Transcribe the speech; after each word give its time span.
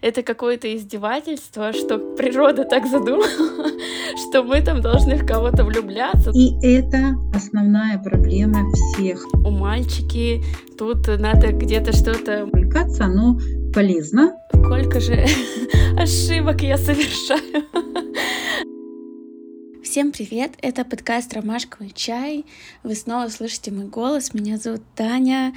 Это 0.00 0.22
какое-то 0.22 0.74
издевательство, 0.76 1.72
что 1.72 1.98
природа 1.98 2.64
так 2.64 2.86
задумала, 2.86 3.26
что 4.28 4.44
мы 4.44 4.60
там 4.62 4.80
должны 4.80 5.16
в 5.16 5.26
кого-то 5.26 5.64
влюбляться. 5.64 6.30
И 6.30 6.54
это 6.64 7.16
основная 7.34 7.98
проблема 7.98 8.64
всех. 8.72 9.24
У 9.34 9.50
мальчики 9.50 10.44
тут 10.78 11.08
надо 11.08 11.52
где-то 11.52 11.92
что-то... 11.92 12.44
Увлекаться, 12.44 13.06
оно 13.06 13.40
полезно. 13.74 14.36
Сколько 14.52 15.00
же 15.00 15.14
ошибок 15.98 16.62
я 16.62 16.76
совершаю. 16.76 17.64
Всем 19.82 20.12
привет! 20.12 20.52
Это 20.60 20.84
подкаст 20.84 21.32
«Ромашковый 21.32 21.90
чай». 21.94 22.44
Вы 22.82 22.94
снова 22.94 23.28
слышите 23.30 23.72
мой 23.72 23.86
голос. 23.86 24.34
Меня 24.34 24.58
зовут 24.58 24.82
Таня. 24.94 25.54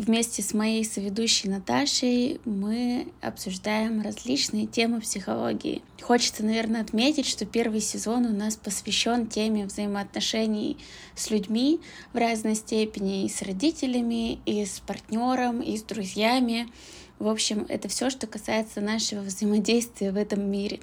Вместе 0.00 0.40
с 0.40 0.54
моей 0.54 0.82
соведущей 0.82 1.50
Наташей 1.50 2.40
мы 2.46 3.08
обсуждаем 3.20 4.00
различные 4.00 4.64
темы 4.64 5.02
психологии. 5.02 5.82
Хочется, 6.00 6.42
наверное, 6.42 6.80
отметить, 6.80 7.26
что 7.26 7.44
первый 7.44 7.82
сезон 7.82 8.24
у 8.24 8.32
нас 8.32 8.56
посвящен 8.56 9.26
теме 9.26 9.66
взаимоотношений 9.66 10.78
с 11.14 11.30
людьми 11.30 11.80
в 12.14 12.16
разной 12.16 12.54
степени, 12.54 13.26
и 13.26 13.28
с 13.28 13.42
родителями, 13.42 14.38
и 14.46 14.64
с 14.64 14.80
партнером, 14.80 15.60
и 15.60 15.76
с 15.76 15.82
друзьями. 15.82 16.68
В 17.18 17.28
общем, 17.28 17.66
это 17.68 17.88
все, 17.88 18.08
что 18.08 18.26
касается 18.26 18.80
нашего 18.80 19.20
взаимодействия 19.20 20.12
в 20.12 20.16
этом 20.16 20.50
мире. 20.50 20.80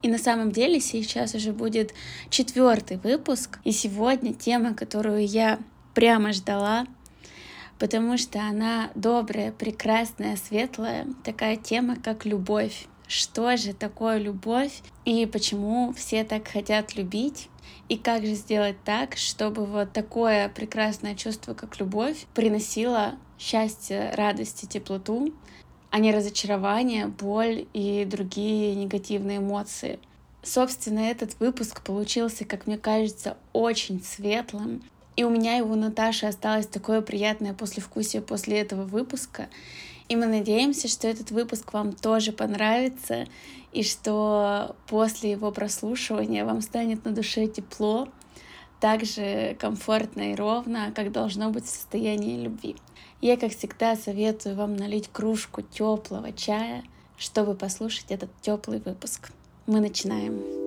И 0.00 0.08
на 0.08 0.16
самом 0.16 0.52
деле 0.52 0.80
сейчас 0.80 1.34
уже 1.34 1.52
будет 1.52 1.92
четвертый 2.30 2.96
выпуск, 2.96 3.58
и 3.64 3.72
сегодня 3.72 4.32
тема, 4.32 4.72
которую 4.72 5.26
я 5.26 5.58
прямо 5.92 6.32
ждала, 6.32 6.86
потому 7.78 8.18
что 8.18 8.40
она 8.40 8.90
добрая, 8.94 9.52
прекрасная, 9.52 10.36
светлая, 10.36 11.06
такая 11.24 11.56
тема, 11.56 11.96
как 11.96 12.24
любовь. 12.24 12.86
Что 13.06 13.56
же 13.56 13.74
такое 13.74 14.18
любовь 14.18 14.80
и 15.04 15.26
почему 15.26 15.92
все 15.92 16.24
так 16.24 16.48
хотят 16.48 16.96
любить? 16.96 17.48
И 17.88 17.98
как 17.98 18.24
же 18.24 18.34
сделать 18.34 18.76
так, 18.84 19.16
чтобы 19.16 19.66
вот 19.66 19.92
такое 19.92 20.48
прекрасное 20.48 21.14
чувство, 21.14 21.52
как 21.52 21.78
любовь, 21.78 22.26
приносило 22.34 23.16
счастье, 23.38 24.10
радость 24.14 24.64
и 24.64 24.66
теплоту, 24.66 25.34
а 25.90 25.98
не 25.98 26.12
разочарование, 26.12 27.06
боль 27.06 27.66
и 27.74 28.06
другие 28.06 28.74
негативные 28.74 29.38
эмоции. 29.38 29.98
Собственно, 30.42 31.00
этот 31.00 31.38
выпуск 31.40 31.82
получился, 31.82 32.44
как 32.44 32.66
мне 32.66 32.78
кажется, 32.78 33.36
очень 33.52 34.02
светлым, 34.02 34.82
и 35.16 35.24
у 35.24 35.30
меня 35.30 35.58
и 35.58 35.60
у 35.60 35.74
Наташи 35.74 36.26
осталось 36.26 36.66
такое 36.66 37.00
приятное 37.00 37.54
послевкусие 37.54 38.22
после 38.22 38.60
этого 38.60 38.82
выпуска. 38.82 39.48
И 40.08 40.16
мы 40.16 40.26
надеемся, 40.26 40.88
что 40.88 41.08
этот 41.08 41.30
выпуск 41.30 41.72
вам 41.72 41.92
тоже 41.92 42.32
понравится, 42.32 43.26
и 43.72 43.82
что 43.82 44.76
после 44.86 45.32
его 45.32 45.50
прослушивания 45.50 46.44
вам 46.44 46.60
станет 46.60 47.04
на 47.04 47.12
душе 47.12 47.46
тепло, 47.46 48.08
так 48.80 49.04
же 49.04 49.56
комфортно 49.58 50.32
и 50.32 50.34
ровно, 50.34 50.92
как 50.94 51.10
должно 51.10 51.50
быть 51.50 51.64
в 51.64 51.70
состоянии 51.70 52.42
любви. 52.42 52.76
Я, 53.22 53.38
как 53.38 53.52
всегда, 53.56 53.96
советую 53.96 54.56
вам 54.56 54.76
налить 54.76 55.08
кружку 55.10 55.62
теплого 55.62 56.32
чая, 56.32 56.84
чтобы 57.16 57.54
послушать 57.54 58.06
этот 58.10 58.30
теплый 58.42 58.80
выпуск. 58.80 59.30
Мы 59.66 59.80
начинаем. 59.80 60.63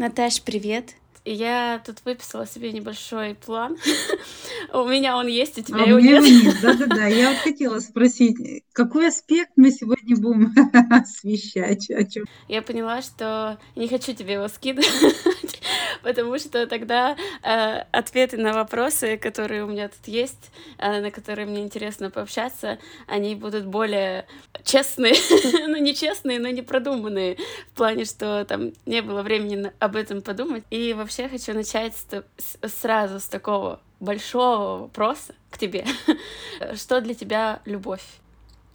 Наташ, 0.00 0.40
привет. 0.40 0.94
Я 1.26 1.82
тут 1.84 1.98
выписала 2.06 2.46
себе 2.46 2.72
небольшой 2.72 3.34
план. 3.34 3.76
у 4.72 4.86
меня 4.86 5.18
он 5.18 5.26
есть, 5.26 5.58
у 5.58 5.62
тебя 5.62 5.84
а 5.84 5.86
его 5.86 6.00
нет. 6.00 6.22
нет. 6.22 6.56
Да-да-да, 6.62 7.04
я 7.04 7.28
вот 7.28 7.36
хотела 7.40 7.80
спросить, 7.80 8.64
какой 8.72 9.08
аспект 9.08 9.50
мы 9.56 9.70
сегодня 9.70 10.16
будем 10.16 10.54
освещать? 10.90 11.90
О 11.90 12.02
чем? 12.06 12.24
Я 12.48 12.62
поняла, 12.62 13.02
что 13.02 13.58
не 13.76 13.88
хочу 13.88 14.14
тебе 14.14 14.32
его 14.32 14.48
скидывать, 14.48 15.59
потому 16.02 16.38
что 16.38 16.66
тогда 16.66 17.16
э, 17.42 17.84
ответы 17.92 18.36
на 18.36 18.52
вопросы, 18.52 19.16
которые 19.16 19.64
у 19.64 19.66
меня 19.66 19.88
тут 19.88 20.06
есть, 20.06 20.50
э, 20.78 21.00
на 21.00 21.10
которые 21.10 21.46
мне 21.46 21.62
интересно 21.62 22.10
пообщаться, 22.10 22.78
они 23.06 23.34
будут 23.34 23.66
более 23.66 24.26
честные, 24.64 25.14
ну 25.68 25.76
не 25.76 25.94
честные, 25.94 26.38
но 26.38 26.48
не 26.48 26.62
продуманные, 26.62 27.36
в 27.72 27.76
плане, 27.76 28.04
что 28.04 28.44
там 28.44 28.72
не 28.86 29.02
было 29.02 29.22
времени 29.22 29.72
об 29.78 29.96
этом 29.96 30.22
подумать. 30.22 30.64
И 30.70 30.92
вообще 30.92 31.28
хочу 31.28 31.52
начать 31.54 31.94
с, 31.96 32.68
сразу 32.68 33.20
с 33.20 33.24
такого 33.24 33.80
большого 34.00 34.82
вопроса 34.82 35.34
к 35.50 35.58
тебе. 35.58 35.84
Что 36.74 37.00
для 37.00 37.14
тебя 37.14 37.60
любовь? 37.64 38.02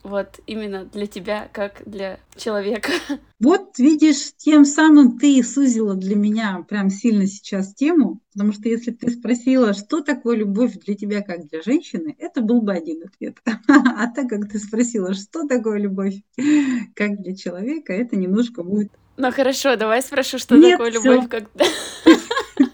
Вот 0.05 0.39
именно 0.45 0.85
для 0.85 1.07
тебя, 1.07 1.49
как 1.51 1.81
для 1.85 2.19
человека. 2.38 2.91
Вот 3.38 3.77
видишь, 3.77 4.31
тем 4.38 4.63
самым 4.63 5.19
ты 5.19 5.43
сузила 5.43 5.93
для 5.93 6.16
меня 6.16 6.66
прям 6.69 6.89
сильно 6.89 7.27
сейчас 7.27 7.73
тему, 7.73 8.21
потому 8.31 8.53
что 8.53 8.69
если 8.69 8.91
ты 8.91 9.11
спросила, 9.11 9.73
что 9.73 10.01
такое 10.01 10.38
любовь 10.38 10.75
для 10.85 10.95
тебя, 10.95 11.21
как 11.21 11.49
для 11.49 11.61
женщины, 11.61 12.16
это 12.17 12.39
был 12.39 12.61
бы 12.61 12.71
один 12.71 13.03
ответ. 13.03 13.38
А 13.67 14.07
так 14.07 14.29
как 14.29 14.49
ты 14.49 14.57
спросила, 14.57 15.13
что 15.13 15.45
такое 15.45 15.79
любовь, 15.79 16.16
как 16.95 17.22
для 17.22 17.35
человека, 17.35 17.91
это 17.91 18.16
немножко 18.16 18.63
будет... 18.63 18.89
Ну 19.17 19.31
хорошо, 19.31 19.75
давай 19.75 20.01
спрошу, 20.01 20.37
что 20.37 20.55
Нет, 20.55 20.77
такое 20.77 20.91
любовь, 20.91 21.19
всё. 21.19 21.27
как... 21.27 21.49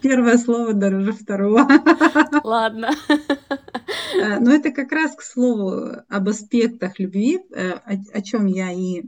Первое 0.00 0.38
слово 0.38 0.74
дороже 0.74 1.12
второго. 1.12 1.66
Ладно. 2.44 2.90
Э, 4.22 4.38
но 4.38 4.52
это 4.52 4.70
как 4.70 4.92
раз 4.92 5.16
к 5.16 5.22
слову 5.22 5.96
об 6.08 6.28
аспектах 6.28 6.98
любви, 7.00 7.40
э, 7.50 7.72
о, 7.72 8.18
о 8.18 8.22
чем 8.22 8.46
я 8.46 8.72
и 8.72 9.02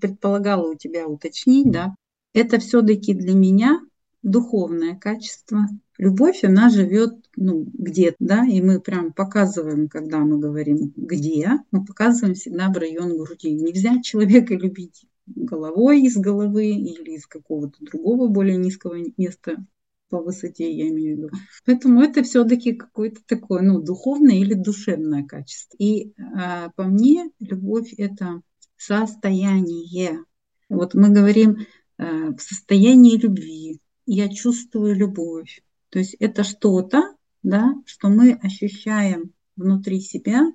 предполагала 0.00 0.72
у 0.72 0.74
тебя 0.74 1.06
уточнить, 1.06 1.70
да. 1.70 1.94
Это 2.32 2.58
все-таки 2.58 3.14
для 3.14 3.34
меня 3.34 3.80
духовное 4.22 4.96
качество. 4.96 5.66
Любовь, 5.98 6.44
она 6.44 6.68
живет 6.70 7.14
ну, 7.36 7.66
где-то, 7.72 8.16
да, 8.18 8.44
и 8.46 8.60
мы 8.60 8.80
прям 8.80 9.12
показываем, 9.12 9.88
когда 9.88 10.18
мы 10.18 10.38
говорим 10.38 10.92
где, 10.96 11.50
мы 11.70 11.84
показываем 11.84 12.34
всегда 12.34 12.68
в 12.68 12.76
район 12.76 13.16
груди. 13.16 13.50
Нельзя 13.52 14.00
человека 14.02 14.54
любить 14.54 15.06
головой 15.26 16.02
из 16.02 16.16
головы 16.16 16.70
или 16.70 17.12
из 17.12 17.26
какого-то 17.26 17.76
другого 17.84 18.28
более 18.28 18.56
низкого 18.56 18.96
места 19.16 19.64
по 20.10 20.20
высоте, 20.20 20.70
я 20.70 20.88
имею 20.88 21.16
в 21.16 21.18
виду. 21.18 21.30
Поэтому 21.64 22.02
это 22.02 22.22
все-таки 22.22 22.74
какое-то 22.74 23.20
такое, 23.26 23.62
ну, 23.62 23.80
духовное 23.80 24.36
или 24.36 24.54
душевное 24.54 25.24
качество. 25.24 25.76
И 25.78 26.12
а, 26.18 26.70
по 26.76 26.84
мне 26.84 27.30
любовь 27.38 27.94
это 27.96 28.42
состояние. 28.76 30.24
Вот 30.68 30.94
мы 30.94 31.08
говорим 31.10 31.66
а, 31.96 32.32
в 32.34 32.40
состоянии 32.40 33.16
любви. 33.16 33.80
Я 34.04 34.28
чувствую 34.28 34.96
любовь. 34.96 35.62
То 35.90 36.00
есть 36.00 36.14
это 36.18 36.44
что-то, 36.44 37.14
да, 37.42 37.74
что 37.86 38.08
мы 38.08 38.32
ощущаем 38.34 39.32
внутри 39.56 40.00
себя, 40.00 40.52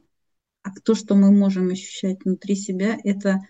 а 0.61 0.71
то, 0.83 0.95
что 0.95 1.15
мы 1.15 1.31
можем 1.31 1.69
ощущать 1.69 2.23
внутри 2.25 2.55
себя, 2.55 2.97
это 3.03 3.41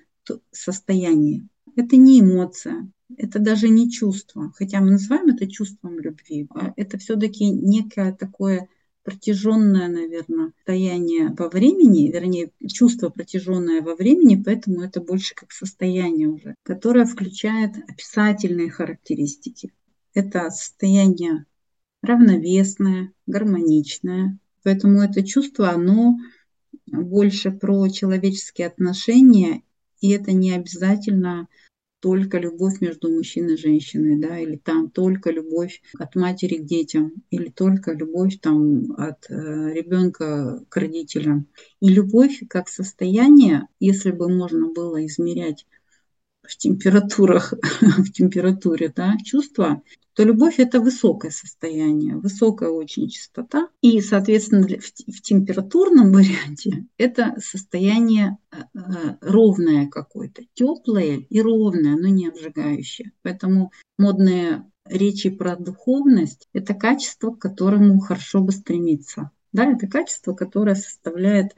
состояние. 0.51 1.47
Это 1.75 1.95
не 1.95 2.21
эмоция, 2.21 2.89
это 3.17 3.39
даже 3.39 3.69
не 3.69 3.89
чувство, 3.91 4.51
хотя 4.55 4.81
мы 4.81 4.91
называем 4.91 5.29
это 5.29 5.47
чувством 5.47 5.99
любви. 5.99 6.47
А 6.49 6.73
это 6.75 6.97
все-таки 6.97 7.49
некое 7.49 8.13
такое 8.13 8.67
протяженное, 9.03 9.87
наверное, 9.87 10.51
состояние 10.57 11.33
во 11.37 11.47
времени, 11.47 12.11
вернее, 12.11 12.49
чувство 12.67 13.09
протяженное 13.09 13.81
во 13.81 13.95
времени, 13.95 14.41
поэтому 14.43 14.81
это 14.81 14.99
больше 14.99 15.35
как 15.35 15.51
состояние 15.51 16.27
уже, 16.27 16.55
которое 16.63 17.05
включает 17.05 17.77
описательные 17.87 18.71
характеристики. 18.71 19.71
Это 20.15 20.49
состояние 20.49 21.45
равновесное, 22.01 23.11
гармоничное. 23.27 24.39
Поэтому 24.63 25.01
это 25.01 25.23
чувство, 25.23 25.69
оно 25.69 26.17
больше 26.87 27.51
про 27.51 27.87
человеческие 27.89 28.67
отношения, 28.67 29.61
и 30.01 30.09
это 30.09 30.31
не 30.31 30.51
обязательно 30.51 31.47
только 32.05 32.37
любовь 32.37 32.81
между 32.81 33.09
мужчиной 33.09 33.55
и 33.55 33.57
женщиной, 33.57 34.19
да, 34.19 34.37
или 34.37 34.57
там 34.57 34.91
только 34.91 35.31
любовь 35.31 35.81
от 35.97 36.13
матери 36.13 36.57
к 36.57 36.63
детям, 36.63 37.13
или 37.31 37.49
только 37.49 37.93
любовь 37.93 38.39
там 38.39 38.91
от 38.91 39.25
э, 39.27 39.33
ребенка 39.73 40.63
к 40.69 40.77
родителям. 40.77 41.47
И 41.79 41.89
любовь 41.89 42.43
как 42.47 42.69
состояние, 42.69 43.67
если 43.79 44.11
бы 44.11 44.29
можно 44.29 44.71
было 44.71 45.03
измерять 45.07 45.65
в 46.43 46.55
температурах, 46.57 47.55
в 47.81 48.11
температуре, 48.11 48.93
да, 48.95 49.15
чувства, 49.25 49.81
то 50.15 50.23
любовь– 50.23 50.55
это 50.59 50.79
высокое 50.79 51.29
состояние, 51.29 52.15
высокая 52.15 52.69
очень 52.69 53.09
частота. 53.09 53.67
И, 53.81 53.99
соответственно, 53.99 54.65
в 54.65 55.21
температурном 55.21 56.13
варианте 56.13 56.85
это 56.97 57.35
состояние 57.41 58.37
э, 58.49 58.57
э, 58.73 59.17
ровное 59.19 59.87
какое-то, 59.87 60.43
теплое 60.53 61.25
и 61.29 61.41
ровное, 61.41 61.97
но 61.97 62.07
не 62.07 62.29
обжигающее. 62.29 63.11
Поэтому 63.23 63.73
модные 63.97 64.65
речи 64.85 65.29
про 65.29 65.57
духовность– 65.57 66.47
это 66.53 66.73
качество, 66.73 67.31
к 67.31 67.39
которому 67.39 67.99
хорошо 67.99 68.39
бы 68.39 68.53
стремиться. 68.53 69.31
Да, 69.51 69.65
это 69.65 69.87
качество, 69.87 70.33
которое 70.33 70.75
составляет 70.75 71.53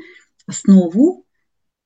основу 0.48 1.25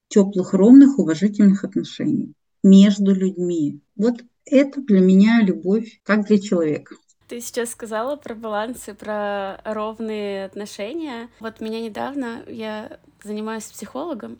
теплых, 0.08 0.54
ровных, 0.54 1.00
уважительных 1.00 1.66
отношений 1.66 2.34
между 2.64 3.14
людьми. 3.14 3.80
Вот 3.96 4.22
это 4.46 4.82
для 4.82 5.00
меня 5.00 5.42
любовь, 5.42 6.00
как 6.04 6.26
для 6.26 6.40
человека. 6.40 6.96
Ты 7.28 7.40
сейчас 7.40 7.72
сказала 7.72 8.18
про 8.18 8.36
баланс 8.36 8.90
и 8.90 8.94
про 8.94 9.62
ровные 9.64 10.46
отношения. 10.46 11.30
Вот 11.40 11.62
меня 11.62 11.80
недавно, 11.80 12.44
я 12.48 13.00
занимаюсь 13.24 13.64
психологом, 13.64 14.38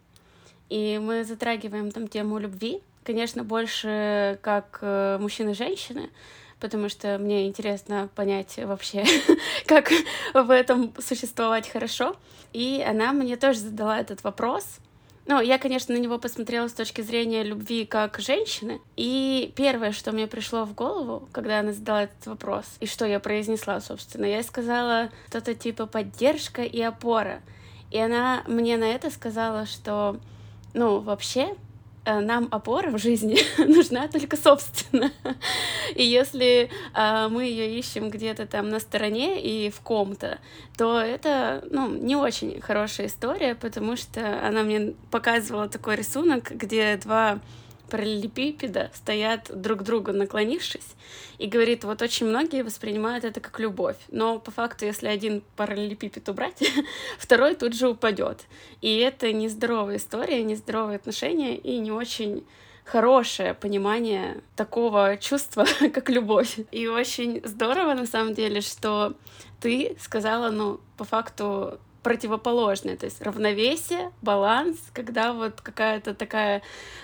и 0.70 1.00
мы 1.02 1.24
затрагиваем 1.24 1.92
там 1.92 2.08
тему 2.08 2.38
любви. 2.38 2.82
Конечно, 3.04 3.44
больше 3.44 4.38
как 4.42 4.80
э, 4.82 5.18
мужчины 5.20 5.52
и 5.52 5.56
женщины, 5.56 6.10
потому 6.60 6.90
что 6.90 7.18
мне 7.18 7.48
интересно 7.48 8.10
понять 8.14 8.60
вообще, 8.64 9.06
как 9.66 9.92
в 10.34 10.52
этом 10.52 10.94
существовать 11.00 11.70
хорошо. 11.70 12.16
И 12.54 12.84
она 12.86 13.14
мне 13.14 13.38
тоже 13.38 13.60
задала 13.60 14.00
этот 14.00 14.24
вопрос, 14.24 14.80
ну, 15.28 15.40
я, 15.40 15.60
конечно, 15.60 15.94
на 15.94 16.00
него 16.00 16.18
посмотрела 16.18 16.68
с 16.68 16.74
точки 16.74 17.02
зрения 17.02 17.44
любви 17.44 17.86
как 17.86 18.20
женщины. 18.20 18.82
И 18.96 19.54
первое, 19.56 19.92
что 19.92 20.12
мне 20.12 20.28
пришло 20.28 20.66
в 20.66 20.74
голову, 20.74 21.28
когда 21.32 21.60
она 21.60 21.74
задала 21.74 22.04
этот 22.04 22.26
вопрос, 22.26 22.66
и 22.80 22.86
что 22.86 23.06
я 23.06 23.20
произнесла, 23.20 23.80
собственно, 23.82 24.26
я 24.26 24.42
сказала 24.44 25.10
что-то 25.30 25.54
типа 25.54 25.86
поддержка 25.86 26.64
и 26.64 26.82
опора. 26.82 27.42
И 27.92 28.00
она 28.00 28.44
мне 28.48 28.78
на 28.78 28.86
это 28.86 29.12
сказала, 29.12 29.66
что, 29.66 30.18
ну, 30.74 31.00
вообще, 31.00 31.56
нам 32.06 32.48
опора 32.52 32.90
в 32.90 32.98
жизни 32.98 33.38
нужна 33.64 34.08
только 34.08 34.38
собственно. 34.38 35.12
И 35.96 36.04
если 36.04 36.70
э, 36.96 37.28
мы 37.30 37.44
ее 37.46 37.78
ищем 37.78 38.10
где-то 38.10 38.48
там 38.48 38.70
на 38.70 38.80
стороне 38.80 39.42
и 39.42 39.70
в 39.70 39.82
ком-то, 39.82 40.40
то 40.78 41.00
это 41.00 41.64
ну, 41.70 41.90
не 41.90 42.16
очень 42.16 42.60
хорошая 42.62 43.08
история, 43.08 43.56
потому 43.56 43.96
что 43.96 44.46
она 44.46 44.64
мне 44.64 44.94
показывала 45.12 45.70
такой 45.70 45.96
рисунок, 45.96 46.52
где 46.52 46.98
два 46.98 47.40
параллелепипеда 47.92 48.90
стоят 48.94 49.52
друг 49.54 49.82
к 49.82 49.84
другу 49.84 50.14
наклонившись, 50.14 50.96
и 51.38 51.46
говорит, 51.46 51.84
вот 51.84 52.02
очень 52.02 52.26
многие 52.26 52.64
воспринимают 52.64 53.26
это 53.26 53.40
как 53.42 53.60
любовь, 53.60 53.98
но 54.10 54.40
по 54.40 54.50
факту, 54.50 54.86
если 54.86 55.08
один 55.08 55.44
параллелепипед 55.58 56.28
убрать, 56.30 56.64
второй 57.20 57.56
тут 57.56 57.76
же 57.76 57.90
упадет. 57.90 58.46
И 58.82 58.98
это 58.98 59.32
нездоровая 59.34 59.98
история, 59.98 60.42
нездоровые 60.44 60.96
отношения 60.96 61.58
и 61.58 61.78
не 61.78 61.92
очень 61.92 62.46
хорошее 62.86 63.54
понимание 63.54 64.42
такого 64.56 65.18
чувства, 65.18 65.66
как 65.94 66.10
любовь. 66.10 66.60
И 66.72 66.88
очень 66.88 67.42
здорово, 67.44 67.94
на 67.94 68.08
самом 68.08 68.34
деле, 68.34 68.62
что 68.62 69.14
ты 69.60 69.96
сказала, 70.00 70.50
ну, 70.50 70.80
по 70.98 71.04
факту 71.04 71.80
противоположное, 72.04 72.98
то 72.98 73.06
есть 73.06 73.22
равновесие, 73.22 74.12
баланс, 74.22 74.78
когда 74.94 75.34
вот 75.34 75.62
какая-то 75.62 76.14
такая 76.14 76.62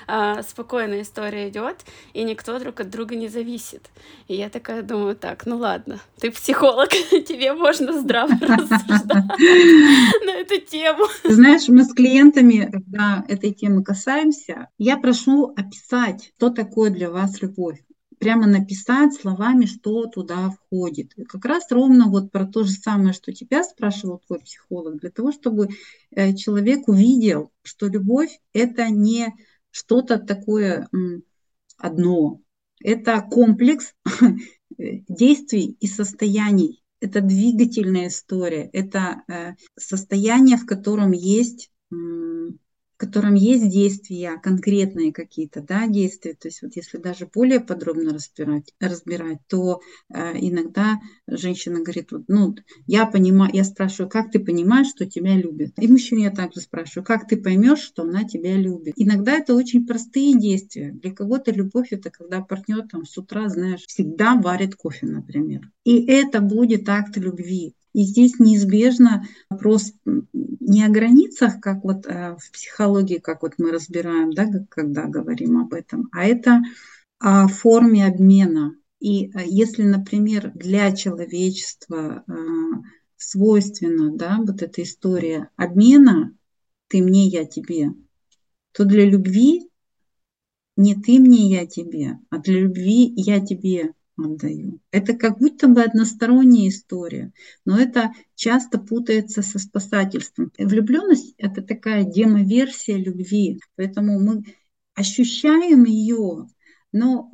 а, 0.08 0.42
спокойная 0.44 1.02
история 1.02 1.50
идет, 1.50 1.78
и 2.14 2.24
никто 2.24 2.58
друг 2.60 2.80
от 2.80 2.90
друга 2.90 3.16
не 3.16 3.28
зависит. 3.28 3.90
И 4.28 4.36
я 4.36 4.50
такая 4.50 4.82
думаю, 4.82 5.16
так, 5.16 5.46
ну 5.46 5.58
ладно, 5.58 6.00
ты 6.20 6.32
психолог, 6.32 6.90
тебе 7.28 7.54
можно 7.54 8.00
здраво 8.00 8.32
рассуждать 8.42 9.26
на 10.26 10.32
эту 10.32 10.60
тему. 10.62 11.06
Знаешь, 11.24 11.68
мы 11.68 11.84
с 11.84 11.94
клиентами, 11.94 12.70
когда 12.72 13.24
этой 13.28 13.54
темы 13.54 13.84
касаемся, 13.84 14.68
я 14.78 14.98
прошу 14.98 15.54
описать, 15.56 16.34
что 16.38 16.50
такое 16.50 16.90
для 16.90 17.10
вас 17.10 17.42
любовь 17.42 17.80
прямо 18.20 18.48
написать 18.48 19.14
словами, 19.14 19.66
что 19.66 20.06
туда 20.08 20.50
входит. 20.50 21.14
И 21.18 21.24
как 21.24 21.46
раз 21.46 21.68
ровно 21.70 22.08
вот 22.10 22.32
про 22.32 22.46
то 22.46 22.64
же 22.64 22.72
самое, 22.72 23.14
что 23.14 23.34
тебя 23.34 23.64
спрашивал 23.64 24.22
твой 24.26 24.40
психолог, 24.40 25.00
для 25.00 25.12
того, 25.12 25.32
чтобы 25.32 25.70
э, 26.12 26.34
человек 26.36 26.88
увидел, 26.88 27.52
что 27.64 27.88
любовь– 27.88 28.40
это 28.54 28.90
не 28.90 29.34
что-то 29.72 30.18
такое 30.18 30.90
одно, 31.78 32.42
это 32.84 33.22
комплекс 33.22 33.94
действий 34.78 35.78
и 35.80 35.88
состояний. 35.88 36.84
Это 37.00 37.22
двигательная 37.22 38.08
история, 38.08 38.68
это 38.74 39.22
э, 39.28 39.54
состояние, 39.78 40.58
в 40.58 40.66
котором 40.66 41.12
есть 41.12 41.70
в 42.98 43.00
котором 43.00 43.36
есть 43.36 43.70
действия, 43.70 44.40
конкретные 44.42 45.14
какие-то 45.14 45.62
да, 45.62 45.86
действия. 45.86 46.34
То 46.34 46.48
есть 46.48 46.64
вот 46.64 46.76
если 46.76 46.98
даже 46.98 47.30
более 47.32 47.60
подробно 47.60 48.12
разбирать, 48.12 48.74
разбирать 48.80 49.38
то 49.48 49.82
э, 50.12 50.32
иногда 50.40 51.00
женщина 51.28 51.82
говорит, 51.82 52.12
вот, 52.12 52.24
ну, 52.28 52.56
я 52.88 53.06
понимаю, 53.06 53.52
я 53.54 53.64
спрашиваю, 53.64 54.10
как 54.10 54.32
ты 54.32 54.40
понимаешь, 54.40 54.88
что 54.88 55.06
тебя 55.06 55.36
любят? 55.36 55.74
И 55.80 55.88
мужчину 55.88 56.22
я 56.22 56.32
также 56.32 56.60
спрашиваю, 56.60 57.06
как 57.06 57.28
ты 57.28 57.38
поймешь, 57.38 57.82
что 57.82 58.02
она 58.02 58.24
тебя 58.24 58.56
любит? 58.56 58.96
Иногда 58.96 59.34
это 59.34 59.54
очень 59.54 59.86
простые 59.86 60.36
действия. 60.36 60.92
Для 60.92 61.14
кого-то 61.14 61.52
любовь 61.52 61.90
это 61.92 62.10
когда 62.10 62.42
партнер 62.42 62.88
там 62.88 63.06
с 63.06 63.16
утра, 63.16 63.48
знаешь, 63.48 63.86
всегда 63.86 64.34
варит 64.34 64.76
кофе, 64.76 65.06
например. 65.06 65.70
И 65.84 66.04
это 66.08 66.42
будет 66.42 66.90
акт 66.90 67.16
любви. 67.18 67.76
И 67.98 68.04
здесь 68.04 68.38
неизбежно 68.38 69.26
вопрос 69.50 69.92
не 70.06 70.86
о 70.86 70.90
границах, 70.90 71.60
как 71.60 71.84
вот 71.84 72.06
э, 72.06 72.38
в 72.40 72.52
психологии, 72.52 73.18
как 73.18 73.42
вот 73.42 73.54
мы 73.58 73.72
разбираем, 73.72 74.34
да, 74.34 74.48
когда 74.70 75.06
говорим 75.08 75.58
об 75.58 75.74
этом, 75.74 76.08
а 76.12 76.24
это 76.24 76.62
о 77.18 77.48
форме 77.48 78.06
обмена. 78.06 78.76
И 79.00 79.32
э, 79.32 79.46
если, 79.48 79.82
например, 79.82 80.52
для 80.54 80.96
человечества 80.96 82.24
э, 82.28 82.34
свойственна 83.16 84.16
да, 84.16 84.38
вот 84.46 84.62
эта 84.62 84.84
история 84.84 85.50
обмена, 85.56 86.38
ты 86.90 87.02
мне, 87.02 87.26
я 87.26 87.46
тебе, 87.46 87.94
то 88.74 88.86
для 88.86 89.10
любви 89.10 89.72
не 90.76 90.94
ты 90.94 91.18
мне, 91.18 91.50
я 91.50 91.66
тебе, 91.66 92.20
а 92.30 92.38
для 92.38 92.60
любви 92.60 93.12
я 93.16 93.44
тебе, 93.44 93.94
отдаю. 94.26 94.80
Это 94.92 95.14
как 95.14 95.40
будто 95.40 95.68
бы 95.68 95.84
односторонняя 95.84 96.70
история, 96.70 97.32
но 97.66 97.80
это 97.80 98.14
часто 98.36 98.80
путается 98.80 99.42
со 99.42 99.60
спасательством. 99.60 100.52
Влюбленность– 100.58 101.36
это 101.38 101.62
такая 101.62 102.04
демоверсия 102.04 102.98
любви, 102.98 103.60
поэтому 103.76 104.20
мы 104.20 104.44
ощущаем 104.96 105.84
ее, 105.86 106.48
но 106.92 107.32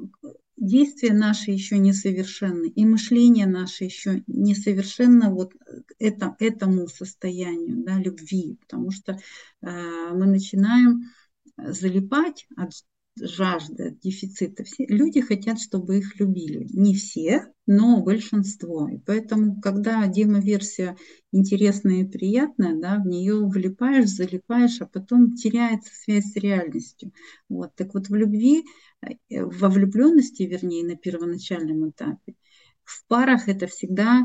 действия 0.57 1.13
наши 1.13 1.51
еще 1.51 1.77
несовершенны, 1.77 2.67
и 2.67 2.85
мышление 2.85 3.47
наше 3.47 3.85
еще 3.85 4.23
несовершенно 4.27 5.31
вот 5.33 5.53
это, 5.99 6.35
этому 6.39 6.87
состоянию 6.87 7.83
да, 7.83 7.97
любви, 7.97 8.57
потому 8.61 8.91
что 8.91 9.13
э, 9.13 9.17
мы 9.61 10.25
начинаем 10.25 11.11
залипать 11.57 12.47
от 12.55 12.71
жажда, 13.19 13.91
дефицита. 13.91 14.63
Все, 14.63 14.85
люди 14.87 15.21
хотят, 15.21 15.59
чтобы 15.59 15.99
их 15.99 16.19
любили. 16.19 16.67
Не 16.71 16.95
все, 16.95 17.47
но 17.67 18.01
большинство. 18.01 18.89
И 18.89 18.97
поэтому, 18.97 19.61
когда 19.61 20.05
демо-версия 20.07 20.97
интересная 21.31 22.01
и 22.01 22.07
приятная, 22.07 22.79
да, 22.79 22.97
в 22.97 23.07
нее 23.07 23.45
влипаешь, 23.47 24.09
залипаешь, 24.09 24.81
а 24.81 24.85
потом 24.85 25.35
теряется 25.35 25.93
связь 25.93 26.31
с 26.31 26.35
реальностью. 26.35 27.11
Вот. 27.49 27.75
Так 27.75 27.93
вот 27.93 28.09
в 28.09 28.15
любви, 28.15 28.63
э, 29.01 29.43
во 29.43 29.69
влюбленности, 29.69 30.43
вернее, 30.43 30.85
на 30.85 30.95
первоначальном 30.95 31.89
этапе, 31.89 32.35
в 32.83 33.05
парах 33.07 33.47
это 33.47 33.67
всегда 33.67 34.23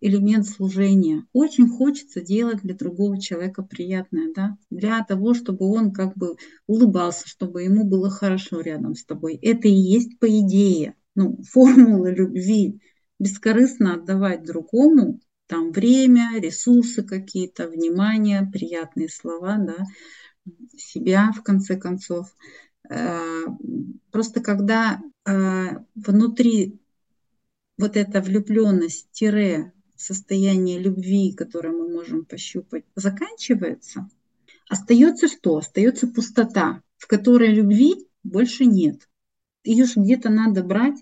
элемент 0.00 0.46
служения. 0.46 1.26
Очень 1.32 1.68
хочется 1.68 2.20
делать 2.20 2.60
для 2.62 2.74
другого 2.74 3.20
человека 3.20 3.62
приятное, 3.62 4.32
да, 4.34 4.56
для 4.70 5.02
того, 5.04 5.34
чтобы 5.34 5.66
он 5.66 5.92
как 5.92 6.16
бы 6.16 6.36
улыбался, 6.66 7.28
чтобы 7.28 7.62
ему 7.62 7.84
было 7.84 8.10
хорошо 8.10 8.60
рядом 8.60 8.94
с 8.94 9.04
тобой. 9.04 9.36
Это 9.36 9.68
и 9.68 9.72
есть 9.72 10.18
по 10.18 10.26
идее, 10.26 10.94
ну, 11.14 11.38
формула 11.50 12.10
любви. 12.10 12.80
Бескорыстно 13.18 13.94
отдавать 13.94 14.44
другому 14.44 15.20
там 15.46 15.70
время, 15.70 16.40
ресурсы 16.40 17.02
какие-то, 17.02 17.68
внимание, 17.68 18.48
приятные 18.52 19.08
слова, 19.08 19.56
да, 19.58 19.76
себя 20.76 21.32
в 21.32 21.42
конце 21.42 21.76
концов. 21.76 22.34
Э, 22.90 23.44
просто 24.10 24.40
когда 24.40 25.00
э, 25.24 25.68
внутри 25.94 26.80
вот 27.78 27.96
эта 27.96 28.20
влюбленность, 28.20 29.10
тире, 29.12 29.72
состояние 29.96 30.78
любви, 30.78 31.32
которое 31.32 31.70
мы 31.70 31.88
можем 31.88 32.24
пощупать, 32.24 32.84
заканчивается, 32.94 34.08
остается 34.68 35.28
что? 35.28 35.58
Остается 35.58 36.06
пустота, 36.06 36.82
в 36.96 37.06
которой 37.06 37.52
любви 37.52 38.06
больше 38.22 38.64
нет. 38.64 39.08
Ее 39.64 39.84
же 39.84 40.00
где-то 40.00 40.30
надо 40.30 40.62
брать, 40.62 40.98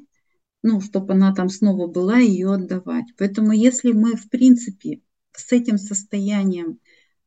ну, 0.63 0.81
чтобы 0.81 1.13
она 1.13 1.35
там 1.35 1.49
снова 1.49 1.87
была, 1.87 2.19
ее 2.19 2.55
отдавать. 2.55 3.07
Поэтому 3.19 3.53
если 3.53 3.93
мы, 3.93 4.17
в 4.17 4.31
принципе, 4.31 5.03
с 5.33 5.53
этим 5.53 5.79
состоянием 5.79 6.79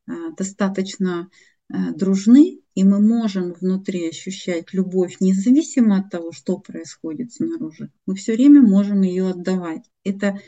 э, 0.06 0.12
достаточно 0.36 1.30
э, 1.68 1.92
дружны, 1.94 2.60
и 2.74 2.84
мы 2.84 3.00
можем 3.00 3.52
внутри 3.52 4.08
ощущать 4.08 4.72
любовь 4.72 5.16
независимо 5.20 5.98
от 5.98 6.10
того, 6.10 6.32
что 6.32 6.58
происходит 6.58 7.32
снаружи, 7.32 7.90
мы 8.06 8.14
все 8.14 8.34
время 8.34 8.62
можем 8.62 9.02
ее 9.02 9.30
отдавать. 9.30 9.84
Это 10.04 10.40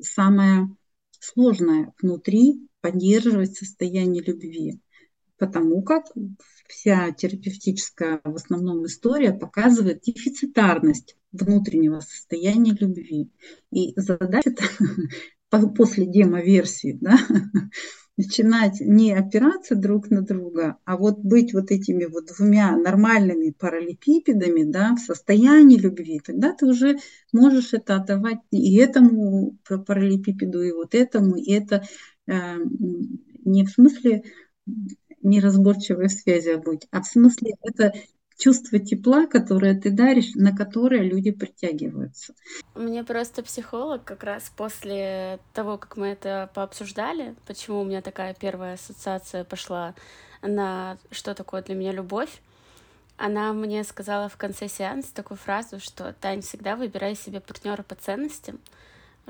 самое 0.00 0.68
сложное 1.20 1.92
внутри 2.00 2.68
поддерживать 2.80 3.56
состояние 3.56 4.22
любви, 4.22 4.80
потому 5.36 5.82
как 5.82 6.04
вся 6.68 7.10
терапевтическая 7.12 8.20
в 8.24 8.34
основном 8.34 8.86
история 8.86 9.32
показывает 9.32 10.02
дефицитарность 10.02 11.16
внутреннего 11.32 12.00
состояния 12.00 12.72
любви. 12.72 13.30
И 13.70 13.92
задача 13.96 14.54
после 15.76 16.06
демо-версии, 16.06 16.98
да, 17.00 17.18
начинать 18.18 18.80
не 18.80 19.12
опираться 19.12 19.76
друг 19.76 20.10
на 20.10 20.22
друга, 20.22 20.76
а 20.84 20.96
вот 20.96 21.20
быть 21.20 21.54
вот 21.54 21.70
этими 21.70 22.04
вот 22.04 22.26
двумя 22.36 22.76
нормальными 22.76 23.54
параллелепипедами, 23.56 24.64
да, 24.64 24.96
в 24.96 24.98
состоянии 24.98 25.78
любви, 25.78 26.20
тогда 26.22 26.52
ты 26.52 26.66
уже 26.66 26.98
можешь 27.32 27.72
это 27.72 27.94
отдавать 27.94 28.40
и 28.50 28.76
этому 28.76 29.56
параллелепипеду, 29.86 30.62
и 30.62 30.72
вот 30.72 30.96
этому, 30.96 31.36
и 31.36 31.52
это 31.52 31.84
э, 32.26 32.56
не 33.44 33.64
в 33.64 33.70
смысле 33.70 34.24
неразборчивой 35.22 36.10
связи 36.10 36.56
быть, 36.56 36.88
а 36.90 37.02
в 37.02 37.06
смысле 37.06 37.54
это 37.62 37.92
чувство 38.38 38.78
тепла, 38.78 39.26
которое 39.26 39.78
ты 39.78 39.90
даришь, 39.90 40.34
на 40.34 40.56
которое 40.56 41.02
люди 41.02 41.32
притягиваются. 41.32 42.34
Мне 42.74 43.04
просто 43.04 43.42
психолог 43.42 44.04
как 44.04 44.22
раз 44.22 44.50
после 44.56 45.40
того, 45.52 45.76
как 45.76 45.96
мы 45.96 46.06
это 46.06 46.48
пообсуждали, 46.54 47.34
почему 47.46 47.80
у 47.80 47.84
меня 47.84 48.00
такая 48.00 48.34
первая 48.34 48.74
ассоциация 48.74 49.44
пошла 49.44 49.94
на 50.40 50.98
что 51.10 51.34
такое 51.34 51.62
для 51.62 51.74
меня 51.74 51.92
любовь, 51.92 52.40
она 53.18 53.52
мне 53.52 53.82
сказала 53.82 54.28
в 54.28 54.36
конце 54.36 54.68
сеанса 54.68 55.12
такую 55.12 55.36
фразу, 55.36 55.80
что 55.80 56.14
Тань, 56.20 56.40
всегда 56.40 56.76
выбирай 56.76 57.16
себе 57.16 57.40
партнера 57.40 57.82
по 57.82 57.96
ценностям, 57.96 58.60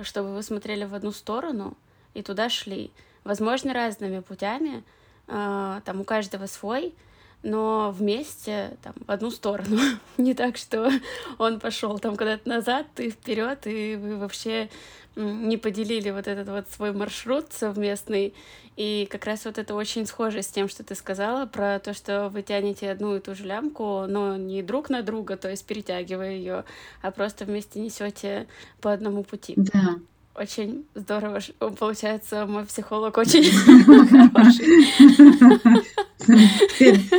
чтобы 0.03 0.35
вы 0.35 0.43
смотрели 0.43 0.85
в 0.85 0.95
одну 0.95 1.11
сторону 1.11 1.75
и 2.13 2.23
туда 2.23 2.51
шли. 2.51 2.93
Возможно, 3.25 3.73
разными 3.73 4.21
путями, 4.21 4.85
а, 5.27 5.81
там 5.87 6.03
у 6.03 6.05
каждого 6.05 6.45
свой, 6.45 6.95
но 7.43 7.91
вместе 7.97 8.77
там 8.83 8.95
в 9.07 9.11
одну 9.11 9.31
сторону. 9.31 9.79
Не 10.17 10.35
так, 10.35 10.57
что 10.57 10.91
он 11.39 11.61
пошел 11.61 11.99
там 11.99 12.17
куда-то 12.17 12.49
назад, 12.49 12.87
ты 12.95 13.11
вперед, 13.11 13.67
и 13.67 13.97
вы 13.97 14.17
вообще 14.17 14.69
не 15.17 15.57
поделили 15.57 16.11
вот 16.11 16.29
этот 16.29 16.49
вот 16.49 16.71
свой 16.71 16.93
маршрут 16.93 17.53
совместный. 17.53 18.35
И 18.77 19.09
как 19.11 19.25
раз 19.25 19.45
вот 19.45 19.59
это 19.59 19.75
очень 19.75 20.07
схоже 20.07 20.43
с 20.43 20.47
тем, 20.47 20.69
что 20.69 20.85
ты 20.85 20.95
сказала 20.95 21.47
про 21.47 21.81
то, 21.81 21.93
что 21.93 22.29
вы 22.29 22.43
тянете 22.43 22.91
одну 22.91 23.17
и 23.17 23.21
ту 23.21 23.35
же 23.35 23.45
лямку, 23.45 24.07
но 24.07 24.37
не 24.37 24.63
друг 24.63 24.89
на 24.89 25.03
друга, 25.03 25.37
то 25.37 25.51
есть 25.51 25.67
перетягивая 25.67 26.31
ее, 26.31 26.65
а 27.03 27.11
просто 27.11 27.45
вместе 27.45 27.81
несете 27.81 28.47
по 28.81 28.93
одному 28.93 29.25
пути. 29.25 29.55
Да. 29.57 29.97
Очень 30.39 30.87
здорово. 30.95 31.41
Получается, 31.79 32.47
мой 32.47 32.65
психолог 32.65 33.19
очень 33.19 33.43
хороший. 34.33 34.87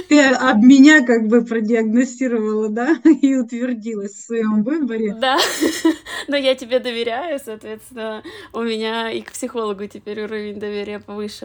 Ты 0.08 0.22
об 0.22 0.64
меня 0.64 1.06
как 1.06 1.28
бы 1.28 1.44
продиагностировала, 1.44 2.70
да, 2.70 2.96
и 3.22 3.36
утвердилась 3.36 4.14
в 4.14 4.26
своем 4.26 4.64
выборе. 4.64 5.14
Да, 5.16 5.38
но 6.30 6.38
я 6.38 6.56
тебе 6.56 6.80
доверяю, 6.80 7.42
соответственно, 7.44 8.24
у 8.54 8.62
меня 8.62 9.12
и 9.12 9.22
к 9.22 9.34
психологу 9.34 9.88
теперь 9.88 10.24
уровень 10.24 10.58
доверия 10.58 11.00
повыше. 11.00 11.42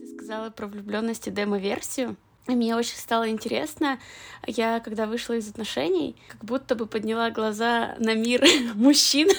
Ты 0.00 0.08
сказала 0.16 0.50
про 0.50 0.66
влюбленность 0.66 1.28
и 1.28 1.30
демо-версию. 1.30 2.16
Мне 2.46 2.76
очень 2.76 2.98
стало 2.98 3.30
интересно, 3.30 3.98
я 4.46 4.80
когда 4.80 5.06
вышла 5.06 5.32
из 5.32 5.48
отношений, 5.48 6.14
как 6.28 6.44
будто 6.44 6.74
бы 6.74 6.84
подняла 6.84 7.30
глаза 7.30 7.94
на 7.98 8.14
мир 8.14 8.44
мужчин, 8.74 9.30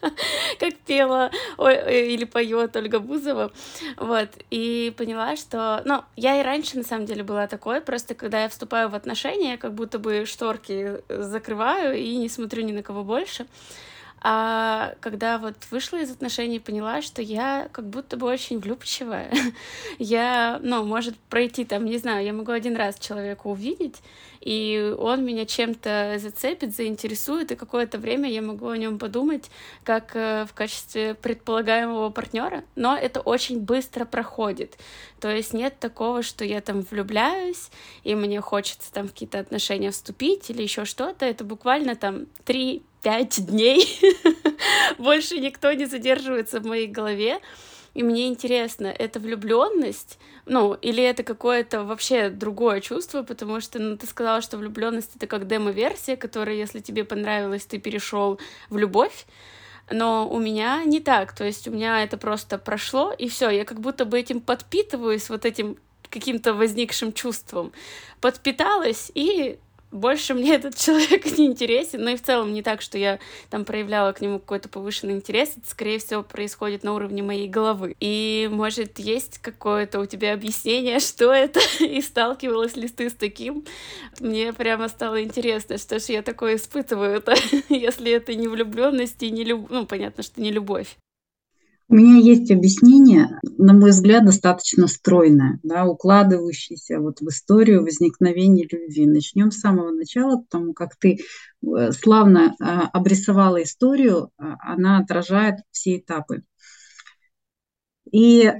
как 0.58 0.74
пела 0.86 1.30
ой, 1.58 2.14
или 2.14 2.24
поет 2.24 2.74
Ольга 2.74 2.98
Бузова, 2.98 3.52
вот, 3.98 4.30
и 4.50 4.94
поняла, 4.96 5.36
что, 5.36 5.82
ну, 5.84 6.02
я 6.16 6.40
и 6.40 6.42
раньше 6.42 6.78
на 6.78 6.84
самом 6.84 7.04
деле 7.04 7.22
была 7.22 7.46
такой, 7.46 7.82
просто 7.82 8.14
когда 8.14 8.44
я 8.44 8.48
вступаю 8.48 8.88
в 8.88 8.94
отношения, 8.94 9.52
я 9.52 9.58
как 9.58 9.74
будто 9.74 9.98
бы 9.98 10.24
шторки 10.24 11.02
закрываю 11.10 11.94
и 11.94 12.16
не 12.16 12.30
смотрю 12.30 12.62
ни 12.62 12.72
на 12.72 12.82
кого 12.82 13.04
больше, 13.04 13.46
а 14.20 14.94
когда 15.00 15.38
вот 15.38 15.54
вышла 15.70 15.98
из 15.98 16.10
отношений, 16.10 16.58
поняла, 16.58 17.02
что 17.02 17.22
я 17.22 17.68
как 17.72 17.88
будто 17.88 18.16
бы 18.16 18.26
очень 18.26 18.58
влюбчивая. 18.58 19.30
я, 19.98 20.58
ну, 20.62 20.84
может 20.84 21.16
пройти 21.16 21.64
там, 21.64 21.84
не 21.84 21.98
знаю, 21.98 22.24
я 22.24 22.32
могу 22.32 22.52
один 22.52 22.76
раз 22.76 22.98
человека 22.98 23.46
увидеть, 23.46 23.96
и 24.40 24.94
он 24.98 25.24
меня 25.24 25.44
чем-то 25.44 26.16
зацепит, 26.18 26.74
заинтересует, 26.74 27.52
и 27.52 27.56
какое-то 27.56 27.98
время 27.98 28.30
я 28.30 28.42
могу 28.42 28.68
о 28.68 28.76
нем 28.76 28.98
подумать 28.98 29.50
как 29.84 30.14
э, 30.14 30.46
в 30.46 30.54
качестве 30.54 31.14
предполагаемого 31.14 32.10
партнера, 32.10 32.64
но 32.74 32.96
это 32.96 33.20
очень 33.20 33.60
быстро 33.60 34.04
проходит. 34.04 34.78
То 35.20 35.30
есть 35.30 35.52
нет 35.52 35.78
такого, 35.78 36.22
что 36.22 36.44
я 36.44 36.60
там 36.60 36.82
влюбляюсь, 36.82 37.70
и 38.04 38.14
мне 38.14 38.40
хочется 38.40 38.92
там 38.92 39.08
в 39.08 39.12
какие-то 39.12 39.38
отношения 39.38 39.90
вступить 39.90 40.50
или 40.50 40.62
еще 40.62 40.84
что-то. 40.84 41.26
Это 41.26 41.44
буквально 41.44 41.96
там 41.96 42.26
три 42.44 42.82
пять 43.06 43.46
дней. 43.46 44.00
Больше 44.98 45.38
никто 45.38 45.72
не 45.72 45.86
задерживается 45.86 46.58
в 46.58 46.66
моей 46.66 46.88
голове. 46.88 47.38
И 47.94 48.02
мне 48.02 48.26
интересно, 48.26 48.88
это 48.88 49.20
влюбленность, 49.20 50.18
ну, 50.44 50.74
или 50.74 51.04
это 51.04 51.22
какое-то 51.22 51.84
вообще 51.84 52.30
другое 52.30 52.80
чувство, 52.80 53.22
потому 53.22 53.60
что 53.60 53.78
ну, 53.78 53.96
ты 53.96 54.08
сказала, 54.08 54.42
что 54.42 54.58
влюбленность 54.58 55.14
это 55.14 55.28
как 55.28 55.46
демо-версия, 55.46 56.16
которая, 56.16 56.56
если 56.56 56.80
тебе 56.80 57.04
понравилось, 57.04 57.64
ты 57.64 57.78
перешел 57.78 58.40
в 58.70 58.76
любовь. 58.76 59.26
Но 59.88 60.28
у 60.28 60.40
меня 60.40 60.82
не 60.84 60.98
так, 60.98 61.32
то 61.32 61.44
есть 61.44 61.68
у 61.68 61.70
меня 61.70 62.02
это 62.02 62.16
просто 62.16 62.58
прошло, 62.58 63.12
и 63.12 63.28
все, 63.28 63.50
я 63.50 63.64
как 63.64 63.80
будто 63.80 64.04
бы 64.04 64.18
этим 64.18 64.40
подпитываюсь, 64.40 65.30
вот 65.30 65.44
этим 65.44 65.76
каким-то 66.10 66.54
возникшим 66.54 67.12
чувством. 67.12 67.72
Подпиталась 68.20 69.12
и 69.14 69.60
больше 69.90 70.34
мне 70.34 70.54
этот 70.54 70.76
человек 70.76 71.26
не 71.38 71.46
интересен, 71.46 72.02
но 72.02 72.10
и 72.10 72.16
в 72.16 72.22
целом 72.22 72.52
не 72.52 72.62
так, 72.62 72.82
что 72.82 72.98
я 72.98 73.18
там 73.50 73.64
проявляла 73.64 74.12
к 74.12 74.20
нему 74.20 74.38
какой-то 74.38 74.68
повышенный 74.68 75.14
интерес, 75.14 75.52
это, 75.56 75.68
скорее 75.68 75.98
всего, 75.98 76.22
происходит 76.22 76.82
на 76.82 76.94
уровне 76.94 77.22
моей 77.22 77.48
головы. 77.48 77.94
И, 78.00 78.48
может, 78.52 78.98
есть 78.98 79.38
какое-то 79.38 80.00
у 80.00 80.06
тебя 80.06 80.32
объяснение, 80.32 81.00
что 81.00 81.32
это, 81.32 81.60
и 81.80 82.00
сталкивалась 82.00 82.76
ли 82.76 82.88
ты 82.88 83.10
с 83.10 83.14
таким? 83.14 83.64
Мне 84.20 84.52
прямо 84.52 84.88
стало 84.88 85.22
интересно, 85.22 85.78
что 85.78 85.98
же 85.98 86.12
я 86.12 86.22
такое 86.22 86.56
испытываю, 86.56 87.20
-то, 87.20 87.36
если 87.68 88.12
это 88.12 88.34
не 88.34 88.48
влюбленность 88.48 89.22
и 89.22 89.30
не 89.30 89.44
любовь, 89.44 89.70
ну, 89.70 89.86
понятно, 89.86 90.22
что 90.22 90.40
не 90.40 90.50
любовь. 90.50 90.96
У 91.88 91.94
меня 91.94 92.16
есть 92.16 92.50
объяснение, 92.50 93.38
на 93.58 93.72
мой 93.72 93.90
взгляд, 93.90 94.24
достаточно 94.24 94.88
стройное, 94.88 95.60
да, 95.62 95.86
укладывающееся 95.86 96.98
вот 96.98 97.20
в 97.20 97.28
историю 97.28 97.82
возникновения 97.82 98.66
любви. 98.68 99.06
Начнем 99.06 99.52
с 99.52 99.60
самого 99.60 99.92
начала, 99.92 100.38
потому 100.38 100.74
как 100.74 100.96
ты 100.96 101.18
э, 101.18 101.92
славно 101.92 102.56
а, 102.60 102.88
обрисовала 102.88 103.62
историю, 103.62 104.30
а, 104.36 104.56
она 104.72 104.98
отражает 104.98 105.60
все 105.70 105.98
этапы. 105.98 106.42
И 108.10 108.50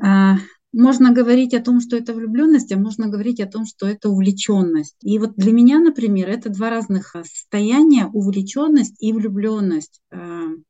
можно 0.73 1.12
говорить 1.12 1.54
о 1.54 1.62
том, 1.62 1.80
что 1.80 1.97
это 1.97 2.12
влюбленность, 2.12 2.73
а 2.73 2.76
можно 2.76 3.09
говорить 3.09 3.40
о 3.40 3.47
том, 3.47 3.64
что 3.64 3.87
это 3.87 4.11
увлеченность. 4.11 4.97
И 5.02 5.18
вот 5.21 5.37
для 5.37 5.52
меня, 5.52 5.78
например, 5.78 6.28
это 6.28 6.50
два 6.50 6.68
разных 6.68 7.14
состояния, 7.25 8.06
увлеченность 8.12 8.97
и 9.00 9.12
влюбленность, 9.12 10.02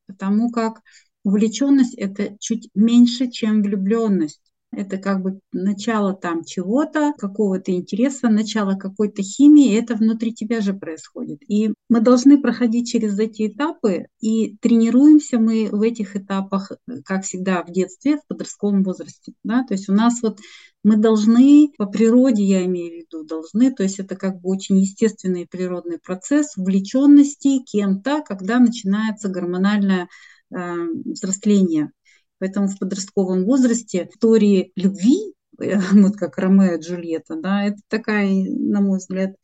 потому 0.06 0.50
как 0.50 0.82
Увлеченность– 1.26 1.94
это 1.96 2.36
чуть 2.38 2.70
меньше, 2.76 3.28
чем 3.28 3.60
влюбленность. 3.60 4.40
Это 4.70 4.96
как 4.96 5.22
бы 5.22 5.40
начало 5.50 6.14
там 6.14 6.44
чего-то, 6.44 7.14
какого-то 7.18 7.72
интереса, 7.72 8.28
начало 8.28 8.76
какой-то 8.76 9.24
химии, 9.24 9.76
это 9.76 9.96
внутри 9.96 10.32
тебя 10.32 10.60
же 10.60 10.72
происходит. 10.72 11.40
И 11.48 11.72
мы 11.88 12.00
должны 12.00 12.40
проходить 12.40 12.88
через 12.88 13.18
эти 13.18 13.48
этапы, 13.48 14.06
и 14.20 14.56
тренируемся 14.58 15.40
мы 15.40 15.68
в 15.72 15.82
этих 15.82 16.14
этапах, 16.14 16.70
как 17.04 17.24
всегда, 17.24 17.64
в 17.64 17.72
детстве, 17.72 18.18
в 18.18 18.26
подростковом 18.28 18.84
возрасте. 18.84 19.32
Да? 19.42 19.64
То 19.64 19.74
есть 19.74 19.88
у 19.88 19.94
нас 19.94 20.22
вот 20.22 20.38
мы 20.84 20.96
должны, 20.96 21.72
по 21.76 21.86
природе 21.86 22.44
я 22.44 22.64
имею 22.66 22.92
в 22.92 22.96
виду, 22.98 23.24
должны, 23.24 23.72
то 23.72 23.82
есть 23.82 23.98
это 23.98 24.14
как 24.14 24.40
бы 24.40 24.50
очень 24.50 24.78
естественный 24.78 25.48
природный 25.50 25.98
процесс 25.98 26.56
увлеченности 26.56 27.64
кем-то, 27.64 28.22
когда 28.22 28.60
начинается 28.60 29.28
гормональная 29.28 30.06
взросления. 30.50 31.92
Поэтому 32.38 32.68
в 32.68 32.78
подростковом 32.78 33.44
возрасте 33.44 34.08
истории 34.12 34.72
любви, 34.76 35.34
вот 35.58 36.16
как 36.16 36.38
Ромео 36.38 36.74
и 36.74 36.80
Джульетта, 36.80 37.36
да, 37.40 37.64
это 37.64 37.78
такая, 37.88 38.28
на 38.28 38.80
мой 38.80 38.98
взгляд, 38.98 39.36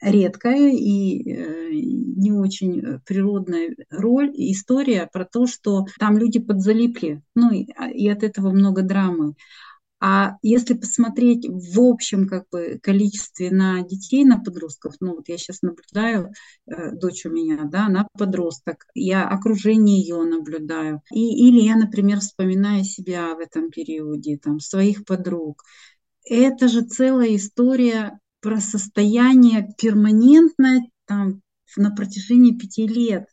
редкая 0.00 0.72
и 0.72 1.30
э, 1.30 1.70
не 1.72 2.32
очень 2.32 3.00
природная 3.04 3.76
роль, 3.90 4.30
история 4.34 5.08
про 5.12 5.24
то, 5.24 5.46
что 5.46 5.86
там 5.98 6.18
люди 6.18 6.38
подзалипли, 6.38 7.22
ну 7.34 7.52
и, 7.52 7.68
а, 7.76 7.90
и 7.90 8.08
от 8.08 8.22
этого 8.22 8.50
много 8.50 8.82
драмы. 8.82 9.34
А 10.00 10.36
если 10.42 10.74
посмотреть 10.74 11.46
в 11.48 11.80
общем 11.80 12.28
как 12.28 12.44
бы 12.50 12.78
количестве 12.82 13.50
на 13.50 13.82
детей, 13.82 14.24
на 14.24 14.38
подростков, 14.38 14.94
ну 15.00 15.16
вот 15.16 15.28
я 15.28 15.38
сейчас 15.38 15.62
наблюдаю, 15.62 16.32
э, 16.66 16.92
дочь 16.92 17.26
у 17.26 17.30
меня, 17.30 17.64
да, 17.64 17.86
она 17.86 18.06
подросток, 18.16 18.86
я 18.94 19.28
окружение 19.28 20.00
ее 20.00 20.22
наблюдаю. 20.22 21.02
И, 21.12 21.48
или 21.48 21.60
я, 21.60 21.76
например, 21.76 22.20
вспоминаю 22.20 22.84
себя 22.84 23.34
в 23.34 23.40
этом 23.40 23.70
периоде, 23.70 24.38
там, 24.38 24.60
своих 24.60 25.04
подруг. 25.04 25.64
Это 26.24 26.68
же 26.68 26.82
целая 26.82 27.34
история 27.34 28.20
про 28.40 28.60
состояние 28.60 29.68
перманентное 29.78 30.82
там, 31.06 31.42
на 31.76 31.90
протяжении 31.90 32.56
пяти 32.56 32.86
лет 32.86 33.26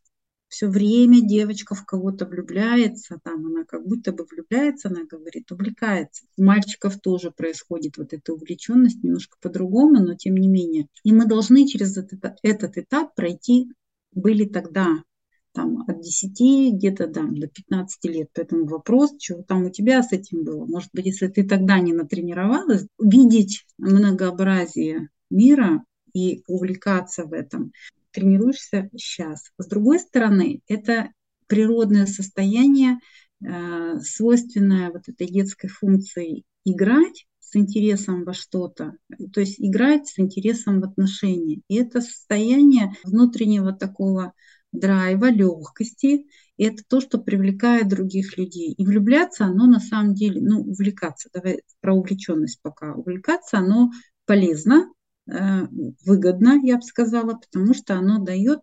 все 0.48 0.68
время 0.68 1.22
девочка 1.22 1.75
в 1.75 1.86
кого-то 1.86 2.25
влюбляется, 2.25 3.20
там 3.24 3.46
она 3.46 3.66
как 3.66 3.86
будто 3.86 4.12
бы 4.12 4.25
влюбляется, 4.30 4.90
она 4.90 5.04
говорит, 5.04 5.52
увлекается. 5.52 6.25
У 6.38 6.44
мальчиков 6.44 7.00
тоже 7.00 7.32
происходит 7.32 7.98
вот 7.98 8.14
эта 8.14 8.34
увлеченность 8.34 9.04
немножко 9.04 9.38
по-другому, 9.42 10.00
но 10.00 10.16
тем 10.16 10.36
не 10.36 10.48
менее. 10.48 10.88
И 11.04 11.12
мы 11.12 11.25
должны 11.25 11.68
через 11.68 11.98
этот, 11.98 12.38
этот 12.44 12.78
этап 12.78 13.16
пройти, 13.16 13.72
были 14.14 14.46
тогда, 14.46 15.04
там, 15.52 15.84
от 15.88 16.02
10 16.02 16.75
где-то 16.75 17.08
да, 17.08 17.24
до 17.24 17.48
15 17.48 18.06
лет. 18.06 18.30
Поэтому 18.34 18.66
вопрос, 18.66 19.16
что 19.20 19.42
там 19.42 19.66
у 19.66 19.70
тебя 19.70 20.04
с 20.04 20.12
этим 20.12 20.44
было. 20.44 20.66
Может 20.66 20.90
быть, 20.94 21.06
если 21.06 21.28
ты 21.28 21.44
тогда 21.44 21.80
не 21.80 21.94
натренировалась, 21.94 22.86
видеть 23.00 23.66
многообразие 23.78 25.10
мира 25.30 25.84
и 26.14 26.44
увлекаться 26.48 27.25
в 27.25 27.34
этом, 27.34 27.72
тренируешься 28.15 28.89
сейчас. 28.95 29.51
С 29.57 29.67
другой 29.67 30.00
стороны, 30.00 30.62
это 30.67 31.10
природное 31.48 32.05
состояние, 32.05 33.00
э, 33.45 34.00
свойственное 34.01 34.91
вот 34.91 35.07
этой 35.07 35.27
детской 35.27 35.67
функции 35.67 36.43
играть 36.63 37.25
с 37.39 37.55
интересом 37.55 38.24
во 38.24 38.34
что-то, 38.34 38.93
то 39.31 39.39
есть 39.39 39.60
играть 39.60 40.07
с 40.07 40.17
интересом 40.17 40.81
в 40.81 40.86
отношения. 40.86 41.62
И 41.67 41.75
это 41.75 42.01
состояние 42.01 42.95
внутреннего 43.03 43.72
такого 43.72 44.34
драйва, 44.72 45.29
легкости, 45.29 46.25
и 46.57 46.63
это 46.63 46.84
то, 46.88 47.01
что 47.01 47.17
привлекает 47.17 47.88
других 47.88 48.38
людей. 48.38 48.74
И 48.74 48.86
влюбляться 48.86 49.45
оно 49.45 49.67
на 49.67 49.79
самом 49.79 50.13
деле, 50.13 50.41
ну, 50.41 50.62
увлекаться, 50.62 51.29
давай 51.34 51.62
про 51.81 51.93
увлеченность 51.93 52.60
пока. 52.62 52.93
Увлекаться 52.95 53.57
оно 53.60 53.91
полезно, 54.25 54.89
выгодно, 55.27 56.60
я 56.63 56.75
бы 56.75 56.84
сказала, 56.84 57.34
потому 57.34 57.74
что 57.74 57.96
оно 57.96 58.24
дает 58.24 58.60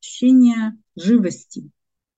ощущение 0.00 0.76
живости 0.96 1.70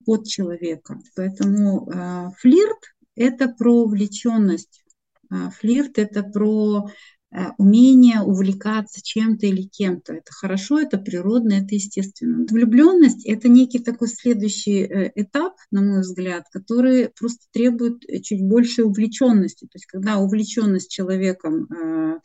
от 0.06 0.26
человека. 0.26 0.98
Поэтому 1.16 1.90
э, 1.90 2.30
флирт– 2.38 2.78
это 3.16 3.48
про 3.48 3.84
увлеченность. 3.84 4.82
Э, 5.30 5.50
флирт– 5.50 5.92
это 5.98 6.22
про 6.22 6.88
э, 7.30 7.38
умение 7.58 8.20
увлекаться 8.20 9.00
чем-то 9.02 9.46
или 9.46 9.62
кем-то. 9.62 10.14
Это 10.14 10.32
хорошо, 10.32 10.80
это 10.80 10.98
природно, 10.98 11.54
это 11.54 11.74
естественно. 11.74 12.44
Влюбленность– 12.48 13.24
это 13.26 13.48
некий 13.48 13.78
такой 13.78 14.08
следующий 14.08 14.80
э, 14.80 15.12
этап, 15.14 15.54
на 15.70 15.82
мой 15.82 16.00
взгляд, 16.00 16.46
который 16.50 17.10
просто 17.10 17.46
требует 17.52 18.02
чуть 18.24 18.42
больше 18.42 18.84
увлеченности. 18.84 19.66
То 19.66 19.76
есть 19.76 19.86
когда 19.86 20.18
увлеченность 20.18 20.90
человеком 20.90 21.68
э, 21.72 22.20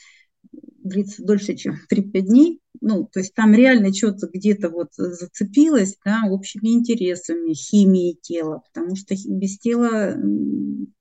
длится 0.87 1.23
дольше, 1.23 1.55
чем 1.55 1.75
3-5 1.91 2.21
дней, 2.21 2.59
ну, 2.81 3.09
то 3.11 3.19
есть 3.19 3.33
там 3.33 3.53
реально 3.53 3.93
что-то 3.93 4.27
где-то 4.31 4.69
вот 4.69 4.89
зацепилось, 4.95 5.97
да, 6.05 6.23
общими 6.29 6.69
интересами, 6.69 7.53
химией 7.53 8.17
тела, 8.21 8.61
потому 8.71 8.95
что 8.95 9.15
без 9.27 9.57
тела 9.57 10.15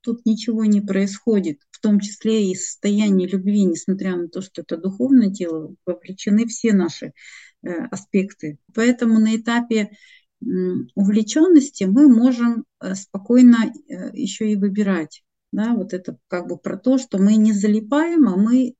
тут 0.00 0.24
ничего 0.24 0.64
не 0.64 0.80
происходит, 0.80 1.60
в 1.70 1.80
том 1.80 2.00
числе 2.00 2.50
и 2.50 2.54
состояние 2.54 3.28
любви, 3.28 3.64
несмотря 3.64 4.16
на 4.16 4.28
то, 4.28 4.40
что 4.40 4.62
это 4.62 4.76
духовное 4.76 5.30
тело, 5.30 5.74
вовлечены 5.84 6.46
все 6.46 6.72
наши 6.72 7.12
э, 7.62 7.70
аспекты. 7.90 8.58
Поэтому 8.74 9.18
на 9.18 9.36
этапе 9.36 9.90
увлеченности 10.94 11.84
мы 11.84 12.08
можем 12.08 12.64
э, 12.80 12.94
спокойно 12.94 13.72
э, 13.88 14.10
еще 14.12 14.50
и 14.52 14.56
выбирать 14.56 15.22
да, 15.52 15.74
вот 15.74 15.94
это 15.94 16.18
как 16.28 16.48
бы 16.48 16.58
про 16.58 16.76
то, 16.76 16.98
что 16.98 17.18
мы 17.18 17.36
не 17.36 17.52
залипаем, 17.52 18.28
а 18.28 18.36
мы 18.36 18.74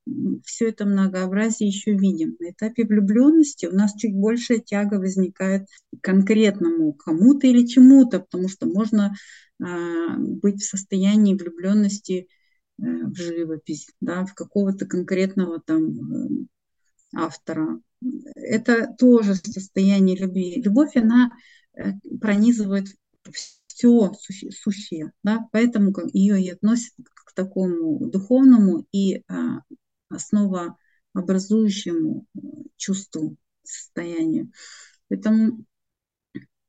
все 0.44 0.68
это 0.68 0.85
многообразие 0.85 1.68
еще 1.68 1.92
видим. 1.92 2.37
На 2.38 2.50
этапе 2.50 2.85
влюбленности 2.85 3.66
у 3.66 3.72
нас 3.72 3.94
чуть 3.94 4.14
большая 4.14 4.59
тяга 4.59 4.96
возникает 4.96 5.66
к 5.66 6.05
конкретному 6.05 6.92
кому-то 6.92 7.46
или 7.46 7.66
чему-то, 7.66 8.20
потому 8.20 8.48
что 8.48 8.66
можно 8.66 9.14
а, 9.62 10.16
быть 10.18 10.62
в 10.62 10.68
состоянии 10.68 11.35
влюбленности 11.35 12.29
э, 12.79 12.83
в 12.83 13.14
живопись, 13.14 13.88
да, 14.00 14.26
в 14.26 14.35
какого-то 14.35 14.87
конкретного 14.87 15.61
там 15.61 15.85
э, 15.88 16.29
автора. 17.14 17.81
Это 18.35 18.94
тоже 18.98 19.35
состояние 19.37 20.18
любви. 20.18 20.61
Любовь, 20.61 20.96
она 20.96 21.31
э, 21.74 21.92
пронизывает 22.20 22.88
все 23.77 24.12
сущее, 24.51 25.12
да, 25.23 25.49
поэтому 25.53 25.93
ее 26.15 26.43
и 26.43 26.49
относят 26.49 26.95
к 27.15 27.35
такому 27.35 28.09
духовному 28.09 28.87
и 28.91 29.23
а, 29.29 29.61
основообразующему 30.09 32.27
э, 32.35 32.39
чувству, 32.79 33.37
состоянию. 33.62 34.51
Поэтому 35.09 35.67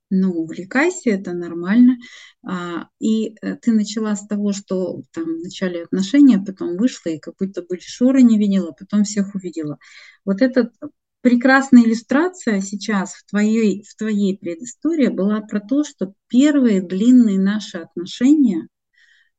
ну, 0.09 0.31
увлекайся, 0.31 1.11
это 1.11 1.31
нормально. 1.31 1.97
А, 2.43 2.89
и 2.99 3.37
э, 3.41 3.55
ты 3.55 3.71
начала 3.71 4.13
с 4.15 4.27
того, 4.27 4.51
что 4.51 5.03
там 5.11 5.23
в 5.23 5.43
начале 5.43 5.83
отношения, 5.83 6.39
потом 6.39 6.75
вышла 6.75 7.11
и 7.11 7.19
как 7.19 7.35
будто 7.39 7.61
бы 7.61 7.79
Шора 7.79 8.19
не 8.19 8.37
видела, 8.37 8.73
потом 8.77 9.05
всех 9.05 9.33
увидела. 9.33 9.77
Вот 10.25 10.41
этот 10.41 10.73
прекрасная 11.21 11.83
иллюстрация 11.83 12.61
сейчас 12.61 13.13
в 13.13 13.25
твоей, 13.25 13.83
в 13.83 13.95
твоей 13.95 14.37
предыстории 14.37 15.09
была 15.09 15.41
про 15.41 15.59
то, 15.59 15.83
что 15.83 16.13
первые 16.27 16.81
длинные 16.81 17.39
наши 17.39 17.77
отношения, 17.77 18.67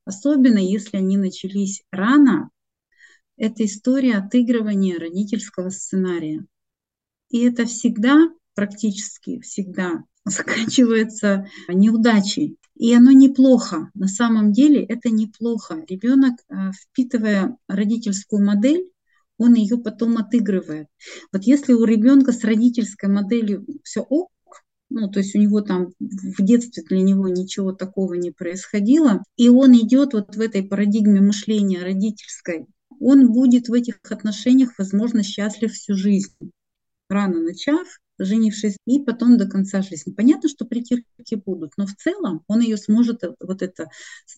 особенно 0.05 0.59
если 0.59 0.97
они 0.97 1.17
начались 1.17 1.83
рано, 1.91 2.51
это 3.37 3.65
история 3.65 4.17
отыгрывания 4.17 4.99
родительского 4.99 5.71
сценария. 5.71 6.45
И 7.31 7.41
это 7.41 7.67
всегда, 7.67 8.29
практически 8.55 9.41
всегда, 9.41 10.05
заканчивается 10.25 11.47
неудачей. 11.69 12.57
И 12.75 12.95
оно 12.95 13.13
неплохо. 13.13 13.91
На 13.95 14.09
самом 14.09 14.53
деле 14.53 14.85
это 14.85 15.11
неплохо. 15.11 15.85
Ребенок, 15.89 16.35
э, 16.49 16.71
впитывая 16.73 17.57
родительскую 17.69 18.45
модель, 18.45 18.91
он 19.39 19.55
ее 19.55 19.79
потом 19.79 20.19
отыгрывает. 20.19 20.89
Вот 21.33 21.45
если 21.45 21.73
у 21.73 21.85
ребенка 21.85 22.33
с 22.33 22.45
родительской 22.45 23.09
моделью 23.09 23.65
все 23.85 24.01
ок, 24.01 24.31
ну, 24.91 25.11
то 25.11 25.21
есть 25.21 25.35
у 25.35 25.39
него 25.39 25.61
там 25.61 25.89
в 25.99 26.43
детстве 26.43 26.83
для 26.83 27.01
него 27.01 27.29
ничего 27.29 27.73
такого 27.73 28.15
не 28.15 28.31
происходило, 28.31 29.23
и 29.37 29.49
он 29.49 29.75
идет 29.75 30.13
вот 30.13 30.35
в 30.35 30.41
этой 30.41 30.63
парадигме 30.63 31.21
мышления 31.21 31.83
родительской, 31.83 32.67
он 33.01 33.33
будет 33.33 33.69
в 33.69 33.73
этих 33.73 33.99
отношениях, 34.11 34.71
возможно, 34.79 35.23
счастлив 35.23 35.73
всю 35.73 35.95
жизнь. 35.95 36.35
Рано 37.09 37.41
начав, 37.41 37.87
женившись, 38.19 38.77
и 38.87 38.99
потом 38.99 39.37
до 39.37 39.47
конца 39.47 39.83
жизни. 39.83 40.13
Понятно, 40.13 40.49
что 40.49 40.65
притирки 40.65 41.35
будут, 41.35 41.73
но 41.77 41.87
в 41.87 41.95
целом 41.95 42.43
он 42.47 42.61
ее 42.61 42.77
сможет 42.77 43.23
э, 43.25 43.35
вот 43.41 43.63
это 43.63 43.89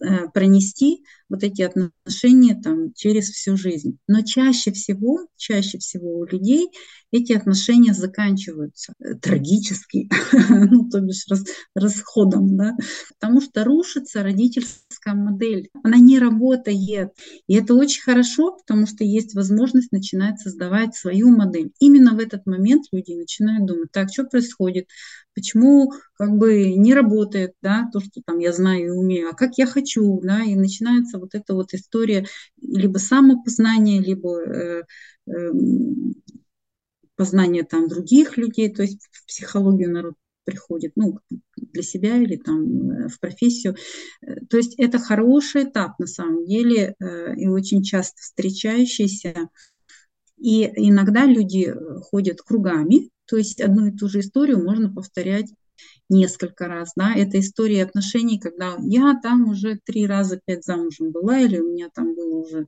э, 0.02 0.28
пронести, 0.32 1.04
вот 1.28 1.42
эти 1.42 1.62
отношения 1.62 2.60
там 2.60 2.92
через 2.94 3.30
всю 3.30 3.56
жизнь. 3.56 3.98
Но 4.08 4.22
чаще 4.22 4.72
всего, 4.72 5.26
чаще 5.36 5.78
всего 5.78 6.18
у 6.18 6.24
людей 6.24 6.68
эти 7.12 7.32
отношения 7.32 7.92
заканчиваются 7.94 8.94
э, 9.00 9.14
трагически, 9.14 10.08
ну, 10.48 10.88
то 10.88 11.00
бишь 11.00 11.26
рас, 11.28 11.44
расходом, 11.74 12.56
да, 12.56 12.76
потому 13.18 13.40
что 13.40 13.64
рушится 13.64 14.22
родительская 14.22 15.14
модель, 15.14 15.70
она 15.82 15.98
не 15.98 16.18
работает. 16.18 17.10
И 17.46 17.54
это 17.54 17.74
очень 17.74 18.02
хорошо, 18.02 18.56
потому 18.56 18.86
что 18.86 19.04
есть 19.04 19.34
возможность 19.34 19.92
начинать 19.92 20.40
создавать 20.40 20.94
свою 20.94 21.30
модель. 21.30 21.72
Именно 21.80 22.14
в 22.14 22.18
этот 22.18 22.46
момент 22.46 22.86
люди 22.92 23.12
начинают 23.12 23.66
думать, 23.72 23.90
так, 23.92 24.08
что 24.12 24.24
происходит, 24.24 24.88
почему 25.34 25.92
как 26.14 26.30
бы 26.36 26.74
не 26.74 26.94
работает, 26.94 27.52
да, 27.62 27.88
то, 27.92 28.00
что 28.00 28.20
там 28.24 28.38
я 28.38 28.52
знаю 28.52 28.86
и 28.86 28.90
умею, 28.90 29.30
а 29.30 29.34
как 29.34 29.58
я 29.58 29.66
хочу, 29.66 30.20
да, 30.22 30.42
и 30.42 30.54
начинается 30.54 31.18
вот 31.18 31.34
эта 31.34 31.54
вот 31.54 31.72
история 31.74 32.26
либо 32.60 32.98
самопознания, 32.98 34.00
либо 34.00 34.40
э, 34.40 34.82
э, 35.26 35.32
познание 37.16 37.64
там 37.64 37.88
других 37.88 38.36
людей, 38.36 38.72
то 38.72 38.82
есть 38.82 39.08
в 39.12 39.26
психологию 39.26 39.92
народ 39.92 40.14
приходит, 40.44 40.92
ну, 40.96 41.18
для 41.56 41.82
себя 41.82 42.16
или 42.16 42.36
там 42.36 42.90
э, 42.90 43.08
в 43.08 43.20
профессию. 43.20 43.76
Э, 44.22 44.36
то 44.48 44.56
есть 44.56 44.74
это 44.78 44.98
хороший 44.98 45.64
этап 45.64 45.98
на 45.98 46.06
самом 46.06 46.44
деле 46.46 46.94
э, 46.98 47.36
и 47.36 47.46
очень 47.46 47.82
часто 47.82 48.20
встречающийся. 48.20 49.48
И 50.38 50.64
иногда 50.88 51.26
люди 51.26 51.74
ходят 52.10 52.40
кругами, 52.40 53.10
то 53.30 53.36
есть 53.36 53.60
одну 53.60 53.86
и 53.86 53.96
ту 53.96 54.08
же 54.08 54.20
историю 54.20 54.62
можно 54.62 54.92
повторять 54.92 55.54
несколько 56.08 56.66
раз, 56.66 56.90
да, 56.96 57.14
это 57.14 57.38
история 57.38 57.84
отношений, 57.84 58.40
когда 58.40 58.76
я 58.80 59.18
там 59.22 59.48
уже 59.48 59.78
три 59.84 60.04
раза 60.04 60.40
пять 60.44 60.64
замужем 60.64 61.12
была, 61.12 61.38
или 61.38 61.60
у 61.60 61.72
меня 61.72 61.88
там 61.94 62.16
было 62.16 62.40
уже 62.40 62.66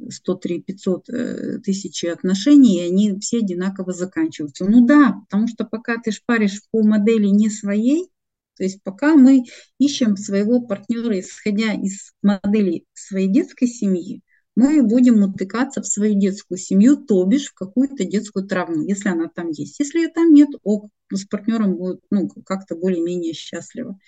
103-500 0.00 1.02
э, 1.08 1.58
тысяч 1.60 2.04
отношений, 2.04 2.78
и 2.78 2.88
они 2.88 3.20
все 3.20 3.38
одинаково 3.38 3.92
заканчиваются. 3.92 4.64
Ну 4.64 4.84
да, 4.84 5.12
потому 5.12 5.46
что 5.46 5.64
пока 5.64 5.96
ты 5.98 6.10
шпаришь 6.10 6.62
по 6.72 6.82
модели 6.82 7.28
не 7.28 7.48
своей, 7.48 8.08
то 8.56 8.64
есть 8.64 8.82
пока 8.82 9.14
мы 9.14 9.44
ищем 9.78 10.16
своего 10.16 10.60
партнера, 10.60 11.18
исходя 11.20 11.72
из 11.72 12.12
модели 12.20 12.84
своей 12.94 13.28
детской 13.28 13.68
семьи, 13.68 14.22
мы 14.56 14.82
будем 14.82 15.22
утыкаться 15.22 15.82
в 15.82 15.86
свою 15.86 16.18
детскую 16.18 16.58
семью, 16.58 16.96
то 16.96 17.24
бишь 17.24 17.48
в 17.48 17.54
какую-то 17.54 18.04
детскую 18.04 18.46
травму, 18.46 18.82
если 18.86 19.08
она 19.08 19.28
там 19.28 19.50
есть. 19.50 19.80
Если 19.80 20.00
ее 20.00 20.08
там 20.08 20.32
нет, 20.32 20.50
ок, 20.62 20.90
с 21.12 21.24
партнером 21.26 21.76
будет 21.76 22.00
ну, 22.10 22.28
как-то 22.28 22.76
более-менее 22.76 23.32
счастливо. 23.32 23.98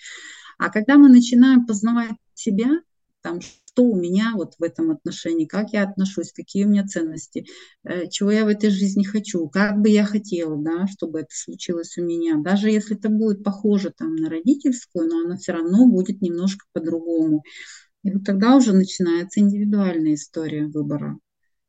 А 0.57 0.69
когда 0.69 0.97
мы 0.97 1.09
начинаем 1.09 1.65
познавать 1.65 2.15
себя, 2.33 2.81
там, 3.21 3.41
что 3.41 3.83
у 3.83 3.95
меня 3.95 4.33
вот 4.35 4.55
в 4.57 4.63
этом 4.63 4.91
отношении, 4.91 5.45
как 5.45 5.73
я 5.73 5.83
отношусь, 5.83 6.31
какие 6.31 6.65
у 6.65 6.69
меня 6.69 6.85
ценности, 6.85 7.45
э, 7.83 8.07
чего 8.09 8.31
я 8.31 8.45
в 8.45 8.47
этой 8.47 8.69
жизни 8.69 9.03
хочу, 9.03 9.47
как 9.49 9.81
бы 9.81 9.89
я 9.89 10.05
хотела, 10.05 10.57
да, 10.57 10.87
чтобы 10.87 11.19
это 11.19 11.29
случилось 11.31 11.97
у 11.97 12.03
меня. 12.03 12.37
Даже 12.37 12.69
если 12.69 12.97
это 12.97 13.09
будет 13.09 13.43
похоже 13.43 13.91
там 13.95 14.15
на 14.15 14.29
родительскую, 14.29 15.07
но 15.07 15.25
она 15.25 15.37
все 15.37 15.51
равно 15.51 15.87
будет 15.87 16.21
немножко 16.21 16.65
по-другому. 16.73 17.43
И 18.07 18.11
вот 18.13 18.23
тогда 18.23 18.55
уже 18.55 18.71
начинается 18.71 19.41
индивидуальная 19.41 20.13
история 20.13 20.65
выбора. 20.65 21.19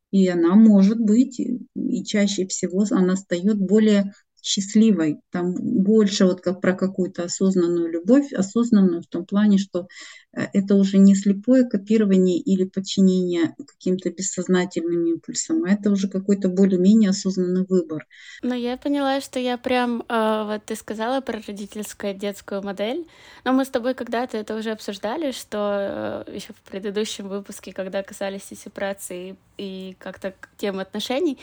И 0.09 0.25
она 0.29 0.55
может 0.55 0.97
быть, 0.97 1.37
и 1.37 2.03
чаще 2.05 2.47
всего 2.47 2.85
она 2.91 3.17
стает 3.17 3.59
более 3.59 4.13
счастливой, 4.41 5.19
там 5.31 5.53
больше 5.55 6.25
вот 6.25 6.41
как 6.41 6.61
про 6.61 6.73
какую-то 6.73 7.23
осознанную 7.23 7.91
любовь, 7.91 8.33
осознанную 8.33 9.01
в 9.01 9.07
том 9.07 9.25
плане, 9.25 9.57
что 9.57 9.87
э, 10.33 10.45
это 10.53 10.75
уже 10.75 10.97
не 10.97 11.15
слепое 11.15 11.65
копирование 11.65 12.37
или 12.37 12.63
подчинение 12.63 13.55
каким-то 13.57 14.09
бессознательным 14.11 15.05
импульсам, 15.05 15.63
а 15.63 15.71
это 15.71 15.91
уже 15.91 16.09
какой-то 16.09 16.49
более-менее 16.49 17.09
осознанный 17.09 17.65
выбор. 17.67 18.07
Но 18.41 18.55
я 18.55 18.77
поняла, 18.77 19.21
что 19.21 19.39
я 19.39 19.57
прям, 19.57 20.03
э, 20.07 20.43
вот 20.45 20.65
ты 20.65 20.75
сказала 20.75 21.21
про 21.21 21.39
родительскую 21.45 22.13
детскую 22.13 22.61
модель, 22.61 23.07
но 23.43 23.53
мы 23.53 23.65
с 23.65 23.69
тобой 23.69 23.93
когда-то 23.93 24.37
это 24.37 24.55
уже 24.55 24.71
обсуждали, 24.71 25.31
что 25.31 26.25
э, 26.27 26.35
еще 26.35 26.53
в 26.53 26.69
предыдущем 26.69 27.27
выпуске, 27.27 27.73
когда 27.73 28.03
касались 28.03 28.51
и 28.51 28.55
сепарации 28.55 29.35
и 29.57 29.95
как-то 29.99 30.33
темы 30.57 30.81
отношений, 30.81 31.37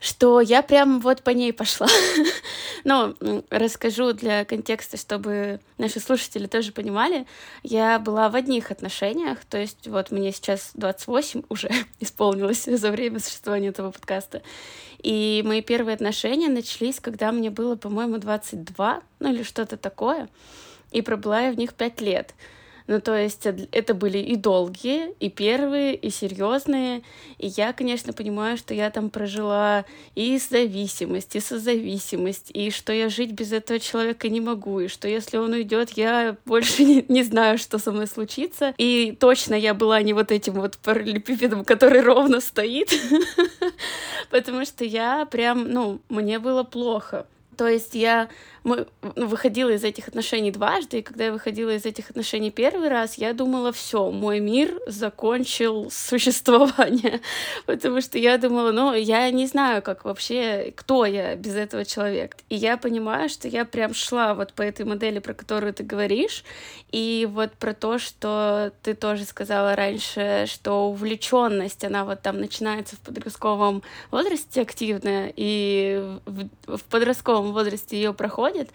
что 0.00 0.40
я 0.40 0.62
прям 0.62 1.00
вот 1.00 1.22
по 1.22 1.30
ней 1.30 1.52
пошла. 1.52 1.88
Но 2.84 3.14
расскажу 3.50 4.12
для 4.12 4.44
контекста, 4.44 4.96
чтобы 4.96 5.60
наши 5.78 6.00
слушатели 6.00 6.46
тоже 6.46 6.72
понимали. 6.72 7.26
Я 7.62 7.98
была 7.98 8.28
в 8.28 8.36
одних 8.36 8.70
отношениях, 8.70 9.44
то 9.44 9.58
есть 9.58 9.86
вот 9.88 10.10
мне 10.10 10.32
сейчас 10.32 10.70
28 10.74 11.42
уже 11.48 11.70
исполнилось 12.00 12.64
за 12.64 12.90
время 12.90 13.18
существования 13.20 13.68
этого 13.68 13.90
подкаста. 13.90 14.42
И 15.02 15.42
мои 15.44 15.62
первые 15.62 15.94
отношения 15.94 16.48
начались, 16.48 17.00
когда 17.00 17.32
мне 17.32 17.50
было, 17.50 17.76
по-моему, 17.76 18.18
22, 18.18 19.02
ну 19.18 19.32
или 19.32 19.42
что-то 19.42 19.76
такое. 19.76 20.28
И 20.92 21.02
пробыла 21.02 21.42
я 21.42 21.52
в 21.52 21.58
них 21.58 21.74
5 21.74 22.00
лет. 22.00 22.34
Ну, 22.86 23.00
то 23.00 23.16
есть 23.16 23.46
это 23.46 23.94
были 23.94 24.18
и 24.18 24.36
долгие, 24.36 25.12
и 25.18 25.28
первые, 25.28 25.94
и 25.96 26.10
серьезные. 26.10 27.02
И 27.38 27.48
я, 27.48 27.72
конечно, 27.72 28.12
понимаю, 28.12 28.56
что 28.56 28.74
я 28.74 28.90
там 28.90 29.10
прожила 29.10 29.84
и 30.14 30.38
зависимость, 30.38 31.34
и 31.34 31.40
созависимость, 31.40 32.50
и 32.54 32.70
что 32.70 32.92
я 32.92 33.08
жить 33.08 33.32
без 33.32 33.52
этого 33.52 33.80
человека 33.80 34.28
не 34.28 34.40
могу, 34.40 34.80
и 34.80 34.88
что 34.88 35.08
если 35.08 35.36
он 35.38 35.52
уйдет, 35.52 35.90
я 35.90 36.36
больше 36.44 36.84
не, 36.84 37.04
не 37.08 37.22
знаю, 37.24 37.58
что 37.58 37.78
со 37.78 37.90
мной 37.90 38.06
случится. 38.06 38.72
И 38.78 39.16
точно 39.18 39.54
я 39.54 39.74
была 39.74 40.00
не 40.02 40.12
вот 40.12 40.30
этим 40.30 40.54
вот 40.54 40.78
параллелепипедом, 40.78 41.64
который 41.64 42.02
ровно 42.02 42.40
стоит, 42.40 42.90
потому 44.30 44.64
что 44.64 44.84
я 44.84 45.26
прям, 45.26 45.68
ну, 45.72 46.00
мне 46.08 46.38
было 46.38 46.62
плохо. 46.62 47.26
То 47.56 47.66
есть 47.66 47.94
я 47.94 48.28
мы, 48.66 48.88
ну, 49.14 49.28
выходила 49.28 49.70
из 49.70 49.84
этих 49.84 50.08
отношений 50.08 50.50
дважды, 50.50 50.98
и 50.98 51.02
когда 51.02 51.26
я 51.26 51.32
выходила 51.32 51.70
из 51.70 51.86
этих 51.86 52.10
отношений 52.10 52.50
первый 52.50 52.88
раз, 52.88 53.16
я 53.16 53.32
думала, 53.32 53.70
все, 53.70 54.10
мой 54.10 54.40
мир 54.40 54.80
закончил 54.88 55.88
существование, 55.88 57.20
потому 57.66 58.00
что 58.00 58.18
я 58.18 58.38
думала, 58.38 58.72
ну, 58.72 58.92
я 58.92 59.30
не 59.30 59.46
знаю, 59.46 59.82
как 59.82 60.04
вообще, 60.04 60.72
кто 60.74 61.04
я 61.04 61.36
без 61.36 61.54
этого 61.54 61.84
человека. 61.84 62.38
И 62.48 62.56
я 62.56 62.76
понимаю, 62.76 63.28
что 63.28 63.46
я 63.46 63.64
прям 63.64 63.94
шла 63.94 64.34
вот 64.34 64.52
по 64.52 64.62
этой 64.62 64.84
модели, 64.84 65.20
про 65.20 65.32
которую 65.32 65.72
ты 65.72 65.84
говоришь, 65.84 66.42
и 66.90 67.28
вот 67.30 67.52
про 67.52 67.72
то, 67.72 68.00
что 68.00 68.72
ты 68.82 68.94
тоже 68.94 69.26
сказала 69.26 69.76
раньше, 69.76 70.46
что 70.48 70.88
увлеченность, 70.88 71.84
она 71.84 72.04
вот 72.04 72.22
там 72.22 72.40
начинается 72.40 72.96
в 72.96 73.00
подростковом 73.00 73.84
возрасте 74.10 74.62
активная, 74.62 75.32
и 75.36 76.18
в, 76.24 76.48
в 76.78 76.84
подростковом 76.84 77.52
возрасте 77.52 77.96
ее 77.96 78.12
проходит, 78.12 78.55
происходит, 78.56 78.72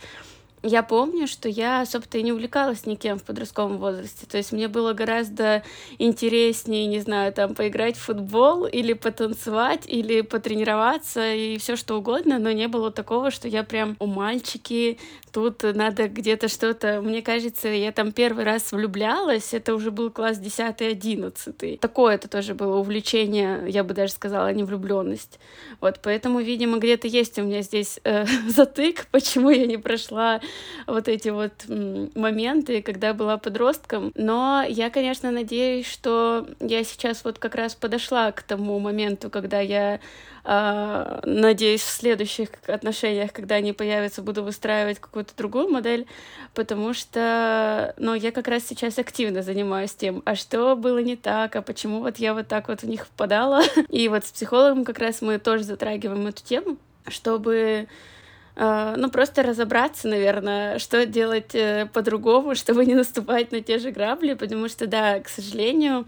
я 0.63 0.84
помню, 0.84 1.28
что 1.28 1.50
я 1.50 1.82
особо-то 1.82 2.17
и 2.17 2.24
не 2.24 2.32
увлекалась 2.32 2.86
никем 2.86 3.17
в 3.17 3.24
подростковом 3.24 3.78
возрасте. 3.78 4.28
То 4.28 4.38
есть 4.38 4.52
мне 4.52 4.67
было 4.67 4.93
гораздо 4.93 5.63
интереснее, 5.97 6.86
не 6.86 7.00
знаю, 7.00 7.34
там 7.34 7.56
поиграть 7.56 7.97
в 7.97 8.02
футбол 8.02 8.65
или 8.65 8.93
потанцевать, 8.93 9.88
или 9.88 10.21
потренироваться 10.21 11.34
и 11.34 11.58
все 11.58 11.76
что 11.76 11.97
угодно, 11.97 12.38
но 12.38 12.52
не 12.52 12.67
было 12.67 12.91
такого, 12.91 13.32
что 13.32 13.47
я 13.47 13.63
прям 13.63 13.95
у 14.00 14.06
мальчики, 14.06 15.00
тут 15.32 15.63
надо 15.63 16.08
где-то 16.08 16.47
что-то... 16.47 17.02
Мне 17.02 17.21
кажется, 17.21 17.67
я 17.67 17.91
там 17.91 18.12
первый 18.12 18.43
раз 18.43 18.71
влюблялась, 18.71 19.54
это 19.54 19.74
уже 19.74 19.89
был 19.89 20.12
класс 20.12 20.39
10-11. 20.39 21.80
Такое 21.80 22.15
это 22.15 22.28
тоже 22.28 22.54
было 22.54 22.78
увлечение, 22.78 23.63
я 23.67 23.84
бы 23.84 23.93
даже 23.93 24.13
сказала, 24.13 24.47
а 24.47 24.54
не 24.54 24.63
влюбленность. 24.63 25.39
Вот, 25.80 26.00
поэтому, 26.04 26.39
видимо, 26.39 26.78
где-то 26.78 27.08
есть 27.08 27.39
у 27.39 27.43
меня 27.43 27.62
здесь 27.62 28.00
э, 28.04 28.26
затык, 28.47 29.08
почему 29.12 29.50
я 29.50 29.65
не 29.65 29.78
прошла 29.78 30.39
вот 30.87 31.07
эти 31.07 31.29
вот 31.29 31.51
моменты, 31.67 32.81
когда 32.81 33.13
была 33.13 33.37
подростком. 33.37 34.11
Но 34.15 34.63
я, 34.67 34.89
конечно, 34.89 35.31
надеюсь, 35.31 35.87
что 35.87 36.47
я 36.59 36.83
сейчас 36.83 37.23
вот 37.23 37.39
как 37.39 37.55
раз 37.55 37.75
подошла 37.75 38.31
к 38.31 38.43
тому 38.43 38.79
моменту, 38.79 39.29
когда 39.29 39.59
я 39.59 39.99
э, 40.43 41.19
надеюсь, 41.23 41.81
в 41.81 41.89
следующих 41.89 42.49
отношениях, 42.67 43.31
когда 43.31 43.55
они 43.55 43.73
появятся, 43.73 44.21
буду 44.21 44.43
выстраивать 44.43 44.99
какую-то 44.99 45.35
другую 45.37 45.69
модель, 45.69 46.07
потому 46.53 46.93
что, 46.93 47.93
ну, 47.97 48.13
я 48.13 48.31
как 48.31 48.47
раз 48.47 48.65
сейчас 48.67 48.97
активно 48.99 49.41
занимаюсь 49.41 49.93
тем, 49.93 50.21
а 50.25 50.35
что 50.35 50.75
было 50.75 50.99
не 50.99 51.15
так, 51.15 51.55
а 51.55 51.61
почему 51.61 51.99
вот 51.99 52.17
я 52.17 52.33
вот 52.33 52.47
так 52.47 52.67
вот 52.67 52.81
в 52.81 52.87
них 52.87 53.05
впадала. 53.05 53.61
И 53.89 54.07
вот 54.07 54.25
с 54.25 54.31
психологом 54.31 54.85
как 54.85 54.99
раз 54.99 55.21
мы 55.21 55.37
тоже 55.39 55.63
затрагиваем 55.63 56.27
эту 56.27 56.43
тему, 56.43 56.77
чтобы 57.07 57.87
а, 57.87 58.11
ну, 58.55 59.09
просто 59.09 59.43
разобраться, 59.43 60.07
наверное, 60.07 60.79
что 60.79 61.05
делать 61.05 61.55
э, 61.55 61.87
по-другому, 61.93 62.55
чтобы 62.55 62.85
не 62.85 62.95
наступать 62.95 63.51
на 63.51 63.61
те 63.61 63.79
же 63.79 63.91
грабли, 63.91 64.33
потому 64.33 64.67
что, 64.69 64.87
да, 64.87 65.19
к 65.19 65.29
сожалению, 65.29 66.05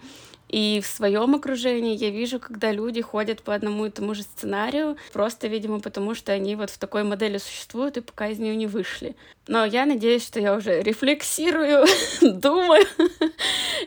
и 0.53 0.82
в 0.82 0.86
своем 0.86 1.34
окружении 1.34 1.97
я 1.97 2.12
вижу, 2.12 2.39
когда 2.39 2.71
люди 2.71 3.01
ходят 3.01 3.41
по 3.41 3.56
одному 3.56 3.88
и 3.88 3.89
тому 3.89 4.13
же 4.13 4.21
сценарию, 4.21 4.97
просто, 5.12 5.47
видимо, 5.47 5.79
потому 5.79 6.13
что 6.13 6.32
они 6.32 6.56
вот 6.56 6.69
в 6.69 6.77
такой 6.77 7.03
модели 7.03 7.39
существуют 7.39 7.97
и 7.97 8.01
пока 8.01 8.27
из 8.27 8.38
нее 8.38 8.56
не 8.56 8.67
вышли. 8.67 9.15
Но 9.47 9.65
я 9.65 9.88
надеюсь, 9.88 10.23
что 10.23 10.39
я 10.39 10.53
уже 10.53 10.84
рефлексирую, 10.84 11.86
думаю 12.21 12.86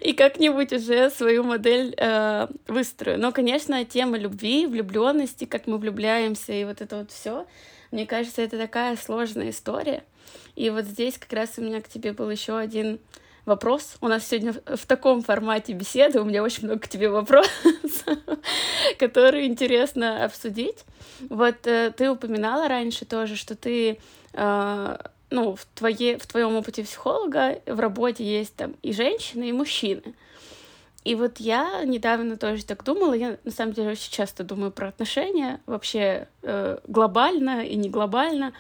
и 0.01 0.13
как-нибудь 0.13 0.73
уже 0.73 1.09
свою 1.11 1.45
модель 1.45 1.95
э, 1.97 2.49
выстрою. 2.67 3.21
Но, 3.21 3.31
конечно, 3.31 3.85
тема 3.85 4.19
любви, 4.19 4.67
влюбленности, 4.67 5.45
как 5.45 5.69
мы 5.69 5.79
влюбляемся 5.79 6.53
и 6.53 6.65
вот 6.65 6.81
это 6.81 6.97
вот 6.97 7.13
все 7.13 7.47
мне 7.97 8.05
кажется, 8.05 8.43
это 8.43 8.59
такая 8.59 8.95
сложная 8.99 9.49
история. 9.49 10.05
И 10.55 10.69
вот 10.69 10.85
здесь 10.85 11.17
как 11.17 11.33
раз 11.33 11.55
у 11.57 11.63
меня 11.63 11.81
к 11.81 11.89
тебе 11.89 12.13
был 12.13 12.29
еще 12.29 12.59
один 12.59 12.99
вопрос. 13.47 13.97
У 14.03 14.09
нас 14.09 14.27
сегодня 14.29 14.53
в 14.53 14.85
таком 14.87 15.23
формате 15.23 15.73
беседы, 15.73 16.21
у 16.21 16.25
меня 16.25 16.43
очень 16.43 16.65
много 16.65 16.81
к 16.81 16.89
тебе 16.89 17.09
вопросов, 17.09 17.51
которые 18.99 19.47
интересно 19.47 20.27
обсудить. 20.27 20.85
Вот 21.31 21.67
э, 21.67 21.91
ты 21.97 22.11
упоминала 22.11 22.69
раньше 22.69 23.07
тоже, 23.07 23.35
что 23.35 23.57
ты 23.57 23.99
э, 24.35 24.99
ну, 25.31 25.57
в, 25.57 25.65
твое, 25.75 26.19
в 26.19 26.27
твоем 26.27 26.55
опыте 26.55 26.85
психолога 26.85 27.63
в 27.65 27.81
работе 27.81 28.25
есть 28.25 28.57
там 28.57 28.75
и 28.83 28.93
женщины, 28.93 29.49
и 29.49 29.53
мужчины. 29.53 30.03
И 31.07 31.15
вот 31.15 31.39
я 31.39 31.85
недавно 31.85 32.37
тоже 32.37 32.65
так 32.65 32.83
думала, 32.83 33.13
я 33.13 33.39
на 33.45 33.53
самом 33.53 33.75
деле 33.75 33.91
очень 33.91 34.11
часто 34.11 34.43
думаю 34.43 34.73
про 34.73 34.89
отношения, 34.89 35.61
вообще 35.65 36.27
э, 36.43 36.79
глобально 36.89 37.65
и 37.65 37.77
не 37.77 37.89
глобально. 37.89 38.53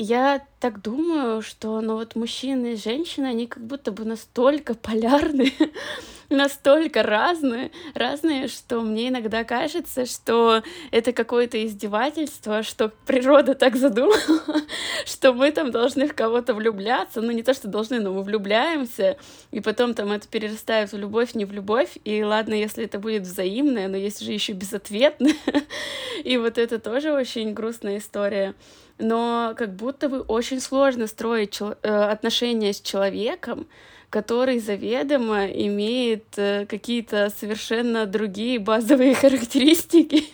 Я 0.00 0.46
так 0.60 0.80
думаю, 0.80 1.42
что 1.42 1.80
ну 1.80 1.96
вот 1.96 2.14
мужчины 2.14 2.74
и 2.74 2.76
женщины, 2.76 3.26
они 3.26 3.48
как 3.48 3.64
будто 3.64 3.90
бы 3.90 4.04
настолько 4.04 4.74
полярны, 4.74 5.52
настолько 6.30 7.02
разные, 7.02 7.72
разные, 7.94 8.46
что 8.46 8.80
мне 8.82 9.08
иногда 9.08 9.42
кажется, 9.42 10.06
что 10.06 10.62
это 10.92 11.12
какое-то 11.12 11.66
издевательство, 11.66 12.62
что 12.62 12.92
природа 13.06 13.56
так 13.56 13.74
задумала, 13.74 14.20
что 15.04 15.32
мы 15.32 15.50
там 15.50 15.72
должны 15.72 16.06
в 16.06 16.14
кого-то 16.14 16.54
влюбляться, 16.54 17.20
ну 17.20 17.32
не 17.32 17.42
то, 17.42 17.52
что 17.52 17.66
должны, 17.66 17.98
но 17.98 18.12
мы 18.12 18.22
влюбляемся, 18.22 19.16
и 19.50 19.58
потом 19.58 19.94
там 19.94 20.12
это 20.12 20.28
перерастает 20.28 20.92
в 20.92 20.96
любовь, 20.96 21.34
не 21.34 21.44
в 21.44 21.52
любовь, 21.52 21.98
и 22.04 22.22
ладно, 22.22 22.54
если 22.54 22.84
это 22.84 23.00
будет 23.00 23.22
взаимное, 23.22 23.88
но 23.88 23.96
есть 23.96 24.20
же 24.20 24.30
еще 24.30 24.52
безответное, 24.52 25.34
и 26.22 26.36
вот 26.36 26.56
это 26.56 26.78
тоже 26.78 27.12
очень 27.12 27.52
грустная 27.52 27.98
история 27.98 28.54
но 28.98 29.54
как 29.56 29.74
будто 29.74 30.08
бы 30.08 30.20
очень 30.20 30.60
сложно 30.60 31.06
строить 31.06 31.52
чел- 31.52 31.76
э, 31.82 31.88
отношения 31.88 32.72
с 32.72 32.80
человеком, 32.80 33.66
который 34.10 34.58
заведомо 34.58 35.46
имеет 35.46 36.24
э, 36.36 36.66
какие-то 36.66 37.30
совершенно 37.30 38.06
другие 38.06 38.58
базовые 38.58 39.14
характеристики. 39.22 40.24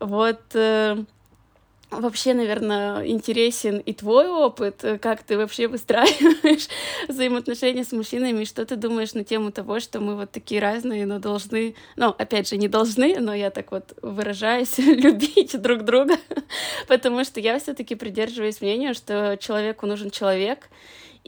вот 0.00 0.40
э, 0.54 0.96
вообще, 1.90 2.34
наверное, 2.34 3.06
интересен 3.06 3.78
и 3.78 3.92
твой 3.92 4.28
опыт, 4.28 4.84
э, 4.84 4.98
как 4.98 5.22
ты 5.22 5.36
вообще 5.36 5.68
выстраиваешь 5.68 6.68
взаимоотношения 7.08 7.84
с 7.84 7.92
мужчинами, 7.92 8.44
что 8.44 8.64
ты 8.66 8.76
думаешь 8.76 9.14
на 9.14 9.24
тему 9.24 9.52
того, 9.52 9.80
что 9.80 10.00
мы 10.00 10.16
вот 10.16 10.30
такие 10.30 10.60
разные, 10.60 11.06
но 11.06 11.18
должны, 11.18 11.74
ну, 11.96 12.08
опять 12.08 12.48
же, 12.48 12.56
не 12.56 12.68
должны, 12.68 13.18
но 13.20 13.34
я 13.34 13.50
так 13.50 13.72
вот 13.72 13.96
выражаюсь, 14.02 14.78
любить 14.78 15.60
друг 15.60 15.84
друга, 15.84 16.16
потому 16.88 17.24
что 17.24 17.40
я 17.40 17.58
все-таки 17.58 17.94
придерживаюсь 17.94 18.60
мнению, 18.60 18.94
что 18.94 19.36
человеку 19.40 19.86
нужен 19.86 20.10
человек, 20.10 20.68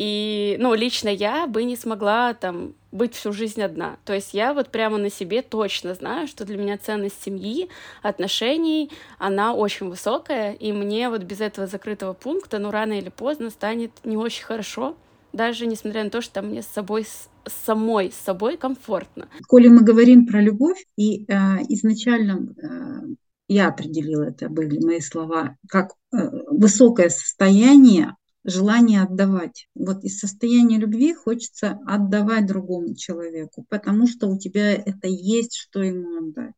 и, 0.00 0.56
ну, 0.58 0.72
лично 0.72 1.10
я 1.10 1.46
бы 1.46 1.62
не 1.64 1.76
смогла 1.76 2.32
там 2.32 2.72
быть 2.90 3.12
всю 3.12 3.34
жизнь 3.34 3.60
одна. 3.60 3.98
То 4.06 4.14
есть 4.14 4.32
я 4.32 4.54
вот 4.54 4.70
прямо 4.70 4.96
на 4.96 5.10
себе 5.10 5.42
точно 5.42 5.92
знаю, 5.92 6.26
что 6.26 6.46
для 6.46 6.56
меня 6.56 6.78
ценность 6.78 7.22
семьи, 7.22 7.68
отношений, 8.02 8.90
она 9.18 9.52
очень 9.52 9.90
высокая, 9.90 10.54
и 10.54 10.72
мне 10.72 11.10
вот 11.10 11.24
без 11.24 11.42
этого 11.42 11.66
закрытого 11.66 12.14
пункта, 12.14 12.58
ну, 12.58 12.70
рано 12.70 12.94
или 12.94 13.10
поздно 13.10 13.50
станет 13.50 13.90
не 14.02 14.16
очень 14.16 14.44
хорошо, 14.44 14.96
даже 15.34 15.66
несмотря 15.66 16.02
на 16.02 16.08
то, 16.08 16.22
что 16.22 16.40
мне 16.40 16.62
с 16.62 16.66
собой 16.66 17.06
самой 17.44 18.10
с 18.10 18.24
собой 18.24 18.56
комфортно. 18.56 19.28
Коли 19.48 19.68
мы 19.68 19.82
говорим 19.82 20.26
про 20.26 20.40
любовь, 20.40 20.82
и 20.96 21.26
э, 21.26 21.34
изначально 21.68 22.54
э, 22.56 23.14
я 23.48 23.68
определила 23.68 24.22
это, 24.22 24.48
были 24.48 24.82
мои 24.82 25.00
слова, 25.00 25.56
как 25.68 25.90
э, 26.14 26.16
высокое 26.50 27.10
состояние 27.10 28.14
желание 28.44 29.03
отдавать. 29.03 29.68
Вот 29.74 30.05
из 30.05 30.18
состояния 30.18 30.79
любви 30.79 31.12
хочется 31.12 31.79
отдавать 31.87 32.46
другому 32.46 32.94
человеку, 32.94 33.66
потому 33.68 34.07
что 34.07 34.29
у 34.29 34.38
тебя 34.38 34.72
это 34.72 35.09
есть, 35.09 35.55
что 35.57 35.83
ему 35.83 36.18
отдать. 36.18 36.55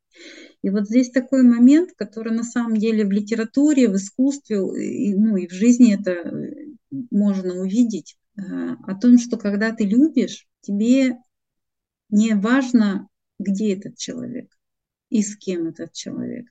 И 0.62 0.70
вот 0.70 0.86
здесь 0.86 1.10
такой 1.10 1.42
момент, 1.42 1.90
который 1.96 2.32
на 2.32 2.44
самом 2.44 2.76
деле 2.76 3.04
в 3.04 3.10
литературе, 3.10 3.88
в 3.88 3.96
искусстве, 3.96 4.56
и, 4.56 5.14
ну 5.14 5.36
и 5.36 5.48
в 5.48 5.52
жизни 5.52 5.94
это 5.98 6.10
э, 6.12 6.66
можно 7.10 7.60
увидеть, 7.60 8.16
э, 8.36 8.42
о 8.42 8.94
том, 8.94 9.18
что 9.18 9.36
когда 9.36 9.72
ты 9.72 9.84
любишь, 9.84 10.46
тебе 10.60 11.16
не 12.10 12.34
важно, 12.34 13.08
где 13.38 13.74
этот 13.74 13.96
человек 13.96 14.56
и 15.08 15.22
с 15.22 15.36
кем 15.36 15.66
этот 15.66 15.92
человек. 15.92 16.46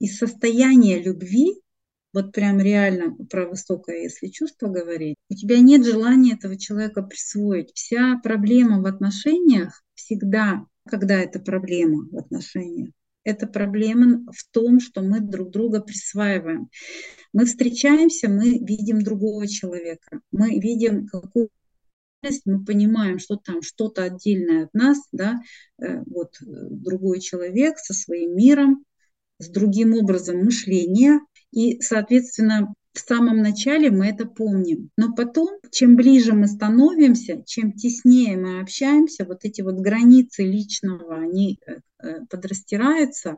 Из 0.00 0.18
состояния 0.18 1.00
любви 1.00 1.54
вот 2.16 2.32
прям 2.32 2.58
реально 2.60 3.14
про 3.26 3.46
высокое, 3.46 4.04
если 4.04 4.28
чувство 4.28 4.68
говорить, 4.68 5.16
у 5.28 5.34
тебя 5.34 5.60
нет 5.60 5.84
желания 5.84 6.32
этого 6.32 6.58
человека 6.58 7.02
присвоить. 7.02 7.72
Вся 7.74 8.18
проблема 8.22 8.80
в 8.80 8.86
отношениях 8.86 9.82
всегда, 9.94 10.64
когда 10.88 11.20
это 11.20 11.40
проблема 11.40 12.08
в 12.10 12.16
отношениях, 12.16 12.88
это 13.22 13.46
проблема 13.46 14.24
в 14.32 14.50
том, 14.50 14.80
что 14.80 15.02
мы 15.02 15.20
друг 15.20 15.50
друга 15.50 15.82
присваиваем. 15.82 16.70
Мы 17.34 17.44
встречаемся, 17.44 18.30
мы 18.30 18.60
видим 18.60 19.02
другого 19.02 19.46
человека, 19.46 20.20
мы 20.32 20.58
видим 20.58 21.08
какую 21.08 21.50
мы 22.46 22.64
понимаем, 22.64 23.18
что 23.18 23.36
там 23.36 23.60
что-то 23.60 24.02
отдельное 24.04 24.64
от 24.64 24.74
нас, 24.74 24.98
да, 25.12 25.42
э, 25.78 26.02
вот 26.06 26.38
э, 26.40 26.44
другой 26.46 27.20
человек 27.20 27.78
со 27.78 27.92
своим 27.92 28.34
миром, 28.34 28.84
с 29.38 29.48
другим 29.48 29.94
образом 29.94 30.38
мышления, 30.38 31.20
и, 31.52 31.80
соответственно, 31.80 32.74
в 32.92 32.98
самом 32.98 33.42
начале 33.42 33.90
мы 33.90 34.06
это 34.06 34.26
помним. 34.26 34.90
Но 34.96 35.14
потом, 35.14 35.58
чем 35.70 35.96
ближе 35.96 36.32
мы 36.32 36.48
становимся, 36.48 37.42
чем 37.44 37.72
теснее 37.72 38.36
мы 38.36 38.60
общаемся, 38.60 39.26
вот 39.26 39.44
эти 39.44 39.60
вот 39.60 39.74
границы 39.74 40.44
личного, 40.44 41.16
они 41.16 41.58
э, 41.66 41.80
э, 42.02 42.24
подрастираются, 42.30 43.36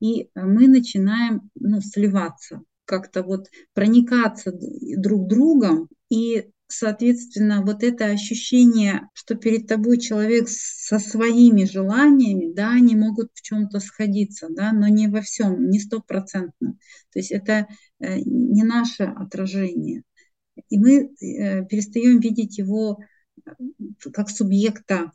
и 0.00 0.30
мы 0.34 0.68
начинаем 0.68 1.50
ну, 1.54 1.80
сливаться, 1.80 2.62
как-то 2.84 3.22
вот 3.22 3.48
проникаться 3.74 4.52
друг 4.52 5.28
другом 5.28 5.88
и 6.10 6.50
соответственно, 6.66 7.62
вот 7.62 7.82
это 7.82 8.06
ощущение, 8.06 9.08
что 9.12 9.34
перед 9.34 9.66
тобой 9.66 9.98
человек 9.98 10.48
со 10.48 10.98
своими 10.98 11.64
желаниями, 11.64 12.52
да, 12.52 12.72
они 12.72 12.96
могут 12.96 13.30
в 13.34 13.42
чем-то 13.42 13.80
сходиться, 13.80 14.48
да, 14.50 14.72
но 14.72 14.88
не 14.88 15.08
во 15.08 15.20
всем, 15.20 15.68
не 15.70 15.78
стопроцентно. 15.78 16.78
То 17.12 17.18
есть 17.18 17.30
это 17.30 17.68
э, 18.00 18.18
не 18.20 18.62
наше 18.62 19.04
отражение. 19.04 20.02
И 20.68 20.78
мы 20.78 21.14
э, 21.20 21.64
перестаем 21.66 22.20
видеть 22.20 22.58
его 22.58 22.98
э, 23.44 23.50
как 24.12 24.30
субъекта, 24.30 25.12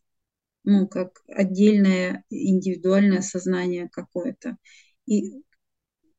ну, 0.63 0.87
как 0.87 1.21
отдельное 1.27 2.23
индивидуальное 2.29 3.21
сознание 3.21 3.89
какое-то. 3.91 4.57
И 5.05 5.41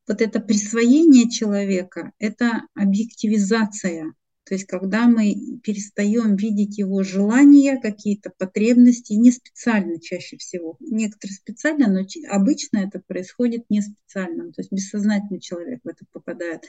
вот 0.09 0.21
это 0.21 0.41
присвоение 0.41 1.31
человека– 1.31 2.13
это 2.19 2.63
объективизация 2.75 4.13
то 4.51 4.55
есть 4.55 4.67
когда 4.67 5.07
мы 5.07 5.61
перестаем 5.63 6.35
видеть 6.35 6.77
его 6.77 7.05
желания, 7.05 7.81
какие-то 7.81 8.33
потребности, 8.37 9.13
не 9.13 9.31
специально 9.31 10.01
чаще 10.01 10.39
всего, 10.39 10.77
некоторые 10.81 11.37
специально, 11.37 11.87
но 11.87 12.01
обычно 12.29 12.79
это 12.79 13.01
происходит 13.07 13.63
не 13.69 13.81
специально, 13.81 14.47
то 14.47 14.61
есть 14.61 14.73
бессознательно 14.73 15.41
человек 15.41 15.79
в 15.85 15.89
это 15.89 16.05
попадает. 16.11 16.65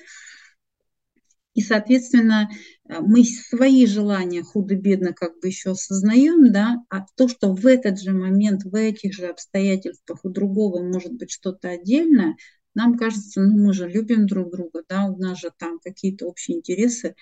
И, 1.56 1.62
соответственно, 1.62 2.52
э, 2.88 3.00
мы 3.00 3.24
свои 3.24 3.88
желания 3.88 4.44
худо-бедно 4.44 5.14
как 5.14 5.40
бы 5.40 5.48
еще 5.48 5.72
осознаем, 5.72 6.54
да, 6.54 6.84
а 6.92 7.08
то, 7.16 7.28
что 7.28 7.52
в 7.56 7.66
этот 7.66 8.00
же 8.00 8.14
момент, 8.14 8.64
в 8.64 8.76
этих 8.76 9.16
же 9.16 9.26
обстоятельствах 9.26 10.20
у 10.24 10.30
другого 10.30 10.84
может 10.84 11.14
быть 11.14 11.32
что-то 11.32 11.70
отдельное, 11.70 12.36
нам 12.76 12.98
кажется, 12.98 13.42
ну 13.42 13.58
мы 13.58 13.74
же 13.74 13.88
любим 13.88 14.28
друг 14.28 14.52
друга, 14.52 14.84
да, 14.88 15.06
у 15.06 15.18
нас 15.18 15.40
же 15.40 15.52
там 15.58 15.80
какие-то 15.80 16.26
общие 16.26 16.58
интересы, 16.58 17.16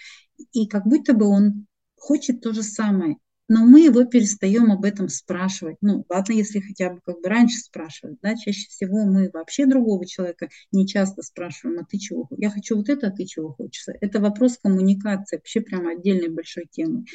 и 0.53 0.67
как 0.67 0.85
будто 0.85 1.13
бы 1.13 1.25
он 1.25 1.65
хочет 1.95 2.41
то 2.41 2.53
же 2.53 2.63
самое, 2.63 3.17
но 3.49 3.65
мы 3.65 3.81
его 3.81 4.05
перестаем 4.05 4.71
об 4.71 4.85
этом 4.85 5.09
спрашивать. 5.09 5.77
Ну, 5.81 6.05
ладно, 6.07 6.33
если 6.33 6.59
хотя 6.59 6.91
бы 6.91 7.01
как 7.03 7.19
бы 7.19 7.27
раньше 7.27 7.57
спрашивать, 7.57 8.19
да, 8.21 8.35
чаще 8.35 8.67
всего 8.69 9.05
мы 9.05 9.31
вообще 9.33 9.65
другого 9.65 10.05
человека 10.05 10.49
не 10.71 10.87
часто 10.87 11.23
спрашиваем, 11.23 11.79
а 11.79 11.83
ты 11.83 11.97
чего? 11.97 12.27
Я 12.37 12.51
хочу 12.51 12.77
вот 12.77 12.89
это, 12.89 13.07
а 13.07 13.11
ты 13.11 13.25
чего 13.25 13.51
хочешь? 13.51 13.85
Это 14.01 14.19
вопрос 14.19 14.59
коммуникации, 14.61 15.37
вообще 15.37 15.61
прям 15.61 15.87
отдельной 15.87 16.29
большой 16.29 16.67
темы. 16.69 17.05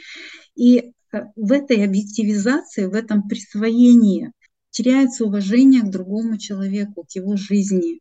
И 0.56 0.92
э, 1.12 1.20
в 1.36 1.52
этой 1.52 1.84
объективизации, 1.84 2.86
в 2.86 2.94
этом 2.94 3.28
присвоении 3.28 4.32
теряется 4.70 5.24
уважение 5.24 5.82
к 5.82 5.90
другому 5.90 6.36
человеку, 6.36 7.04
к 7.04 7.14
его 7.14 7.36
жизни, 7.36 8.00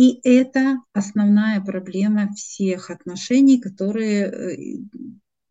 и 0.00 0.18
это 0.26 0.78
основная 0.94 1.60
проблема 1.60 2.32
всех 2.32 2.88
отношений, 2.88 3.60
которые 3.60 4.22
э, 4.22 4.56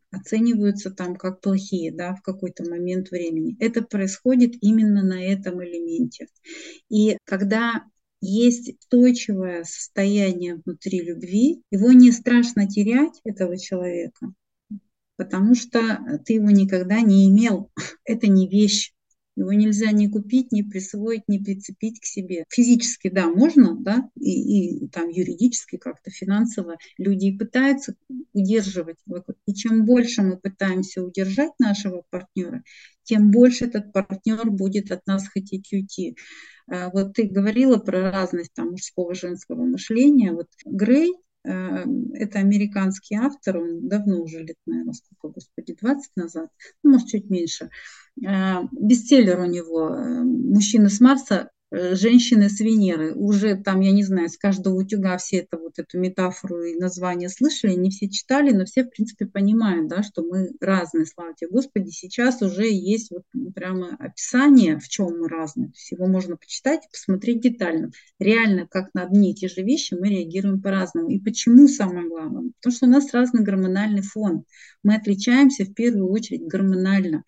оцениваются 0.10 0.90
там 0.90 1.16
как 1.16 1.40
плохие 1.40 1.92
да, 1.92 2.16
в 2.16 2.24
какой-то 2.24 2.68
момент 2.68 3.12
времени. 3.12 3.56
Это 3.60 3.84
происходит 3.84 4.56
именно 4.62 5.04
на 5.04 5.24
этом 5.24 5.64
элементе. 5.64 6.30
И 6.90 7.20
когда 7.26 7.84
есть 8.22 8.76
устойчивое 8.80 9.66
состояние 9.66 10.60
внутри 10.66 11.04
любви, 11.04 11.62
его 11.70 11.92
не 11.92 12.12
страшно 12.12 12.68
терять, 12.68 13.22
этого 13.24 13.56
человека, 13.56 14.34
потому 15.16 15.54
что 15.54 16.20
ты 16.26 16.34
его 16.34 16.50
никогда 16.50 17.02
не 17.02 17.30
имел. 17.30 17.70
Это 18.04 18.26
не 18.26 18.50
вещь. 18.50 18.94
Его 19.36 19.54
нельзя 19.54 19.92
ни 19.92 20.08
купить, 20.08 20.52
ни 20.52 20.64
присвоить, 20.64 21.24
ни 21.28 21.38
прицепить 21.38 22.02
к 22.02 22.06
себе. 22.06 22.44
Физически, 22.50 23.10
да, 23.10 23.28
можно, 23.28 23.76
да, 23.80 24.10
и, 24.20 24.86
и 24.86 24.88
там 24.90 25.08
юридически 25.08 25.78
как-то 25.78 26.12
финансово 26.12 26.78
люди 26.98 27.28
и 27.28 27.38
пытаются 27.38 27.96
удерживать. 28.34 28.98
И 29.46 29.54
чем 29.54 29.86
больше 29.86 30.24
мы 30.24 30.38
пытаемся 30.38 31.04
удержать 31.04 31.54
нашего 31.58 32.04
партнера, 32.10 32.64
тем 33.04 33.32
больше 33.32 33.66
этот 33.66 33.94
партнер 33.94 34.50
будет 34.52 34.92
от 34.92 35.08
нас 35.08 35.28
хотеть 35.28 35.72
уйти. 35.72 36.18
А 36.68 36.90
вот 36.90 37.14
ты 37.14 37.24
говорила 37.24 37.78
про 37.78 38.12
разность 38.12 38.54
там 38.54 38.72
мужского 38.72 39.14
женского 39.16 39.64
мышления. 39.64 40.34
Вот 40.34 40.48
Грей 40.66 41.14
это 41.44 42.40
американский 42.40 43.16
автор, 43.16 43.58
он 43.58 43.88
давно 43.88 44.22
уже 44.22 44.44
лет, 44.44 44.58
наверное, 44.66 44.94
сколько, 44.94 45.36
господи, 45.36 45.76
20 45.80 46.16
назад, 46.16 46.50
ну, 46.84 46.92
может, 46.92 47.08
чуть 47.08 47.30
меньше. 47.30 47.70
Э, 48.26 48.64
бестселлер 48.72 49.40
у 49.40 49.46
него 49.46 49.90
«Мужчина 50.24 50.90
с 50.90 51.00
Марса 51.00 51.50
Э, 51.59 51.59
женщины 51.72 52.50
с 52.50 52.60
Венеры. 52.60 53.14
Уже 53.14 53.56
там, 53.56 53.80
я 53.82 53.92
не 53.92 54.04
знаю, 54.04 54.30
с 54.30 54.38
каждого 54.38 54.76
утюга 54.76 55.18
все 55.18 55.38
это 55.38 55.58
вот 55.58 55.78
эту 55.78 56.00
метафору 56.00 56.64
и 56.64 56.76
название 56.76 57.30
слышали, 57.30 57.74
не 57.74 57.90
все 57.90 58.10
читали, 58.10 58.52
но 58.52 58.66
все, 58.66 58.84
в 58.84 58.90
принципе, 58.90 59.26
понимают, 59.26 59.88
да, 59.88 60.02
что 60.04 60.24
мы 60.24 60.52
разные, 60.60 61.06
слава 61.06 61.34
тебе, 61.36 61.52
Господи. 61.52 61.90
Сейчас 61.90 62.42
уже 62.42 62.68
есть 62.68 63.12
вот 63.12 63.24
прямо 63.54 63.96
описание, 64.00 64.80
в 64.80 64.88
чем 64.88 65.20
мы 65.20 65.28
разные. 65.28 65.68
То 65.68 65.76
есть 65.76 65.92
его 65.92 66.08
можно 66.08 66.38
почитать 66.38 66.82
посмотреть 66.92 67.42
детально. 67.42 67.92
Реально, 68.20 68.68
как 68.68 68.94
на 68.94 69.04
одни 69.04 69.32
и 69.32 69.36
те 69.36 69.48
же 69.48 69.62
вещи 69.62 69.94
мы 69.94 70.10
реагируем 70.10 70.62
по-разному. 70.62 71.10
И 71.10 71.20
почему 71.20 71.68
самое 71.68 72.08
главное? 72.08 72.52
Потому 72.58 72.76
что 72.76 72.86
у 72.88 72.90
нас 72.90 73.14
разный 73.14 73.44
гормональный 73.44 74.02
фон. 74.02 74.44
Мы 74.84 74.96
отличаемся 74.96 75.66
в 75.66 75.74
первую 75.74 76.10
очередь 76.10 76.48
гормонально. 76.48 77.24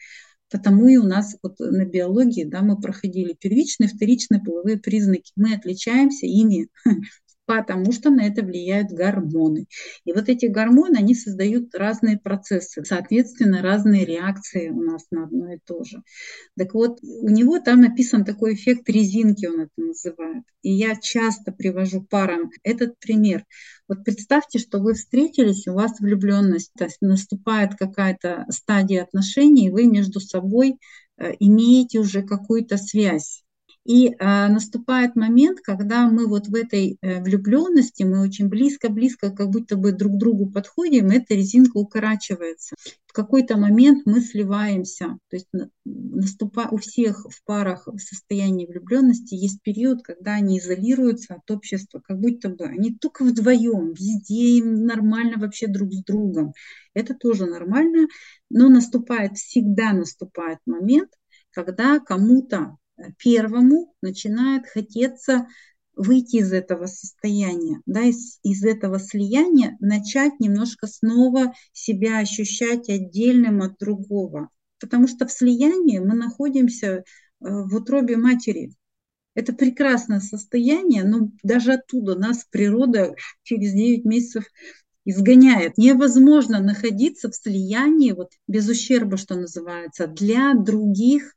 Потому 0.52 0.88
и 0.88 0.98
у 0.98 1.04
нас 1.04 1.36
вот 1.42 1.60
на 1.60 1.86
биологии 1.86 2.44
да, 2.44 2.62
мы 2.62 2.80
проходили 2.80 3.34
первичные, 3.40 3.88
вторичные 3.88 4.42
половые 4.42 4.78
признаки. 4.78 5.32
Мы 5.36 5.54
отличаемся 5.54 6.26
ими 6.26 6.68
потому 7.46 7.92
что 7.92 8.10
на 8.10 8.26
это 8.26 8.44
влияют 8.44 8.92
гормоны. 8.92 9.66
И 10.06 10.14
вот 10.14 10.30
эти 10.30 10.46
гормоны, 10.46 10.98
они 10.98 11.14
создают 11.16 11.76
разные 11.76 12.18
процессы, 12.18 12.84
соответственно, 12.86 13.62
разные 13.62 14.06
реакции 14.06 14.70
у 14.70 14.82
нас 14.82 15.06
на 15.12 15.26
одно 15.26 15.54
и 15.54 15.60
то 15.66 15.84
же. 15.84 16.02
Так 16.58 16.74
вот, 16.74 17.00
у 17.02 17.30
него 17.30 17.60
там 17.60 17.82
написан 17.82 18.24
такой 18.24 18.54
эффект 18.54 18.88
резинки, 18.90 19.46
он 19.48 19.62
это 19.62 19.72
называет. 19.76 20.44
И 20.62 20.72
я 20.72 20.96
часто 20.96 21.52
привожу 21.52 22.02
парам 22.10 22.52
этот 22.64 22.98
пример. 23.00 23.44
Вот 23.92 24.06
представьте, 24.06 24.58
что 24.58 24.80
вы 24.80 24.94
встретились, 24.94 25.68
у 25.68 25.74
вас 25.74 26.00
влюбленность, 26.00 26.72
то 26.78 26.86
есть 26.86 27.00
наступает 27.02 27.76
какая-то 27.76 28.46
стадия 28.48 29.04
отношений, 29.04 29.68
и 29.68 29.70
вы 29.70 29.86
между 29.86 30.22
собой 30.22 30.78
э, 31.18 31.34
имеете 31.40 32.00
уже 32.00 32.24
какую-то 32.24 32.78
связь. 32.78 33.44
И 33.84 34.10
э, 34.10 34.48
наступает 34.48 35.16
момент, 35.16 35.60
когда 35.62 36.08
мы 36.08 36.28
вот 36.28 36.48
в 36.48 36.54
этой 36.54 37.00
э, 37.02 37.22
влюбленности, 37.22 38.04
мы 38.04 38.22
очень 38.22 38.48
близко-близко, 38.48 39.32
как 39.32 39.50
будто 39.50 39.76
бы 39.76 39.92
друг 39.92 40.14
к 40.14 40.18
другу 40.18 40.52
подходим, 40.52 41.10
эта 41.10 41.34
резинка 41.34 41.78
укорачивается. 41.78 42.76
В 43.08 43.14
какой-то 43.14 43.58
момент 43.58 44.04
мы 44.06 44.22
сливаемся. 44.22 45.18
То 45.30 45.36
есть 45.36 45.48
наступа... 45.84 46.68
у 46.72 46.78
всех 46.78 47.26
в 47.28 47.44
парах 47.44 47.88
в 47.88 47.98
состоянии 47.98 48.68
влюбленности 48.68 49.34
есть 49.34 49.64
период, 49.64 50.04
когда 50.04 50.34
они 50.34 50.60
изолируются 50.60 51.36
от 51.36 51.50
общества, 51.50 52.02
как 52.06 52.20
будто 52.20 52.50
бы 52.50 52.66
они 52.66 52.96
только 52.96 53.24
вдвоем, 53.24 53.94
везде 53.94 54.60
им 54.60 54.86
нормально 54.86 55.40
вообще 55.40 55.66
друг 55.66 55.92
с 55.92 56.04
другом. 56.04 56.54
Это 56.94 57.16
тоже 57.16 57.48
нормально, 57.48 58.08
но 58.52 58.70
наступает, 58.70 59.38
всегда 59.38 59.92
наступает 59.94 60.60
момент, 60.68 61.10
когда 61.50 62.00
кому-то 62.00 62.78
первому 63.18 63.94
начинает 64.02 64.68
хотеться 64.68 65.48
выйти 65.96 66.38
из 66.38 66.54
этого 66.54 66.88
состояния, 66.88 67.82
да, 67.86 68.02
из, 68.02 68.40
из 68.44 68.64
этого 68.64 69.00
слияния, 69.00 69.78
начать 69.80 70.40
немножко 70.40 70.88
снова 70.88 71.54
себя 71.74 72.20
ощущать 72.20 72.90
отдельным 72.90 73.62
от 73.62 73.78
другого. 73.78 74.50
Потому 74.80 75.08
что 75.08 75.28
в 75.28 75.32
слиянии 75.32 76.00
мы 76.00 76.16
находимся 76.16 76.88
э, 76.88 77.04
в 77.40 77.76
утробе 77.76 78.18
матери. 78.18 78.74
Это 79.34 79.54
прекрасное 79.54 80.20
состояние, 80.20 81.04
но 81.04 81.30
даже 81.44 81.74
оттуда 81.74 82.16
нас 82.16 82.46
природа 82.50 83.16
через 83.44 83.74
9 83.74 84.04
месяцев 84.06 84.46
изгоняет. 85.06 85.78
Невозможно 85.78 86.60
находиться 86.60 87.30
в 87.30 87.36
слиянии, 87.36 88.12
вот, 88.12 88.32
без 88.48 88.68
ущерба, 88.68 89.18
что 89.18 89.36
называется, 89.36 90.08
для 90.08 90.54
других 90.54 91.34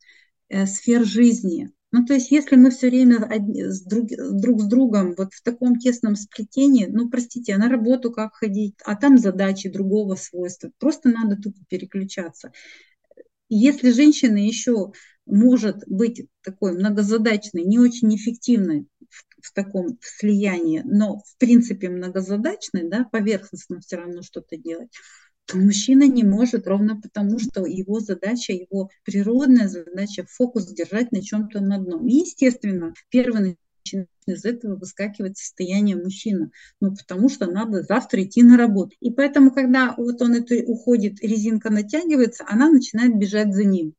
сфер 0.66 1.04
жизни. 1.04 1.70
Ну, 1.92 2.04
то 2.04 2.14
есть, 2.14 2.32
если 2.32 2.56
мы 2.56 2.70
все 2.70 2.88
время 2.88 3.24
с 3.70 3.84
друг, 3.84 4.08
друг 4.08 4.62
с 4.62 4.64
другом 4.64 5.14
вот 5.16 5.32
в 5.32 5.42
таком 5.44 5.78
тесном 5.78 6.16
сплетении, 6.16 6.86
ну, 6.86 7.08
простите, 7.08 7.54
а 7.54 7.58
на 7.58 7.68
работу 7.68 8.10
как 8.10 8.34
ходить, 8.34 8.74
а 8.84 8.96
там 8.96 9.16
задачи 9.16 9.68
другого 9.68 10.16
свойства, 10.16 10.72
просто 10.80 11.08
надо 11.08 11.36
тупо 11.36 11.60
переключаться. 11.68 12.50
Если 13.48 13.92
женщина 13.92 14.38
еще 14.38 14.90
может 15.24 15.84
быть 15.86 16.26
такой 16.42 16.72
многозадачной, 16.72 17.62
не 17.62 17.78
очень 17.78 18.14
эффективной 18.16 18.88
в, 19.08 19.48
в 19.48 19.52
таком 19.52 19.96
слиянии, 20.02 20.82
но 20.84 21.20
в 21.20 21.36
принципе 21.38 21.90
многозадачной, 21.90 22.88
да, 22.88 23.04
поверхностно 23.04 23.78
все 23.78 23.96
равно 23.98 24.22
что-то 24.22 24.56
делать, 24.56 24.90
то 25.46 25.58
мужчина 25.58 26.08
не 26.08 26.24
может 26.24 26.66
ровно 26.66 27.00
потому, 27.00 27.38
что 27.38 27.66
его 27.66 28.00
задача, 28.00 28.52
его 28.52 28.90
природная 29.04 29.68
задача 29.68 30.24
фокус 30.28 30.66
держать 30.66 31.12
на 31.12 31.22
чем-то 31.22 31.60
на 31.60 31.76
одном. 31.76 32.06
И, 32.08 32.14
естественно, 32.14 32.94
первый 33.10 33.58
начинает 33.84 34.08
из 34.26 34.44
этого 34.44 34.76
выскакивать 34.76 35.36
состояние 35.36 35.96
мужчины. 35.96 36.50
Ну, 36.80 36.94
потому 36.94 37.28
что 37.28 37.46
надо 37.46 37.82
завтра 37.82 38.22
идти 38.22 38.42
на 38.42 38.56
работу. 38.56 38.96
И 39.00 39.10
поэтому, 39.10 39.50
когда 39.50 39.94
вот 39.96 40.22
он 40.22 40.34
это 40.34 40.56
уходит, 40.66 41.22
резинка 41.22 41.70
натягивается, 41.70 42.44
она 42.48 42.70
начинает 42.70 43.18
бежать 43.18 43.52
за 43.52 43.64
ним. 43.64 43.94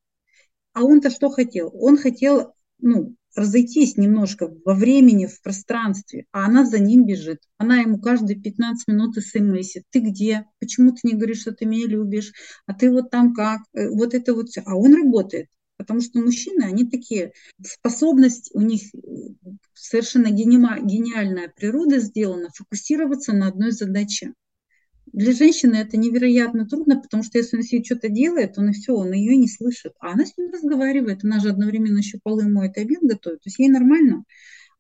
А 0.74 0.84
он-то 0.84 1.10
что 1.10 1.30
хотел? 1.30 1.72
Он 1.74 1.98
хотел, 1.98 2.54
ну, 2.80 3.16
разойтись 3.36 3.98
немножко 3.98 4.54
во 4.64 4.74
времени, 4.74 5.26
в 5.26 5.42
пространстве, 5.42 6.26
а 6.32 6.46
она 6.46 6.66
за 6.66 6.80
ним 6.80 7.06
бежит. 7.06 7.40
Она 7.58 7.82
ему 7.82 8.00
каждые 8.00 8.40
15 8.40 8.88
минут 8.88 9.16
смсит. 9.16 9.84
Ты 9.90 10.00
где? 10.00 10.46
Почему 10.60 10.92
ты 10.92 11.00
не 11.04 11.14
говоришь, 11.14 11.42
что 11.42 11.52
ты 11.52 11.66
меня 11.66 11.88
любишь? 11.88 12.32
А 12.66 12.74
ты 12.74 12.90
вот 12.90 13.10
там 13.12 13.34
как? 13.34 13.62
Э, 13.74 13.90
вот 13.90 14.14
это 14.14 14.34
вот 14.34 14.50
все. 14.50 14.62
А 14.66 14.76
он 14.76 14.94
работает. 14.96 15.48
Потому 15.78 16.00
что 16.00 16.20
мужчины, 16.20 16.64
они 16.64 16.90
такие, 16.90 17.34
способность 17.62 18.50
у 18.54 18.62
них 18.62 18.82
э, 18.96 19.00
совершенно 19.74 20.32
гениальная 20.32 21.52
природа 21.54 22.00
сделана, 22.00 22.50
фокусироваться 22.56 23.34
на 23.34 23.48
одной 23.48 23.72
задаче. 23.72 24.34
Для 25.16 25.32
женщины 25.32 25.76
это 25.76 25.96
невероятно 25.96 26.68
трудно, 26.68 27.00
потому 27.00 27.24
что 27.24 27.38
если 27.38 27.56
он 27.56 27.64
себе 27.64 27.82
что-то 27.86 28.10
делает, 28.10 28.58
он 28.58 28.72
и 28.72 28.74
все, 28.74 28.94
он 28.94 29.14
ее 29.14 29.38
не 29.38 29.48
слышит. 29.48 29.94
А 30.02 30.12
она 30.12 30.26
с 30.26 30.38
ним 30.38 30.52
разговаривает, 30.52 31.24
она 31.24 31.40
же 31.40 31.48
одновременно 31.48 32.00
еще 32.00 32.20
полы 32.22 32.50
моет, 32.50 32.78
обед 32.78 33.00
готовит, 33.02 33.40
то 33.40 33.48
есть 33.48 33.58
ей 33.58 33.70
нормально. 33.70 34.26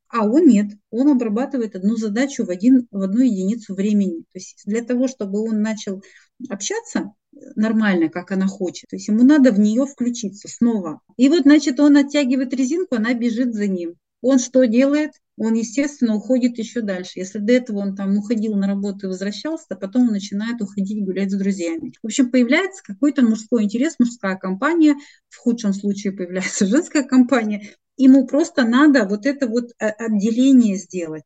А 0.09 0.27
он 0.27 0.45
нет, 0.45 0.71
он 0.89 1.07
обрабатывает 1.07 1.77
одну 1.77 1.95
задачу 1.95 2.43
в, 2.43 2.49
один, 2.49 2.85
в 2.91 3.01
одну 3.01 3.21
единицу 3.21 3.75
времени. 3.75 4.23
То 4.33 4.39
есть 4.39 4.63
для 4.65 4.83
того, 4.83 5.07
чтобы 5.07 5.39
он 5.39 5.61
начал 5.61 6.03
общаться 6.49 7.13
нормально, 7.55 8.09
как 8.09 8.31
она 8.31 8.47
хочет, 8.47 8.89
то 8.89 8.97
есть 8.97 9.07
ему 9.07 9.23
надо 9.23 9.53
в 9.53 9.59
нее 9.59 9.85
включиться 9.85 10.49
снова. 10.49 10.99
И 11.15 11.29
вот, 11.29 11.43
значит, 11.43 11.79
он 11.79 11.95
оттягивает 11.95 12.53
резинку, 12.53 12.95
она 12.95 13.13
бежит 13.13 13.53
за 13.53 13.67
ним. 13.67 13.95
Он 14.21 14.39
что 14.39 14.65
делает? 14.65 15.11
Он, 15.37 15.53
естественно, 15.53 16.15
уходит 16.15 16.57
еще 16.57 16.81
дальше. 16.81 17.19
Если 17.19 17.39
до 17.39 17.53
этого 17.53 17.79
он 17.79 17.95
там 17.95 18.17
уходил 18.17 18.55
на 18.55 18.67
работу 18.67 19.05
и 19.05 19.09
возвращался, 19.09 19.65
то 19.69 19.75
потом 19.75 20.03
он 20.03 20.13
начинает 20.13 20.61
уходить 20.61 21.03
гулять 21.03 21.31
с 21.31 21.35
друзьями. 21.35 21.93
В 22.01 22.05
общем, 22.05 22.31
появляется 22.31 22.81
какой-то 22.83 23.21
мужской 23.23 23.63
интерес, 23.63 23.95
мужская 23.99 24.37
компания, 24.37 24.95
в 25.29 25.37
худшем 25.37 25.73
случае 25.73 26.13
появляется 26.13 26.65
женская 26.67 27.03
компания, 27.03 27.69
ему 27.97 28.25
просто 28.27 28.65
надо 28.65 29.05
вот 29.05 29.25
это 29.25 29.47
вот 29.47 29.71
э, 29.79 29.87
отделение 29.87 30.77
сделать, 30.77 31.23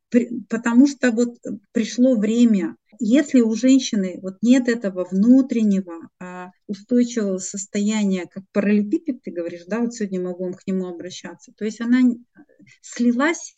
потому 0.48 0.86
что 0.86 1.10
вот 1.10 1.36
пришло 1.72 2.16
время. 2.16 2.76
Если 3.02 3.40
у 3.40 3.54
женщины 3.54 4.18
вот 4.20 4.36
нет 4.42 4.68
этого 4.68 5.06
внутреннего 5.10 6.10
а 6.20 6.50
устойчивого 6.66 7.38
состояния, 7.38 8.26
как 8.30 8.44
параллелепипед, 8.52 9.22
ты 9.22 9.30
говоришь, 9.30 9.64
да, 9.66 9.80
вот 9.80 9.94
сегодня 9.94 10.20
будем 10.20 10.52
к 10.52 10.66
нему 10.66 10.86
обращаться, 10.86 11.52
то 11.56 11.64
есть 11.64 11.80
она 11.80 12.00
слилась 12.82 13.56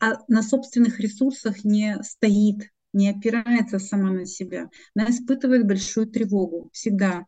а 0.00 0.18
на 0.28 0.42
собственных 0.42 1.00
ресурсах 1.00 1.64
не 1.64 1.98
стоит, 2.02 2.70
не 2.92 3.10
опирается 3.10 3.78
сама 3.78 4.10
на 4.10 4.26
себя. 4.26 4.70
Она 4.94 5.10
испытывает 5.10 5.66
большую 5.66 6.06
тревогу 6.06 6.70
всегда. 6.72 7.26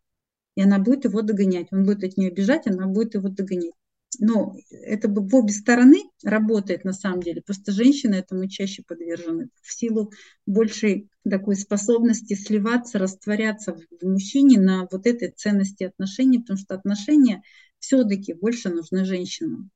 И 0.54 0.62
она 0.62 0.78
будет 0.78 1.04
его 1.04 1.22
догонять. 1.22 1.68
Он 1.70 1.84
будет 1.84 2.04
от 2.04 2.16
нее 2.16 2.30
бежать, 2.30 2.66
она 2.66 2.86
будет 2.86 3.14
его 3.14 3.28
догонять. 3.28 3.74
Но 4.18 4.56
это 4.70 5.08
в 5.08 5.34
обе 5.34 5.52
стороны 5.52 6.02
работает 6.24 6.84
на 6.84 6.92
самом 6.92 7.22
деле. 7.22 7.42
Просто 7.42 7.72
женщины 7.72 8.14
этому 8.14 8.48
чаще 8.48 8.82
подвержены. 8.82 9.50
В 9.62 9.72
силу 9.72 10.10
большей 10.46 11.10
такой 11.28 11.56
способности 11.56 12.34
сливаться, 12.34 12.98
растворяться 12.98 13.74
в 13.74 14.06
мужчине 14.06 14.58
на 14.58 14.88
вот 14.90 15.06
этой 15.06 15.30
ценности 15.30 15.84
отношений, 15.84 16.40
потому 16.40 16.58
что 16.58 16.74
отношения 16.74 17.42
все-таки 17.78 18.32
больше 18.32 18.70
нужны 18.70 19.04
женщинам. 19.04 19.70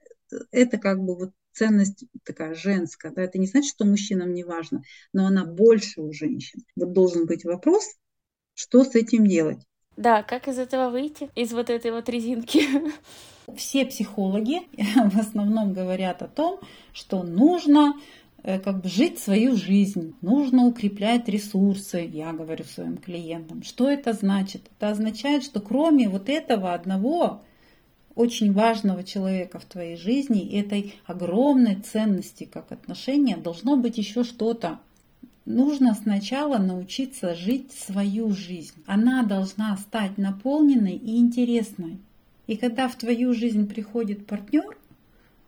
Это 0.51 0.79
как 0.79 0.99
бы 0.99 1.15
вот 1.15 1.33
ценность 1.53 2.05
такая 2.25 2.55
женская. 2.55 3.13
Да? 3.13 3.23
Это 3.23 3.39
не 3.39 3.47
значит, 3.47 3.71
что 3.71 3.85
мужчинам 3.85 4.33
не 4.33 4.45
важно, 4.45 4.83
но 5.13 5.27
она 5.27 5.45
больше 5.45 6.01
у 6.01 6.13
женщин. 6.13 6.61
Вот 6.77 6.93
должен 6.93 7.27
быть 7.27 7.45
вопрос, 7.45 7.85
что 8.55 8.85
с 8.85 8.95
этим 8.95 9.27
делать. 9.27 9.61
Да, 9.97 10.23
как 10.23 10.49
из 10.49 10.59
этого 10.59 10.91
выйти, 10.91 11.31
из 11.35 11.53
вот 11.53 11.69
этой 11.69 11.91
вот 11.91 12.09
резинки? 12.09 12.63
Все 13.57 13.85
психологи 13.85 14.63
в 15.11 15.19
основном 15.19 15.73
говорят 15.73 16.23
о 16.23 16.29
том, 16.29 16.61
что 16.93 17.23
нужно 17.23 17.95
э, 18.43 18.59
как 18.59 18.81
бы 18.83 18.89
жить 18.89 19.19
свою 19.19 19.57
жизнь, 19.57 20.15
нужно 20.23 20.65
укреплять 20.65 21.29
ресурсы, 21.29 22.09
я 22.11 22.33
говорю 22.33 22.65
своим 22.65 22.97
клиентам. 22.97 23.63
Что 23.63 23.91
это 23.91 24.15
значит? 24.15 24.63
Это 24.77 24.91
означает, 24.91 25.45
что 25.45 25.61
кроме 25.61 26.09
вот 26.09 26.29
этого 26.29 26.73
одного 26.73 27.43
очень 28.15 28.53
важного 28.53 29.05
человека 29.05 29.59
в 29.59 29.65
твоей 29.65 29.97
жизни, 29.97 30.59
этой 30.59 30.95
огромной 31.07 31.77
ценности 31.77 32.45
как 32.45 32.73
отношения, 32.73 33.37
должно 33.37 33.77
быть 33.77 33.99
еще 33.99 34.25
что-то. 34.25 34.79
Нужно 35.45 35.95
сначала 35.95 36.59
научиться 36.59 37.35
жить 37.35 37.73
свою 37.73 38.31
жизнь. 38.31 38.75
Она 38.87 39.25
должна 39.25 39.77
стать 39.77 40.17
наполненной 40.19 40.95
и 40.95 41.19
интересной. 41.19 41.99
И 42.47 42.57
когда 42.57 42.89
в 42.89 42.97
твою 42.97 43.35
жизнь 43.35 43.67
приходит 43.69 44.27
партнер, 44.27 44.77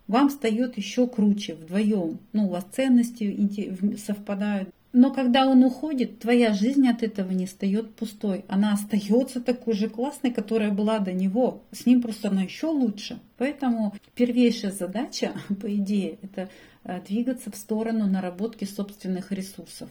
вам 0.08 0.28
встает 0.28 0.76
еще 0.76 1.06
круче 1.06 1.54
вдвоем. 1.54 2.18
Ну, 2.32 2.46
у 2.46 2.50
вас 2.50 2.64
ценности 2.72 3.96
совпадают. 4.04 4.68
Но 4.94 5.12
когда 5.12 5.48
он 5.48 5.64
уходит, 5.64 6.20
твоя 6.20 6.54
жизнь 6.54 6.86
от 6.88 7.02
этого 7.02 7.32
не 7.32 7.46
встает 7.46 7.96
пустой. 7.96 8.44
Она 8.46 8.72
остается 8.72 9.40
такой 9.40 9.74
же 9.74 9.88
классной, 9.88 10.30
которая 10.30 10.70
была 10.70 11.00
до 11.00 11.12
него. 11.12 11.64
С 11.72 11.84
ним 11.84 12.00
просто 12.00 12.28
она 12.28 12.42
еще 12.42 12.68
лучше. 12.68 13.18
Поэтому 13.36 13.92
первейшая 14.14 14.70
задача, 14.70 15.32
по 15.60 15.74
идее, 15.74 16.18
это 16.22 16.48
э, 16.84 17.00
двигаться 17.08 17.50
в 17.50 17.56
сторону 17.56 18.06
наработки 18.06 18.64
собственных 18.64 19.32
ресурсов. 19.32 19.90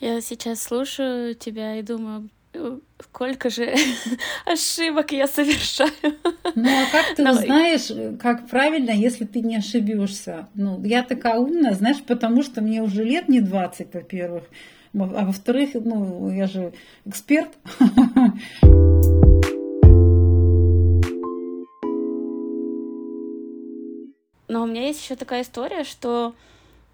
Я 0.00 0.18
сейчас 0.22 0.62
слушаю 0.62 1.34
тебя 1.34 1.76
и 1.76 1.82
думаю, 1.82 2.30
сколько 3.02 3.50
же 3.50 3.74
ошибок 4.46 5.12
я 5.12 5.26
совершаю. 5.26 5.90
Ну 6.54 6.68
а 6.68 6.90
как 6.90 7.14
ты 7.16 7.28
узнаешь, 7.28 8.18
как 8.18 8.48
правильно, 8.48 8.90
если 8.90 9.24
ты 9.24 9.40
не 9.40 9.56
ошибешься? 9.56 10.48
Ну, 10.54 10.82
я 10.84 11.02
такая 11.02 11.38
умная, 11.38 11.74
знаешь, 11.74 12.02
потому 12.02 12.42
что 12.42 12.60
мне 12.60 12.82
уже 12.82 13.04
лет 13.04 13.28
не 13.28 13.40
20, 13.40 13.94
во-первых. 13.94 14.44
А 14.94 15.24
во-вторых, 15.26 15.70
ну, 15.74 16.30
я 16.30 16.46
же 16.46 16.72
эксперт. 17.04 17.50
Но 24.48 24.62
у 24.62 24.66
меня 24.66 24.86
есть 24.86 25.02
еще 25.02 25.14
такая 25.14 25.42
история, 25.42 25.84
что 25.84 26.34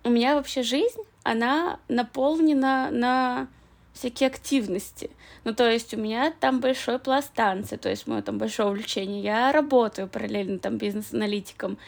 у 0.03 0.11
меня 0.11 0.35
вообще 0.35 0.65
жизнь, 0.65 1.01
она 1.23 1.79
наполнена 1.89 2.91
на 2.91 3.49
всякие 3.95 4.27
активности. 4.27 5.11
Ну, 5.45 5.55
то 5.55 5.71
есть 5.71 5.95
у 5.95 5.97
меня 5.97 6.33
там 6.41 6.61
большой 6.61 6.99
пласт 6.99 7.33
танцы, 7.33 7.79
то 7.79 7.89
есть 7.89 8.07
мое 8.07 8.21
там 8.21 8.37
большое 8.37 8.69
увлечение. 8.69 9.23
Я 9.23 9.53
работаю 9.53 10.09
параллельно 10.09 10.59
там 10.59 10.77
бизнес-аналитиком. 10.77 11.79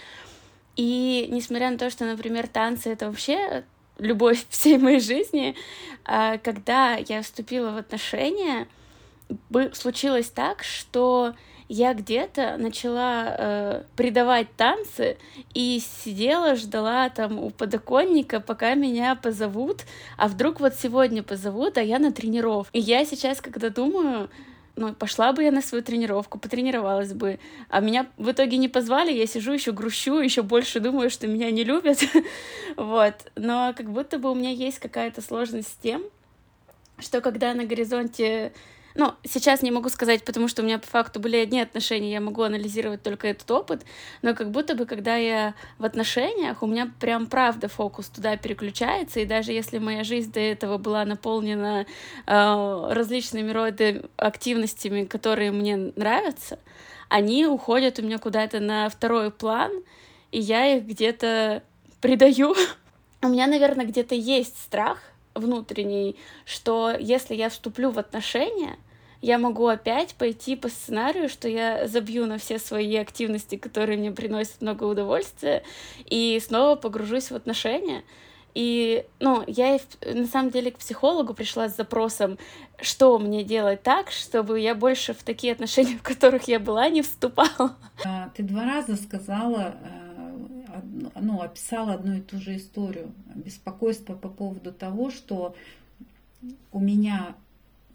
И 0.76 1.26
несмотря 1.30 1.70
на 1.70 1.78
то, 1.78 1.90
что, 1.90 2.04
например, 2.04 2.46
танцы— 2.46 2.90
это 2.90 3.06
вообще 3.06 3.64
любовь 3.98 4.46
всей 4.50 4.78
моей 4.78 5.00
жизни, 5.00 5.56
а, 6.04 6.38
когда 6.38 6.94
я 6.96 7.22
вступила 7.22 7.70
в 7.72 7.76
отношения, 7.76 8.68
случилось 9.72 10.30
так, 10.30 10.62
что 10.62 11.34
я 11.68 11.94
где-то 11.94 12.56
начала 12.58 13.24
э, 13.26 13.82
придавать 13.96 14.48
танцы 14.56 15.16
и 15.54 15.80
сидела, 15.80 16.54
ждала 16.54 17.08
там 17.08 17.38
у 17.38 17.50
подоконника, 17.50 18.40
пока 18.40 18.74
меня 18.74 19.14
позовут, 19.16 19.84
а 20.16 20.28
вдруг 20.28 20.60
вот 20.60 20.74
сегодня 20.74 21.22
позовут, 21.22 21.78
а 21.78 21.82
я 21.82 21.98
на 21.98 22.12
тренировку. 22.12 22.70
И 22.72 22.80
я 22.80 23.04
сейчас, 23.04 23.40
когда 23.40 23.70
думаю, 23.70 24.30
ну, 24.76 24.94
пошла 24.94 25.32
бы 25.32 25.42
я 25.42 25.50
на 25.50 25.62
свою 25.62 25.82
тренировку, 25.82 26.38
потренировалась 26.38 27.14
бы. 27.14 27.38
А 27.68 27.80
меня 27.80 28.06
в 28.18 28.30
итоге 28.30 28.58
не 28.58 28.68
позвали, 28.68 29.10
я 29.10 29.26
сижу 29.26 29.52
еще 29.52 29.72
грущу, 29.72 30.20
еще 30.20 30.42
больше 30.42 30.80
думаю, 30.80 31.10
что 31.10 31.26
меня 31.26 31.50
не 31.50 31.64
любят. 31.64 31.98
вот. 32.76 33.14
Но 33.34 33.74
как 33.76 33.90
будто 33.90 34.18
бы 34.18 34.30
у 34.30 34.34
меня 34.34 34.50
есть 34.50 34.78
какая-то 34.78 35.22
сложность 35.22 35.68
с 35.68 35.76
тем, 35.76 36.02
что 36.98 37.22
когда 37.22 37.54
на 37.54 37.64
горизонте 37.64 38.52
ну, 38.96 39.14
сейчас 39.24 39.62
не 39.62 39.70
могу 39.70 39.88
сказать, 39.90 40.24
потому 40.24 40.48
что 40.48 40.62
у 40.62 40.64
меня 40.64 40.78
по 40.78 40.86
факту 40.86 41.20
были 41.20 41.36
одни 41.36 41.60
отношения, 41.60 42.12
я 42.12 42.20
могу 42.20 42.42
анализировать 42.42 43.02
только 43.02 43.28
этот 43.28 43.50
опыт, 43.50 43.82
но 44.22 44.34
как 44.34 44.50
будто 44.50 44.74
бы, 44.74 44.86
когда 44.86 45.16
я 45.16 45.54
в 45.78 45.84
отношениях, 45.84 46.62
у 46.62 46.66
меня 46.66 46.90
прям 46.98 47.26
правда 47.26 47.68
фокус 47.68 48.08
туда 48.08 48.36
переключается, 48.36 49.20
и 49.20 49.26
даже 49.26 49.52
если 49.52 49.78
моя 49.78 50.02
жизнь 50.02 50.32
до 50.32 50.40
этого 50.40 50.78
была 50.78 51.04
наполнена 51.04 51.86
э, 52.26 52.86
различными 52.90 53.50
родами 53.50 54.02
активностями, 54.16 55.04
которые 55.04 55.52
мне 55.52 55.76
нравятся, 55.76 56.58
они 57.08 57.46
уходят 57.46 57.98
у 57.98 58.02
меня 58.02 58.18
куда-то 58.18 58.60
на 58.60 58.88
второй 58.88 59.30
план, 59.30 59.72
и 60.32 60.40
я 60.40 60.74
их 60.74 60.84
где-то 60.84 61.62
предаю. 62.00 62.54
У 63.22 63.28
меня, 63.28 63.46
наверное, 63.46 63.86
где-то 63.86 64.14
есть 64.14 64.58
страх 64.58 64.98
внутренний, 65.36 66.16
что 66.44 66.94
если 66.98 67.34
я 67.34 67.48
вступлю 67.48 67.90
в 67.90 67.98
отношения, 67.98 68.76
я 69.22 69.38
могу 69.38 69.66
опять 69.66 70.14
пойти 70.14 70.56
по 70.56 70.68
сценарию, 70.68 71.28
что 71.28 71.48
я 71.48 71.88
забью 71.88 72.26
на 72.26 72.38
все 72.38 72.58
свои 72.58 72.96
активности, 72.96 73.56
которые 73.56 73.98
мне 73.98 74.12
приносят 74.12 74.60
много 74.60 74.84
удовольствия, 74.84 75.62
и 76.04 76.40
снова 76.44 76.76
погружусь 76.76 77.30
в 77.30 77.34
отношения. 77.34 78.04
И, 78.54 79.04
ну, 79.20 79.44
я 79.46 79.78
на 80.00 80.26
самом 80.26 80.50
деле 80.50 80.70
к 80.70 80.78
психологу 80.78 81.34
пришла 81.34 81.68
с 81.68 81.76
запросом, 81.76 82.38
что 82.80 83.18
мне 83.18 83.44
делать 83.44 83.82
так, 83.82 84.10
чтобы 84.10 84.60
я 84.60 84.74
больше 84.74 85.12
в 85.12 85.22
такие 85.22 85.52
отношения, 85.52 85.96
в 86.00 86.02
которых 86.02 86.44
я 86.48 86.58
была, 86.58 86.88
не 86.88 87.02
вступала. 87.02 87.76
А, 88.04 88.30
ты 88.34 88.42
два 88.42 88.64
раза 88.64 88.96
сказала, 88.96 89.74
э, 89.82 90.05
ну, 91.14 91.40
описала 91.40 91.94
одну 91.94 92.14
и 92.14 92.20
ту 92.20 92.40
же 92.40 92.56
историю. 92.56 93.12
Беспокойство 93.34 94.14
по 94.14 94.28
поводу 94.28 94.72
того, 94.72 95.10
что 95.10 95.54
у 96.72 96.80
меня 96.80 97.34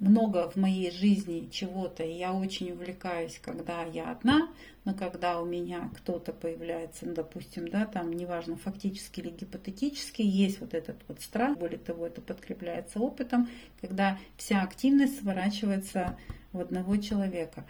много 0.01 0.49
в 0.49 0.55
моей 0.55 0.89
жизни 0.89 1.47
чего-то, 1.51 2.03
и 2.03 2.13
я 2.13 2.34
очень 2.34 2.71
увлекаюсь, 2.71 3.39
когда 3.39 3.84
я 3.84 4.09
одна, 4.11 4.49
но 4.84 4.95
когда 4.95 5.39
у 5.39 5.45
меня 5.45 5.91
кто-то 5.95 6.34
появляется, 6.34 7.05
ну, 7.05 7.13
допустим, 7.13 7.67
да, 7.67 7.86
там, 7.86 8.11
неважно, 8.11 8.57
фактически 8.57 9.19
или 9.19 9.29
гипотетически, 9.29 10.23
есть 10.23 10.59
вот 10.59 10.73
этот 10.73 10.97
вот 11.07 11.21
страх, 11.21 11.55
более 11.57 11.77
того, 11.77 12.07
это 12.07 12.19
подкрепляется 12.19 12.99
опытом, 12.99 13.47
когда 13.79 14.17
вся 14.38 14.63
активность 14.63 15.19
сворачивается 15.19 16.17
в 16.51 16.59
одного 16.59 16.97
человека. 16.97 17.63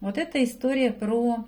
Вот 0.00 0.16
эта 0.16 0.42
история 0.42 0.90
про 0.90 1.44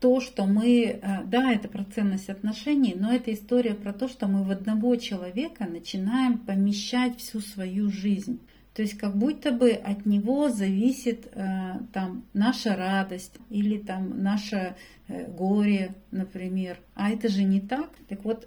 то, 0.00 0.20
что 0.20 0.44
мы, 0.44 0.84
э, 0.84 1.24
да, 1.24 1.52
это 1.52 1.68
про 1.68 1.84
ценность 1.84 2.28
отношений, 2.28 2.94
но 2.96 3.12
это 3.12 3.32
история 3.32 3.74
про 3.74 3.92
то, 3.92 4.08
что 4.08 4.26
мы 4.26 4.44
в 4.44 4.50
одного 4.50 4.96
человека 4.96 5.66
начинаем 5.66 6.38
помещать 6.38 7.18
всю 7.18 7.40
свою 7.40 7.90
жизнь. 7.90 8.40
То 8.74 8.82
есть 8.82 8.98
как 8.98 9.16
будто 9.16 9.52
бы 9.52 9.70
от 9.70 10.04
него 10.04 10.50
зависит 10.50 11.28
э, 11.32 11.78
там 11.94 12.24
наша 12.34 12.76
радость 12.76 13.32
или 13.48 13.78
там 13.78 14.22
наше 14.22 14.76
э, 15.08 15.30
горе, 15.30 15.94
например. 16.10 16.78
А 16.94 17.10
это 17.10 17.28
же 17.30 17.42
не 17.44 17.60
так. 17.60 17.88
Так 18.08 18.22
вот, 18.24 18.46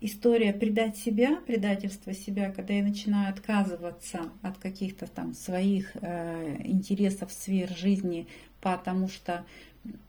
история 0.00 0.54
предать 0.54 0.96
себя, 0.96 1.36
предательство 1.46 2.14
себя, 2.14 2.50
когда 2.50 2.72
я 2.72 2.82
начинаю 2.82 3.30
отказываться 3.30 4.30
от 4.40 4.56
каких-то 4.58 5.06
там 5.06 5.34
своих 5.34 5.94
интересов, 5.96 7.32
сфер 7.32 7.70
жизни, 7.76 8.26
потому 8.60 9.08
что 9.08 9.44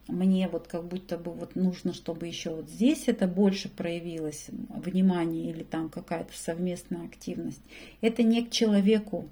мне 0.08 0.48
вот 0.48 0.68
как 0.68 0.86
будто 0.86 1.18
бы 1.18 1.32
вот 1.32 1.56
нужно, 1.56 1.94
чтобы 1.94 2.28
еще 2.28 2.56
вот 2.56 2.70
здесь 2.70 3.04
это 3.08 3.28
больше 3.28 3.70
проявилось, 3.70 4.48
внимание 4.70 5.50
или 5.50 5.64
там 5.64 5.90
какая-то 5.90 6.32
совместная 6.36 7.06
активность. 7.06 7.62
Это 8.02 8.24
не 8.24 8.46
к 8.46 8.52
человеку, 8.52 9.30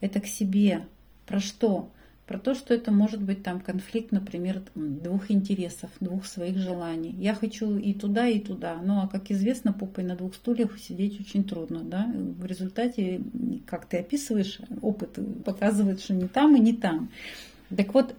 это 0.00 0.20
к 0.20 0.26
себе. 0.26 0.86
Про 1.26 1.40
что? 1.40 1.90
Про 2.26 2.38
то, 2.38 2.54
что 2.54 2.72
это 2.72 2.92
может 2.92 3.20
быть 3.20 3.42
там 3.42 3.58
конфликт, 3.60 4.12
например, 4.12 4.62
двух 4.76 5.32
интересов, 5.32 5.90
двух 5.98 6.26
своих 6.26 6.58
желаний. 6.58 7.12
Я 7.18 7.34
хочу 7.34 7.76
и 7.76 7.92
туда, 7.92 8.28
и 8.28 8.38
туда. 8.38 8.80
Ну 8.80 9.00
а 9.00 9.08
как 9.08 9.32
известно, 9.32 9.72
попой 9.72 10.04
на 10.04 10.14
двух 10.14 10.36
стульях 10.36 10.78
сидеть 10.78 11.20
очень 11.20 11.42
трудно. 11.42 11.82
Да? 11.82 12.08
В 12.14 12.46
результате, 12.46 13.20
как 13.66 13.86
ты 13.86 13.98
описываешь, 13.98 14.60
опыт 14.80 15.18
показывает, 15.44 16.00
что 16.00 16.14
не 16.14 16.28
там 16.28 16.54
и 16.54 16.60
не 16.60 16.72
там. 16.72 17.10
Так 17.76 17.92
вот, 17.94 18.14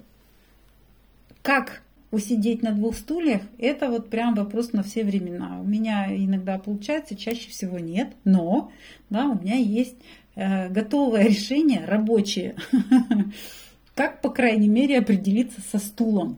как 1.42 1.82
усидеть 2.12 2.62
на 2.62 2.74
двух 2.74 2.98
стульях, 2.98 3.42
это 3.58 3.90
вот 3.90 4.10
прям 4.10 4.36
вопрос 4.36 4.74
на 4.74 4.84
все 4.84 5.04
времена. 5.04 5.60
У 5.62 5.64
меня 5.64 6.14
иногда 6.14 6.58
получается, 6.60 7.16
чаще 7.16 7.50
всего 7.50 7.80
нет, 7.80 8.14
но 8.26 8.72
да, 9.10 9.28
у 9.28 9.40
меня 9.40 9.56
есть 9.56 9.96
э, 10.36 10.70
готовое 10.70 11.24
решение, 11.28 11.86
рабочее, 11.86 12.56
как, 13.96 14.22
по 14.22 14.30
крайней 14.30 14.68
мере, 14.68 15.00
определиться 15.00 15.62
со 15.62 15.80
стулом, 15.80 16.38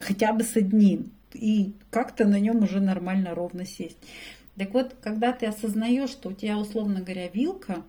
хотя 0.00 0.32
бы 0.32 0.42
с 0.42 0.56
одним, 0.56 1.12
и 1.32 1.72
как-то 1.90 2.26
на 2.26 2.40
нем 2.40 2.62
уже 2.64 2.80
нормально 2.80 3.34
ровно 3.34 3.64
сесть. 3.64 3.98
Так 4.56 4.74
вот, 4.74 4.96
когда 5.00 5.32
ты 5.32 5.46
осознаешь, 5.46 6.10
что 6.10 6.30
у 6.30 6.32
тебя, 6.32 6.58
условно 6.58 7.00
говоря, 7.00 7.28
вилка 7.28 7.84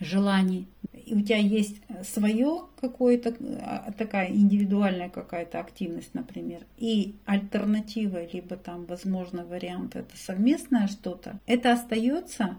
желаний, 0.00 0.66
у 0.92 1.20
тебя 1.20 1.38
есть 1.38 1.76
свое 2.04 2.62
какое-то, 2.80 3.34
а, 3.62 3.92
такая 3.92 4.30
индивидуальная 4.30 5.08
какая-то 5.08 5.60
активность, 5.60 6.14
например, 6.14 6.62
и 6.78 7.14
альтернатива, 7.26 8.24
либо 8.32 8.56
там, 8.56 8.86
возможно, 8.86 9.44
вариант 9.44 9.96
это 9.96 10.16
совместное 10.16 10.88
что-то, 10.88 11.38
это 11.46 11.72
остается, 11.72 12.56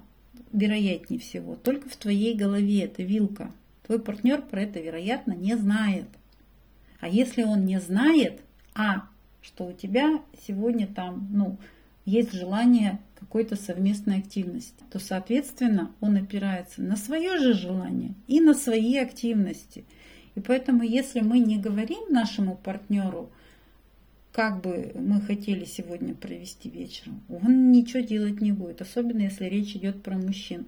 вероятнее 0.53 1.19
всего, 1.19 1.55
только 1.55 1.89
в 1.89 1.95
твоей 1.95 2.35
голове, 2.35 2.83
это 2.83 3.03
вилка. 3.03 3.51
Твой 3.85 3.99
партнер 3.99 4.41
про 4.41 4.61
это, 4.61 4.79
вероятно, 4.79 5.33
не 5.33 5.55
знает. 5.57 6.05
А 6.99 7.07
если 7.07 7.43
он 7.43 7.65
не 7.65 7.79
знает, 7.79 8.41
а 8.75 9.07
что 9.41 9.65
у 9.65 9.73
тебя 9.73 10.21
сегодня 10.47 10.87
там, 10.87 11.27
ну, 11.31 11.57
есть 12.05 12.31
желание 12.31 12.99
какой-то 13.21 13.55
совместной 13.55 14.17
активности, 14.17 14.83
то, 14.91 14.99
соответственно, 14.99 15.91
он 16.01 16.17
опирается 16.17 16.81
на 16.81 16.97
свое 16.97 17.37
же 17.37 17.53
желание 17.53 18.15
и 18.27 18.41
на 18.41 18.53
свои 18.53 18.97
активности. 18.97 19.85
И 20.35 20.39
поэтому, 20.41 20.83
если 20.83 21.21
мы 21.21 21.39
не 21.39 21.57
говорим 21.57 22.11
нашему 22.11 22.57
партнеру, 22.57 23.29
как 24.31 24.61
бы 24.61 24.91
мы 24.95 25.21
хотели 25.21 25.65
сегодня 25.65 26.15
провести 26.15 26.69
вечером, 26.69 27.21
он 27.29 27.71
ничего 27.71 27.99
делать 27.99 28.41
не 28.41 28.51
будет, 28.51 28.81
особенно 28.81 29.21
если 29.21 29.45
речь 29.45 29.75
идет 29.75 30.01
про 30.01 30.17
мужчин. 30.17 30.65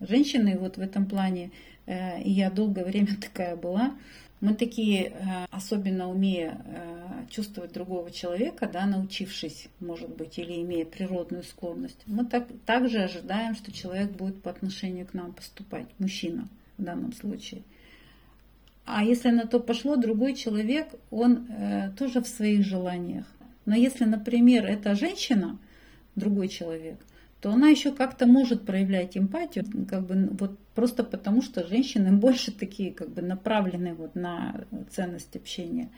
Женщины 0.00 0.58
вот 0.58 0.76
в 0.76 0.80
этом 0.80 1.06
плане, 1.06 1.52
э, 1.86 2.20
и 2.22 2.30
я 2.30 2.50
долгое 2.50 2.84
время 2.84 3.16
такая 3.20 3.56
была, 3.56 3.94
мы 4.40 4.54
такие, 4.54 5.04
э, 5.04 5.12
особенно 5.50 6.10
умея 6.10 6.58
э, 6.66 6.93
чувствовать 7.30 7.72
другого 7.72 8.10
человека, 8.10 8.68
да, 8.72 8.86
научившись, 8.86 9.68
может 9.80 10.10
быть, 10.10 10.38
или 10.38 10.60
имея 10.62 10.84
природную 10.84 11.42
склонность, 11.42 12.02
мы 12.06 12.24
так, 12.24 12.46
также 12.66 13.00
ожидаем, 13.00 13.54
что 13.54 13.72
человек 13.72 14.10
будет 14.10 14.42
по 14.42 14.50
отношению 14.50 15.06
к 15.06 15.14
нам 15.14 15.32
поступать, 15.32 15.86
мужчина 15.98 16.48
в 16.78 16.82
данном 16.82 17.12
случае. 17.12 17.62
А 18.84 19.02
если 19.02 19.30
на 19.30 19.46
то 19.46 19.60
пошло, 19.60 19.96
другой 19.96 20.34
человек, 20.34 20.88
он 21.10 21.46
э, 21.48 21.92
тоже 21.98 22.20
в 22.20 22.28
своих 22.28 22.66
желаниях. 22.66 23.26
Но 23.64 23.74
если, 23.74 24.04
например, 24.04 24.66
это 24.66 24.94
женщина, 24.94 25.58
другой 26.14 26.48
человек– 26.48 26.98
то 27.44 27.52
она 27.52 27.68
еще 27.68 27.92
как-то 27.92 28.26
может 28.26 28.64
проявлять 28.64 29.18
эмпатию, 29.18 29.66
как 29.86 30.06
бы 30.06 30.30
вот 30.32 30.58
просто 30.74 31.04
потому, 31.04 31.42
что 31.42 31.62
женщины 31.66 32.10
больше 32.16 32.52
такие 32.52 32.90
как 32.90 33.10
бы 33.10 33.20
направлены 33.20 33.92
вот 33.92 34.14
на 34.14 34.64
ценность 34.90 35.36
общения. 35.36 35.90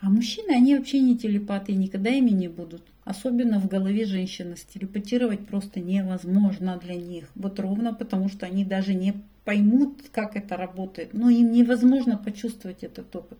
А 0.00 0.10
мужчины, 0.10 0.52
они 0.52 0.76
вообще 0.76 1.00
не 1.00 1.18
телепаты, 1.18 1.72
никогда 1.72 2.10
ими 2.10 2.30
не 2.30 2.48
будут. 2.48 2.82
Особенно 3.04 3.58
в 3.58 3.66
голове 3.66 4.04
женщины. 4.04 4.56
Стелепатировать 4.56 5.46
просто 5.46 5.80
невозможно 5.80 6.78
для 6.78 6.94
них. 6.94 7.28
Вот 7.34 7.58
ровно 7.58 7.92
потому, 7.92 8.28
что 8.28 8.46
они 8.46 8.64
даже 8.64 8.94
не 8.94 9.14
поймут, 9.44 10.02
как 10.12 10.36
это 10.36 10.56
работает. 10.56 11.14
Но 11.14 11.30
им 11.30 11.50
невозможно 11.50 12.16
почувствовать 12.16 12.84
этот 12.84 13.14
опыт. 13.16 13.38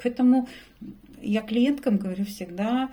Поэтому 0.00 0.48
я 1.20 1.42
клиенткам 1.42 1.96
говорю 1.96 2.24
всегда, 2.26 2.90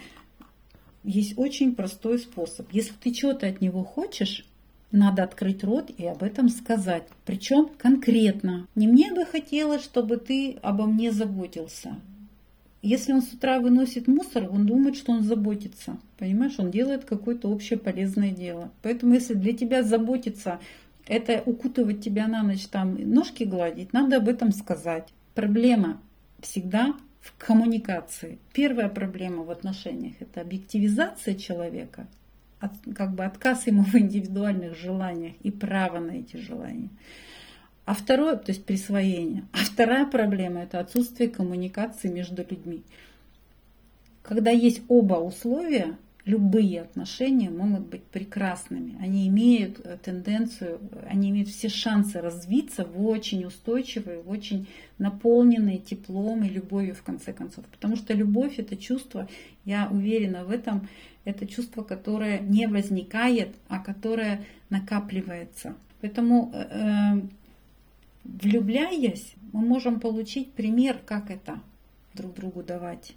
есть 1.03 1.37
очень 1.37 1.75
простой 1.75 2.17
способ. 2.17 2.71
Если 2.71 2.93
ты 2.93 3.11
чего-то 3.11 3.45
от 3.45 3.61
него 3.61 3.83
хочешь, 3.83 4.45
надо 4.91 5.23
открыть 5.23 5.63
рот 5.63 5.91
и 5.95 6.05
об 6.07 6.23
этом 6.23 6.49
сказать. 6.49 7.03
Причем 7.25 7.69
конкретно. 7.77 8.67
Не 8.73 8.87
мне 8.87 9.13
бы 9.13 9.25
хотелось, 9.25 9.83
чтобы 9.83 10.17
ты 10.17 10.57
обо 10.63 10.87
мне 10.87 11.11
заботился. 11.11 11.97
Если 12.85 13.13
он 13.13 13.23
с 13.23 13.33
утра 13.33 13.59
выносит 13.59 14.07
мусор, 14.07 14.47
он 14.47 14.67
думает, 14.67 14.95
что 14.95 15.11
он 15.11 15.23
заботится. 15.23 15.97
Понимаешь, 16.19 16.53
он 16.59 16.69
делает 16.69 17.03
какое-то 17.03 17.49
общее 17.49 17.79
полезное 17.79 18.29
дело. 18.29 18.71
Поэтому 18.83 19.15
если 19.15 19.33
для 19.33 19.53
тебя 19.53 19.81
заботиться, 19.81 20.59
это 21.07 21.41
укутывать 21.43 22.03
тебя 22.03 22.27
на 22.27 22.43
ночь, 22.43 22.67
там 22.67 22.93
ножки 23.11 23.43
гладить, 23.43 23.91
надо 23.91 24.17
об 24.17 24.29
этом 24.29 24.51
сказать. 24.51 25.07
Проблема 25.33 25.99
всегда 26.41 26.93
в 27.21 27.33
коммуникации. 27.39 28.37
Первая 28.53 28.89
проблема 28.89 29.41
в 29.41 29.49
отношениях– 29.49 30.13
это 30.19 30.41
объективизация 30.41 31.33
человека, 31.33 32.05
как 32.95 33.15
бы 33.15 33.25
отказ 33.25 33.65
ему 33.65 33.81
в 33.83 33.95
индивидуальных 33.95 34.77
желаниях 34.77 35.33
и 35.41 35.49
право 35.49 35.97
на 35.97 36.11
эти 36.11 36.37
желания. 36.37 36.89
А 37.85 37.93
второе, 37.93 38.35
то 38.35 38.51
есть 38.51 38.65
присвоение. 38.65 39.43
А 39.53 39.57
вторая 39.57 40.05
проблема– 40.05 40.61
это 40.63 40.79
отсутствие 40.79 41.29
коммуникации 41.29 42.07
между 42.07 42.43
людьми. 42.43 42.83
Когда 44.23 44.49
есть 44.49 44.81
оба 44.87 45.15
условия, 45.15 45.95
любые 46.25 46.81
отношения 46.81 47.51
могут 47.51 47.87
быть 47.87 48.03
прекрасными. 48.03 48.97
Они 48.99 49.27
имеют 49.27 49.79
э, 49.83 49.97
тенденцию, 50.03 50.79
они 51.07 51.29
имеют 51.29 51.49
все 51.49 51.69
шансы 51.69 52.19
развиться 52.19 52.85
в 52.85 53.05
очень 53.05 53.45
устойчивые, 53.45 54.21
в 54.23 54.29
очень 54.31 54.67
наполненные 54.97 55.77
теплом 55.77 56.43
и 56.43 56.49
любовью 56.49 56.95
в 56.95 57.03
конце 57.03 57.33
концов. 57.33 57.65
Потому 57.65 57.95
что 57.95 58.15
любовь 58.15 58.57
это 58.57 58.75
чувство, 58.75 59.29
я 59.63 59.87
уверена 59.91 60.43
в 60.43 60.49
этом, 60.49 60.89
это 61.23 61.45
чувство, 61.45 61.83
которое 61.83 62.39
не 62.39 62.65
возникает, 62.67 63.49
а 63.67 63.77
которое 63.77 64.43
накапливается. 64.71 65.75
Поэтому 66.01 66.51
э, 66.55 66.65
э 66.71 67.21
влюбляясь, 68.25 69.35
мы 69.53 69.61
можем 69.61 69.99
получить 69.99 70.51
пример, 70.51 70.99
как 71.05 71.29
это 71.29 71.61
друг 72.13 72.33
другу 72.33 72.63
давать 72.63 73.13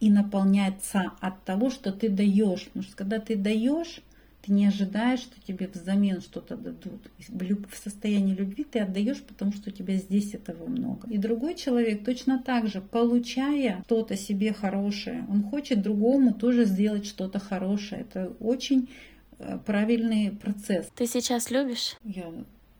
и 0.00 0.10
наполняться 0.10 1.12
от 1.20 1.44
того, 1.44 1.70
что 1.70 1.92
ты 1.92 2.08
даешь. 2.08 2.64
Потому 2.64 2.82
что 2.84 2.96
когда 2.96 3.18
ты 3.18 3.36
даешь, 3.36 4.00
ты 4.42 4.52
не 4.52 4.66
ожидаешь, 4.66 5.20
что 5.20 5.40
тебе 5.40 5.68
взамен 5.72 6.20
что-то 6.20 6.56
дадут. 6.56 7.10
В 7.28 7.76
состоянии 7.76 8.34
любви 8.34 8.64
ты 8.64 8.80
отдаешь, 8.80 9.22
потому 9.22 9.52
что 9.52 9.70
у 9.70 9.72
тебя 9.72 9.96
здесь 9.96 10.34
этого 10.34 10.66
много. 10.66 11.08
И 11.08 11.16
другой 11.16 11.54
человек 11.54 12.04
точно 12.04 12.38
так 12.38 12.66
же, 12.66 12.82
получая 12.82 13.82
что-то 13.86 14.16
себе 14.16 14.52
хорошее, 14.52 15.24
он 15.30 15.42
хочет 15.42 15.80
другому 15.80 16.34
тоже 16.34 16.66
сделать 16.66 17.06
что-то 17.06 17.38
хорошее. 17.38 18.02
Это 18.02 18.34
очень 18.40 18.90
э, 19.38 19.58
правильный 19.64 20.32
процесс. 20.32 20.88
Ты 20.94 21.06
сейчас 21.06 21.50
любишь? 21.50 21.96
Я 22.04 22.30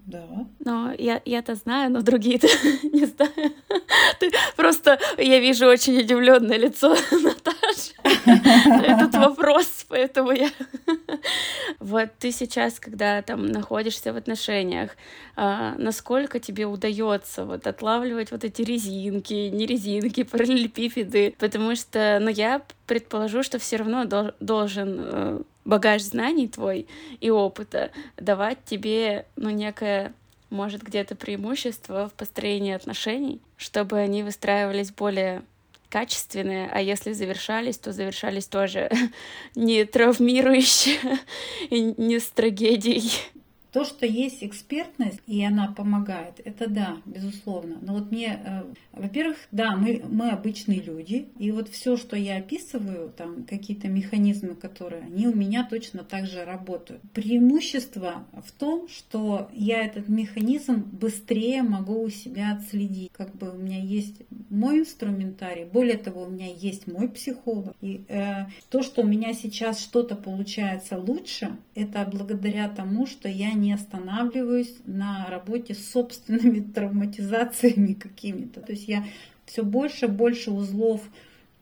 да. 0.06 0.46
Но 0.58 0.92
я, 0.98 1.22
я-то 1.24 1.54
знаю, 1.54 1.90
но 1.90 2.02
другие-то 2.02 2.46
не 2.92 3.06
знаю. 3.06 3.52
Ты 4.20 4.30
просто, 4.56 4.98
я 5.18 5.40
вижу 5.40 5.66
очень 5.66 5.98
удивленное 5.98 6.58
лицо 6.58 6.90
Наташи. 7.10 7.94
Этот 8.86 9.14
вопрос, 9.14 9.83
поэтому 9.88 10.32
я... 10.32 10.50
Вот 11.80 12.10
ты 12.18 12.32
сейчас, 12.32 12.80
когда 12.80 13.20
там 13.22 13.46
находишься 13.46 14.12
в 14.12 14.16
отношениях, 14.16 14.96
а, 15.36 15.74
насколько 15.76 16.40
тебе 16.40 16.66
удается 16.66 17.44
вот 17.44 17.66
отлавливать 17.66 18.30
вот 18.30 18.44
эти 18.44 18.62
резинки, 18.62 19.48
не 19.48 19.66
резинки, 19.66 20.22
параллелепипеды? 20.30 21.34
Потому 21.38 21.76
что, 21.76 22.18
ну, 22.20 22.30
я 22.30 22.62
предположу, 22.86 23.42
что 23.42 23.58
все 23.58 23.76
равно 23.76 24.32
должен 24.40 24.96
э, 25.00 25.42
багаж 25.64 26.02
знаний 26.02 26.48
твой 26.48 26.86
и 27.20 27.30
опыта 27.30 27.90
давать 28.16 28.58
тебе, 28.64 29.26
ну, 29.36 29.50
некое, 29.50 30.14
может, 30.50 30.82
где-то 30.82 31.16
преимущество 31.16 32.08
в 32.08 32.12
построении 32.12 32.72
отношений, 32.72 33.40
чтобы 33.56 33.98
они 33.98 34.22
выстраивались 34.22 34.90
более 34.90 35.42
качественные, 35.94 36.68
а 36.72 36.80
если 36.80 37.12
завершались, 37.12 37.78
то 37.78 37.92
завершались 37.92 38.46
тоже 38.46 38.90
не 39.54 39.84
травмирующе 39.84 40.98
и 41.70 41.94
не 41.96 42.18
с 42.18 42.26
трагедией. 42.30 43.12
То, 43.74 43.84
что 43.84 44.06
есть 44.06 44.44
экспертность, 44.44 45.18
и 45.26 45.44
она 45.44 45.66
помогает, 45.66 46.40
это 46.44 46.70
да, 46.70 46.98
безусловно. 47.06 47.78
Но 47.82 47.94
вот 47.94 48.12
мне, 48.12 48.38
э, 48.46 48.62
во-первых, 48.92 49.36
да, 49.50 49.74
мы, 49.74 50.00
мы 50.08 50.30
обычные 50.30 50.80
люди, 50.80 51.26
и 51.40 51.50
вот 51.50 51.68
все, 51.68 51.96
что 51.96 52.16
я 52.16 52.36
описываю, 52.36 53.12
там 53.16 53.42
какие-то 53.42 53.88
механизмы, 53.88 54.54
которые, 54.54 55.02
они 55.02 55.26
у 55.26 55.34
меня 55.34 55.66
точно 55.68 56.04
так 56.04 56.28
же 56.28 56.44
работают. 56.44 57.02
Преимущество 57.14 58.24
в 58.46 58.52
том, 58.52 58.86
что 58.88 59.50
я 59.52 59.84
этот 59.84 60.08
механизм 60.08 60.76
быстрее 60.76 61.64
могу 61.64 62.00
у 62.00 62.10
себя 62.10 62.52
отследить. 62.52 63.10
Как 63.10 63.34
бы 63.34 63.50
у 63.50 63.58
меня 63.58 63.80
есть 63.80 64.22
мой 64.50 64.78
инструментарий, 64.78 65.64
более 65.64 65.98
того, 65.98 66.22
у 66.22 66.28
меня 66.28 66.46
есть 66.46 66.86
мой 66.86 67.08
психолог. 67.08 67.74
И 67.80 68.04
э, 68.06 68.46
то, 68.70 68.84
что 68.84 69.02
у 69.02 69.04
меня 69.04 69.32
сейчас 69.32 69.80
что-то 69.80 70.14
получается 70.14 70.96
лучше, 70.96 71.56
это 71.74 72.08
благодаря 72.08 72.68
тому, 72.68 73.08
что 73.08 73.28
я 73.28 73.52
не 73.52 73.63
не 73.64 73.72
останавливаюсь 73.72 74.76
на 74.84 75.26
работе 75.30 75.74
с 75.74 75.90
собственными 75.90 76.60
травматизациями 76.74 77.94
какими-то. 77.94 78.60
То 78.60 78.72
есть 78.72 78.88
я 78.88 79.04
все 79.46 79.62
больше 79.62 80.08
больше 80.08 80.50
узлов 80.50 81.02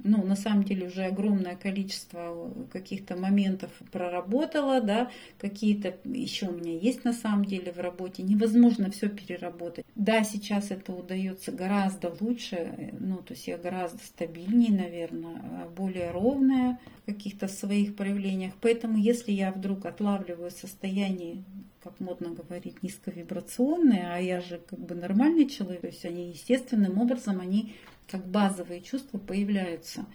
ну, 0.05 0.25
на 0.25 0.37
самом 0.37 0.65
деле 0.65 0.89
уже 0.89 1.05
огромное 1.05 1.57
количество 1.57 2.53
каких-то 2.73 3.17
моментов 3.17 3.71
проработала, 3.91 4.81
да, 4.81 5.11
какие-то 5.39 5.97
еще 6.05 6.49
у 6.49 6.53
меня 6.53 6.77
есть 6.77 7.05
на 7.05 7.13
самом 7.13 7.45
деле 7.45 7.73
в 7.73 7.79
работе. 7.79 8.23
Невозможно 8.23 8.91
все 8.91 9.09
переработать. 9.09 9.85
Да, 9.95 10.25
сейчас 10.25 10.71
это 10.71 10.93
удается 10.93 11.53
гораздо 11.53 12.15
лучше, 12.21 12.93
ну, 12.99 13.19
то 13.19 13.35
есть 13.35 13.47
я 13.47 13.59
гораздо 13.59 14.03
стабильнее, 14.03 14.73
наверное, 14.73 15.69
более 15.77 16.11
ровная 16.11 16.79
в 17.03 17.07
каких-то 17.07 17.49
своих 17.49 17.95
проявлениях. 17.95 18.55
Поэтому, 18.61 18.99
если 18.99 19.33
я 19.33 19.53
вдруг 19.53 19.87
отлавливаю 19.87 20.51
состояние 20.51 21.45
как 21.83 21.99
модно 22.01 22.31
говорить, 22.31 22.83
низковибрационные, 22.83 24.09
а 24.13 24.19
я 24.19 24.41
же 24.41 24.61
как 24.67 24.79
бы 24.79 24.95
нормальный 24.95 25.49
человек, 25.49 25.81
то 25.81 25.87
есть 25.89 26.05
они 26.05 26.31
естественным 26.31 26.99
образом, 26.99 27.41
они 27.41 27.75
как 28.09 28.27
базовые 28.27 28.83
чувства 28.83 29.19
появляются. 29.19 30.07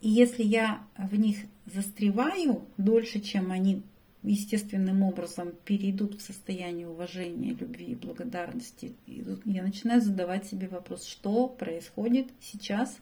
И 0.00 0.08
если 0.08 0.42
я 0.42 0.82
в 0.96 1.14
них 1.16 1.38
застреваю 1.66 2.62
дольше, 2.76 3.20
чем 3.20 3.50
они 3.50 3.82
естественным 4.22 5.02
образом 5.02 5.52
перейдут 5.64 6.20
в 6.20 6.22
состояние 6.22 6.88
уважения, 6.88 7.54
любви 7.54 7.86
и 7.86 7.94
благодарности, 7.94 8.94
я 9.06 9.62
начинаю 9.62 10.00
задавать 10.00 10.46
себе 10.46 10.68
вопрос, 10.68 11.06
что 11.06 11.48
происходит 11.48 12.28
сейчас, 12.40 12.98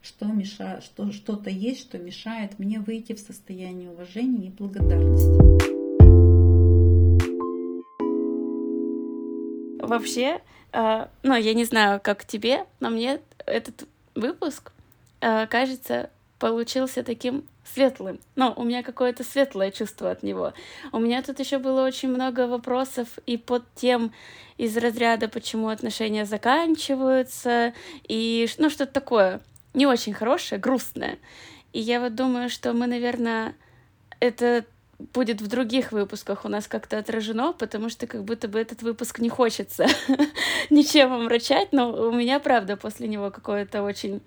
что 0.00 0.26
мешает, 0.26 0.84
что 0.84 1.10
что-то 1.12 1.50
есть, 1.50 1.80
что 1.80 1.98
мешает 1.98 2.58
мне 2.58 2.78
выйти 2.78 3.14
в 3.14 3.18
состояние 3.18 3.90
уважения 3.90 4.48
и 4.48 4.50
благодарности. 4.50 5.73
Вообще, 9.86 10.40
э, 10.72 11.06
ну, 11.22 11.34
я 11.34 11.54
не 11.54 11.64
знаю, 11.64 12.00
как 12.02 12.24
тебе, 12.24 12.66
но 12.80 12.90
мне 12.90 13.20
этот 13.46 13.86
выпуск 14.14 14.72
э, 15.20 15.46
кажется 15.46 16.10
получился 16.38 17.02
таким 17.02 17.44
светлым. 17.64 18.20
Ну, 18.36 18.52
у 18.56 18.64
меня 18.64 18.82
какое-то 18.82 19.24
светлое 19.24 19.70
чувство 19.70 20.10
от 20.10 20.22
него. 20.22 20.52
У 20.92 20.98
меня 20.98 21.22
тут 21.22 21.40
еще 21.40 21.58
было 21.58 21.84
очень 21.84 22.10
много 22.10 22.46
вопросов 22.46 23.08
и 23.26 23.36
под 23.36 23.64
тем 23.74 24.12
из 24.58 24.76
разряда, 24.76 25.28
почему 25.28 25.68
отношения 25.68 26.26
заканчиваются, 26.26 27.72
и 28.06 28.46
ну, 28.58 28.70
что-то 28.70 28.92
такое 28.92 29.40
не 29.72 29.86
очень 29.86 30.12
хорошее, 30.12 30.60
грустное. 30.60 31.18
И 31.72 31.80
я 31.80 32.00
вот 32.00 32.14
думаю, 32.14 32.48
что 32.48 32.72
мы, 32.72 32.86
наверное, 32.86 33.56
это 34.20 34.64
будет 34.98 35.40
в 35.40 35.46
других 35.48 35.92
выпусках 35.92 36.44
у 36.44 36.48
нас 36.48 36.66
как-то 36.66 36.98
отражено, 36.98 37.52
потому 37.52 37.88
что 37.88 38.06
как 38.06 38.24
будто 38.24 38.48
бы 38.48 38.58
этот 38.58 38.82
выпуск 38.82 39.18
не 39.18 39.28
хочется 39.28 39.86
ничем 40.70 41.12
омрачать, 41.12 41.72
но 41.72 41.92
у 41.92 42.12
меня, 42.12 42.40
правда, 42.40 42.76
после 42.76 43.08
него 43.08 43.30
какое-то 43.30 43.82
очень 43.82 44.20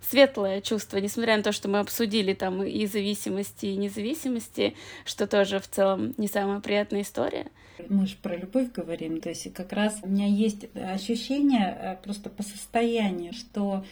светлое 0.00 0.60
чувство, 0.60 0.98
несмотря 0.98 1.36
на 1.36 1.42
то, 1.42 1.52
что 1.52 1.68
мы 1.68 1.78
обсудили 1.78 2.34
там 2.34 2.62
и 2.62 2.86
зависимости, 2.86 3.66
и 3.66 3.76
независимости, 3.76 4.74
что 5.04 5.26
тоже 5.26 5.58
в 5.60 5.68
целом 5.68 6.14
не 6.18 6.28
самая 6.28 6.60
приятная 6.60 7.02
история. 7.02 7.46
Мы 7.88 8.06
же 8.06 8.16
про 8.16 8.36
любовь 8.36 8.72
говорим, 8.72 9.20
то 9.20 9.28
есть 9.28 9.52
как 9.54 9.72
раз 9.72 9.98
у 10.02 10.08
меня 10.08 10.26
есть 10.26 10.66
ощущение 10.74 11.76
э, 11.80 11.96
просто 12.02 12.30
по 12.30 12.42
состоянию, 12.42 13.32
что 13.32 13.84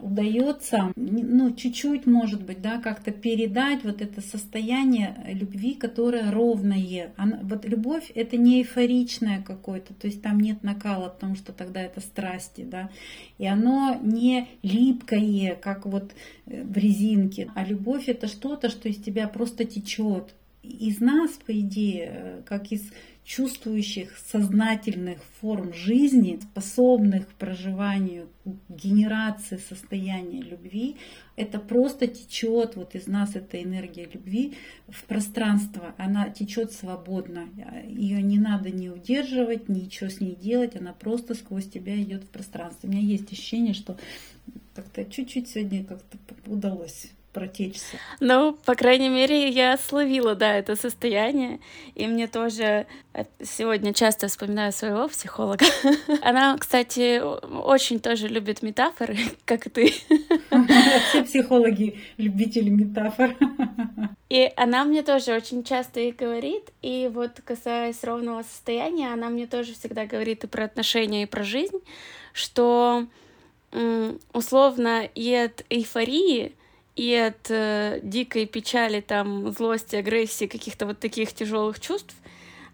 удается, 0.00 0.92
ну, 0.96 1.54
чуть-чуть, 1.54 2.06
может 2.06 2.44
быть, 2.44 2.60
да, 2.60 2.80
как-то 2.80 3.10
передать 3.10 3.84
вот 3.84 4.02
это 4.02 4.20
состояние 4.20 5.16
любви, 5.28 5.74
которое 5.74 6.30
ровное. 6.30 7.12
Она, 7.16 7.38
вот 7.42 7.64
любовь— 7.64 8.10
это 8.14 8.36
не 8.36 8.60
эйфоричное 8.62 9.42
какое-то, 9.42 9.94
то 9.94 10.06
есть 10.06 10.22
там 10.22 10.40
нет 10.40 10.62
накала, 10.62 11.08
потому 11.08 11.36
что 11.36 11.52
тогда 11.52 11.80
это 11.80 12.00
страсти, 12.00 12.62
да, 12.62 12.90
и 13.38 13.46
оно 13.46 13.98
не 14.02 14.48
липкое, 14.62 15.54
как 15.54 15.86
вот 15.86 16.12
э, 16.46 16.64
в 16.64 16.76
резинке, 16.76 17.50
а 17.54 17.64
любовь— 17.64 18.04
это 18.08 18.26
что-то, 18.26 18.68
что 18.68 18.88
из 18.88 18.96
тебя 18.96 19.28
просто 19.28 19.64
течет. 19.64 20.34
Из 20.62 21.00
нас, 21.00 21.32
по 21.44 21.58
идее, 21.58 22.10
э, 22.12 22.42
как 22.44 22.70
из 22.72 22.82
чувствующих 23.24 24.18
сознательных 24.18 25.18
форм 25.40 25.72
жизни, 25.72 26.40
способных 26.42 27.28
к 27.28 27.32
проживанию, 27.34 28.28
генерации 28.68 29.58
состояния 29.58 30.40
любви, 30.40 30.96
это 31.36 31.60
просто 31.60 32.08
течет 32.08 32.74
вот 32.74 32.96
из 32.96 33.06
нас 33.06 33.36
эта 33.36 33.62
энергия 33.62 34.08
любви 34.12 34.54
в 34.88 35.04
пространство, 35.04 35.94
она 35.98 36.30
течет 36.30 36.72
свободно, 36.72 37.48
ее 37.86 38.20
не 38.22 38.38
надо 38.38 38.70
ни 38.70 38.88
удерживать, 38.88 39.68
ничего 39.68 40.10
с 40.10 40.20
ней 40.20 40.34
делать, 40.34 40.74
она 40.74 40.92
просто 40.92 41.34
сквозь 41.34 41.68
тебя 41.68 42.00
идет 42.02 42.24
в 42.24 42.28
пространство. 42.28 42.88
У 42.88 42.90
меня 42.90 43.02
есть 43.02 43.32
ощущение, 43.32 43.74
что 43.74 43.96
как-то 44.74 45.04
чуть-чуть 45.04 45.48
сегодня 45.48 45.84
как-то 45.84 46.18
удалось 46.46 47.12
протечься. 47.32 47.96
Ну, 48.20 48.52
по 48.64 48.74
крайней 48.74 49.08
мере, 49.08 49.48
я 49.48 49.76
словила, 49.76 50.34
да, 50.34 50.54
это 50.54 50.76
состояние. 50.76 51.60
И 51.94 52.06
мне 52.06 52.26
тоже 52.26 52.86
э, 53.14 53.24
сегодня 53.42 53.94
часто 53.94 54.28
вспоминаю 54.28 54.72
своего 54.72 55.08
психолога. 55.08 55.64
Она, 56.22 56.56
кстати, 56.58 57.20
очень 57.20 58.00
тоже 58.00 58.28
любит 58.28 58.62
метафоры, 58.62 59.16
как 59.44 59.66
и 59.66 59.70
ты. 59.70 59.94
Все 61.08 61.24
психологи 61.24 61.98
любители 62.18 62.68
метафор. 62.68 63.34
И 64.28 64.50
она 64.56 64.84
мне 64.84 65.02
тоже 65.02 65.34
очень 65.34 65.62
часто 65.64 66.00
их 66.00 66.16
говорит. 66.16 66.70
И 66.80 67.10
вот 67.12 67.40
касаясь 67.44 68.02
ровного 68.04 68.42
состояния, 68.42 69.12
она 69.12 69.28
мне 69.28 69.46
тоже 69.46 69.74
всегда 69.74 70.06
говорит 70.06 70.44
и 70.44 70.46
про 70.46 70.64
отношения, 70.64 71.24
и 71.24 71.26
про 71.26 71.42
жизнь, 71.42 71.80
что 72.32 73.06
условно 74.32 75.08
и 75.14 75.32
от 75.32 75.64
эйфории 75.70 76.54
и 76.96 77.14
от 77.14 77.50
э, 77.50 78.00
дикой 78.02 78.46
печали, 78.46 79.00
там, 79.00 79.50
злости, 79.52 79.96
агрессии, 79.96 80.46
каких-то 80.46 80.86
вот 80.86 80.98
таких 80.98 81.32
тяжелых 81.32 81.80
чувств, 81.80 82.14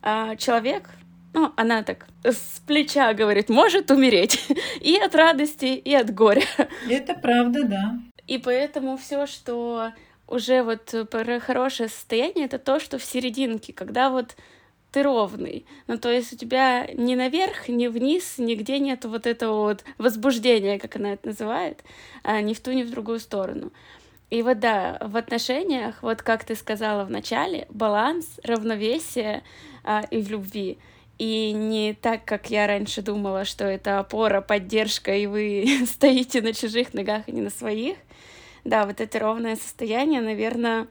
э, 0.03 0.37
человек, 0.39 0.91
ну, 1.35 1.53
она 1.57 1.83
так 1.83 2.07
с 2.25 2.61
плеча 2.67 3.13
говорит, 3.15 3.49
может 3.49 3.91
умереть 3.91 4.49
и 4.81 4.97
от 4.97 5.15
радости, 5.15 5.67
и 5.67 5.95
от 5.95 6.13
горя. 6.13 6.45
Это 6.89 7.15
правда, 7.15 7.65
да. 7.65 7.99
И 8.27 8.39
поэтому 8.39 8.97
все, 8.97 9.27
что 9.27 9.93
уже 10.27 10.63
вот 10.63 10.95
про 11.11 11.41
хорошее 11.41 11.89
состояние, 11.89 12.45
это 12.45 12.59
то, 12.59 12.79
что 12.79 12.99
в 12.99 13.05
серединке, 13.05 13.73
когда 13.73 14.11
вот 14.11 14.37
ты 14.91 15.03
ровный. 15.03 15.67
Ну, 15.87 15.99
то 15.99 16.11
есть 16.11 16.33
у 16.33 16.37
тебя 16.37 16.87
ни 16.93 17.15
наверх, 17.15 17.69
ни 17.69 17.87
вниз, 17.87 18.35
нигде 18.39 18.79
нет 18.79 19.05
вот 19.05 19.27
этого 19.27 19.69
вот 19.69 19.85
возбуждения, 19.99 20.79
как 20.79 20.97
она 20.97 21.15
это 21.15 21.29
называет, 21.29 21.83
а 22.23 22.41
ни 22.41 22.55
в 22.55 22.61
ту, 22.61 22.73
ни 22.73 22.83
в 22.83 22.91
другую 22.91 23.21
сторону. 23.21 23.73
И 24.31 24.43
вот 24.43 24.61
да, 24.61 24.99
в 25.01 25.17
отношениях, 25.17 26.03
вот 26.03 26.23
как 26.23 26.45
ты 26.45 26.55
сказала 26.55 27.05
в 27.05 27.11
начале, 27.11 27.67
баланс, 27.71 28.39
равновесие 28.45 29.43
а, 29.85 30.03
и 30.11 30.21
в 30.21 30.31
любви. 30.31 30.79
И 31.19 31.53
не 31.53 31.95
так, 31.95 32.25
как 32.25 32.51
я 32.51 32.67
раньше 32.67 33.03
думала, 33.03 33.45
что 33.45 33.65
это 33.65 33.99
опора, 33.99 34.41
поддержка, 34.41 35.15
и 35.17 35.27
вы 35.27 35.67
стоите 35.87 36.43
на 36.43 36.53
чужих 36.53 36.93
ногах, 36.93 37.25
а 37.27 37.31
не 37.31 37.41
на 37.41 37.51
своих. 37.51 37.97
Да, 38.65 38.85
вот 38.85 39.01
это 39.01 39.19
ровное 39.19 39.57
состояние, 39.57 40.21
наверное, 40.21 40.89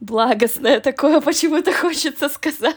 благостное 0.00 0.80
такое, 0.80 1.20
почему-то 1.22 1.72
хочется 1.72 2.28
сказать. 2.28 2.76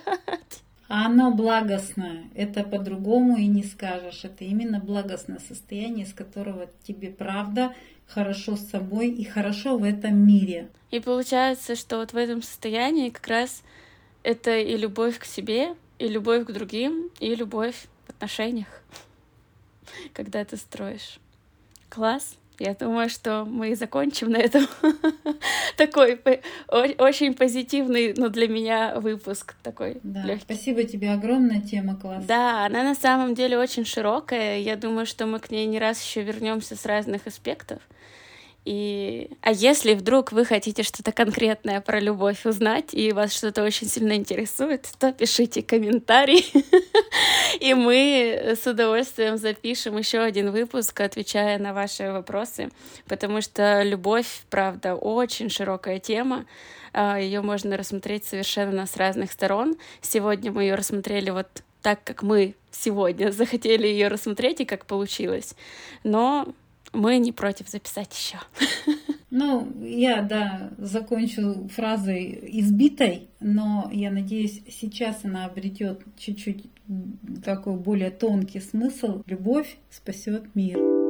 А 0.88 1.06
оно 1.06 1.32
благостное, 1.32 2.26
это 2.36 2.64
по-другому 2.64 3.38
и 3.38 3.48
не 3.48 3.64
скажешь. 3.64 4.26
Это 4.26 4.44
именно 4.44 4.80
благостное 4.80 5.40
состояние, 5.40 6.06
из 6.06 6.14
которого 6.14 6.68
тебе 6.84 7.10
правда 7.10 7.74
хорошо 8.14 8.56
с 8.56 8.70
собой 8.70 9.10
и 9.10 9.24
хорошо 9.24 9.78
в 9.78 9.84
этом 9.84 10.16
мире. 10.26 10.68
И 10.92 11.00
получается, 11.00 11.76
что 11.76 11.98
вот 11.98 12.14
в 12.14 12.18
этом 12.18 12.42
состоянии 12.42 13.10
как 13.10 13.28
раз 13.28 13.64
это 14.24 14.58
и 14.58 14.76
любовь 14.78 15.20
к 15.20 15.26
себе, 15.26 15.76
и 16.00 16.08
любовь 16.08 16.46
к 16.46 16.52
другим, 16.52 17.10
и 17.20 17.34
любовь 17.36 17.76
в 18.06 18.10
отношениях, 18.10 18.68
когда 20.14 20.44
ты 20.44 20.58
строишь. 20.58 21.20
Класс. 21.90 22.38
Я 22.60 22.76
думаю, 22.76 23.10
что 23.10 23.44
мы 23.44 23.76
закончим 23.76 24.30
на 24.30 24.38
этом 24.38 24.68
такой 25.78 26.22
очень 26.68 27.34
позитивный, 27.34 28.14
но 28.16 28.30
для 28.30 28.48
меня 28.48 29.00
выпуск 29.00 29.56
такой. 29.64 30.00
Да, 30.04 30.22
легкий. 30.24 30.44
спасибо 30.44 30.84
тебе 30.84 31.12
огромная 31.12 31.62
тема 31.62 31.96
класс. 31.96 32.24
Да, 32.26 32.68
она 32.68 32.84
на 32.84 32.94
самом 32.94 33.34
деле 33.34 33.58
очень 33.58 33.84
широкая. 33.84 34.60
Я 34.60 34.76
думаю, 34.76 35.08
что 35.08 35.26
мы 35.26 35.40
к 35.40 35.50
ней 35.50 35.66
не 35.66 35.80
раз 35.80 36.04
еще 36.04 36.22
вернемся 36.22 36.76
с 36.76 36.86
разных 36.86 37.26
аспектов. 37.26 37.82
И... 38.64 39.32
А 39.42 39.52
если 39.52 39.96
вдруг 39.96 40.32
вы 40.32 40.46
хотите 40.46 40.84
что-то 40.84 41.12
конкретное 41.12 41.82
про 41.82 42.00
любовь 42.00 42.46
узнать, 42.46 42.94
и 42.94 43.12
вас 43.12 43.34
что-то 43.34 43.64
очень 43.64 43.88
сильно 43.88 44.14
интересует, 44.14 44.88
то 45.00 45.12
пишите 45.12 45.64
комментарий, 45.64 46.46
и 47.60 47.74
мы 47.74 48.56
с 48.56 48.68
удовольствием 48.68 49.38
запишем 49.38 49.98
еще 49.98 50.20
один 50.20 50.52
выпуск, 50.52 51.00
отвечая 51.00 51.58
на 51.58 51.74
ваши 51.74 52.12
вопросы, 52.12 52.70
потому 53.08 53.42
что 53.42 53.82
любовь, 53.82 54.44
правда, 54.52 54.96
очень 54.96 55.50
широкая 55.50 55.98
тема, 56.00 56.46
а, 56.94 57.20
ее 57.20 57.42
можно 57.42 57.78
рассмотреть 57.78 58.26
совершенно 58.26 58.86
с 58.86 58.96
разных 58.96 59.32
сторон. 59.32 59.76
Сегодня 60.02 60.52
мы 60.52 60.64
ее 60.64 60.76
рассмотрели 60.76 61.32
вот 61.32 61.48
так, 61.82 62.04
как 62.04 62.22
мы 62.22 62.56
сегодня 62.70 63.32
захотели 63.32 63.88
ее 63.88 64.08
рассмотреть 64.08 64.62
и 64.62 64.66
как 64.66 64.86
получилось. 64.86 65.56
Но 66.04 66.54
мы 66.94 67.18
не 67.18 67.32
против 67.32 67.70
записать 67.70 68.14
еще. 68.16 68.38
Ну, 69.34 69.66
я, 69.82 70.24
да, 70.24 70.72
закончу 70.78 71.70
фразой 71.74 72.38
избитой, 72.60 73.30
но 73.40 73.90
я 73.90 74.12
надеюсь, 74.12 74.62
сейчас 74.68 75.24
она 75.24 75.46
обретет 75.46 76.04
чуть-чуть 76.18 76.66
такой 77.42 77.78
более 77.78 78.12
тонкий 78.12 78.60
смысл. 78.60 79.24
Любовь 79.26 79.78
спасет 79.90 80.54
мир. 80.54 81.01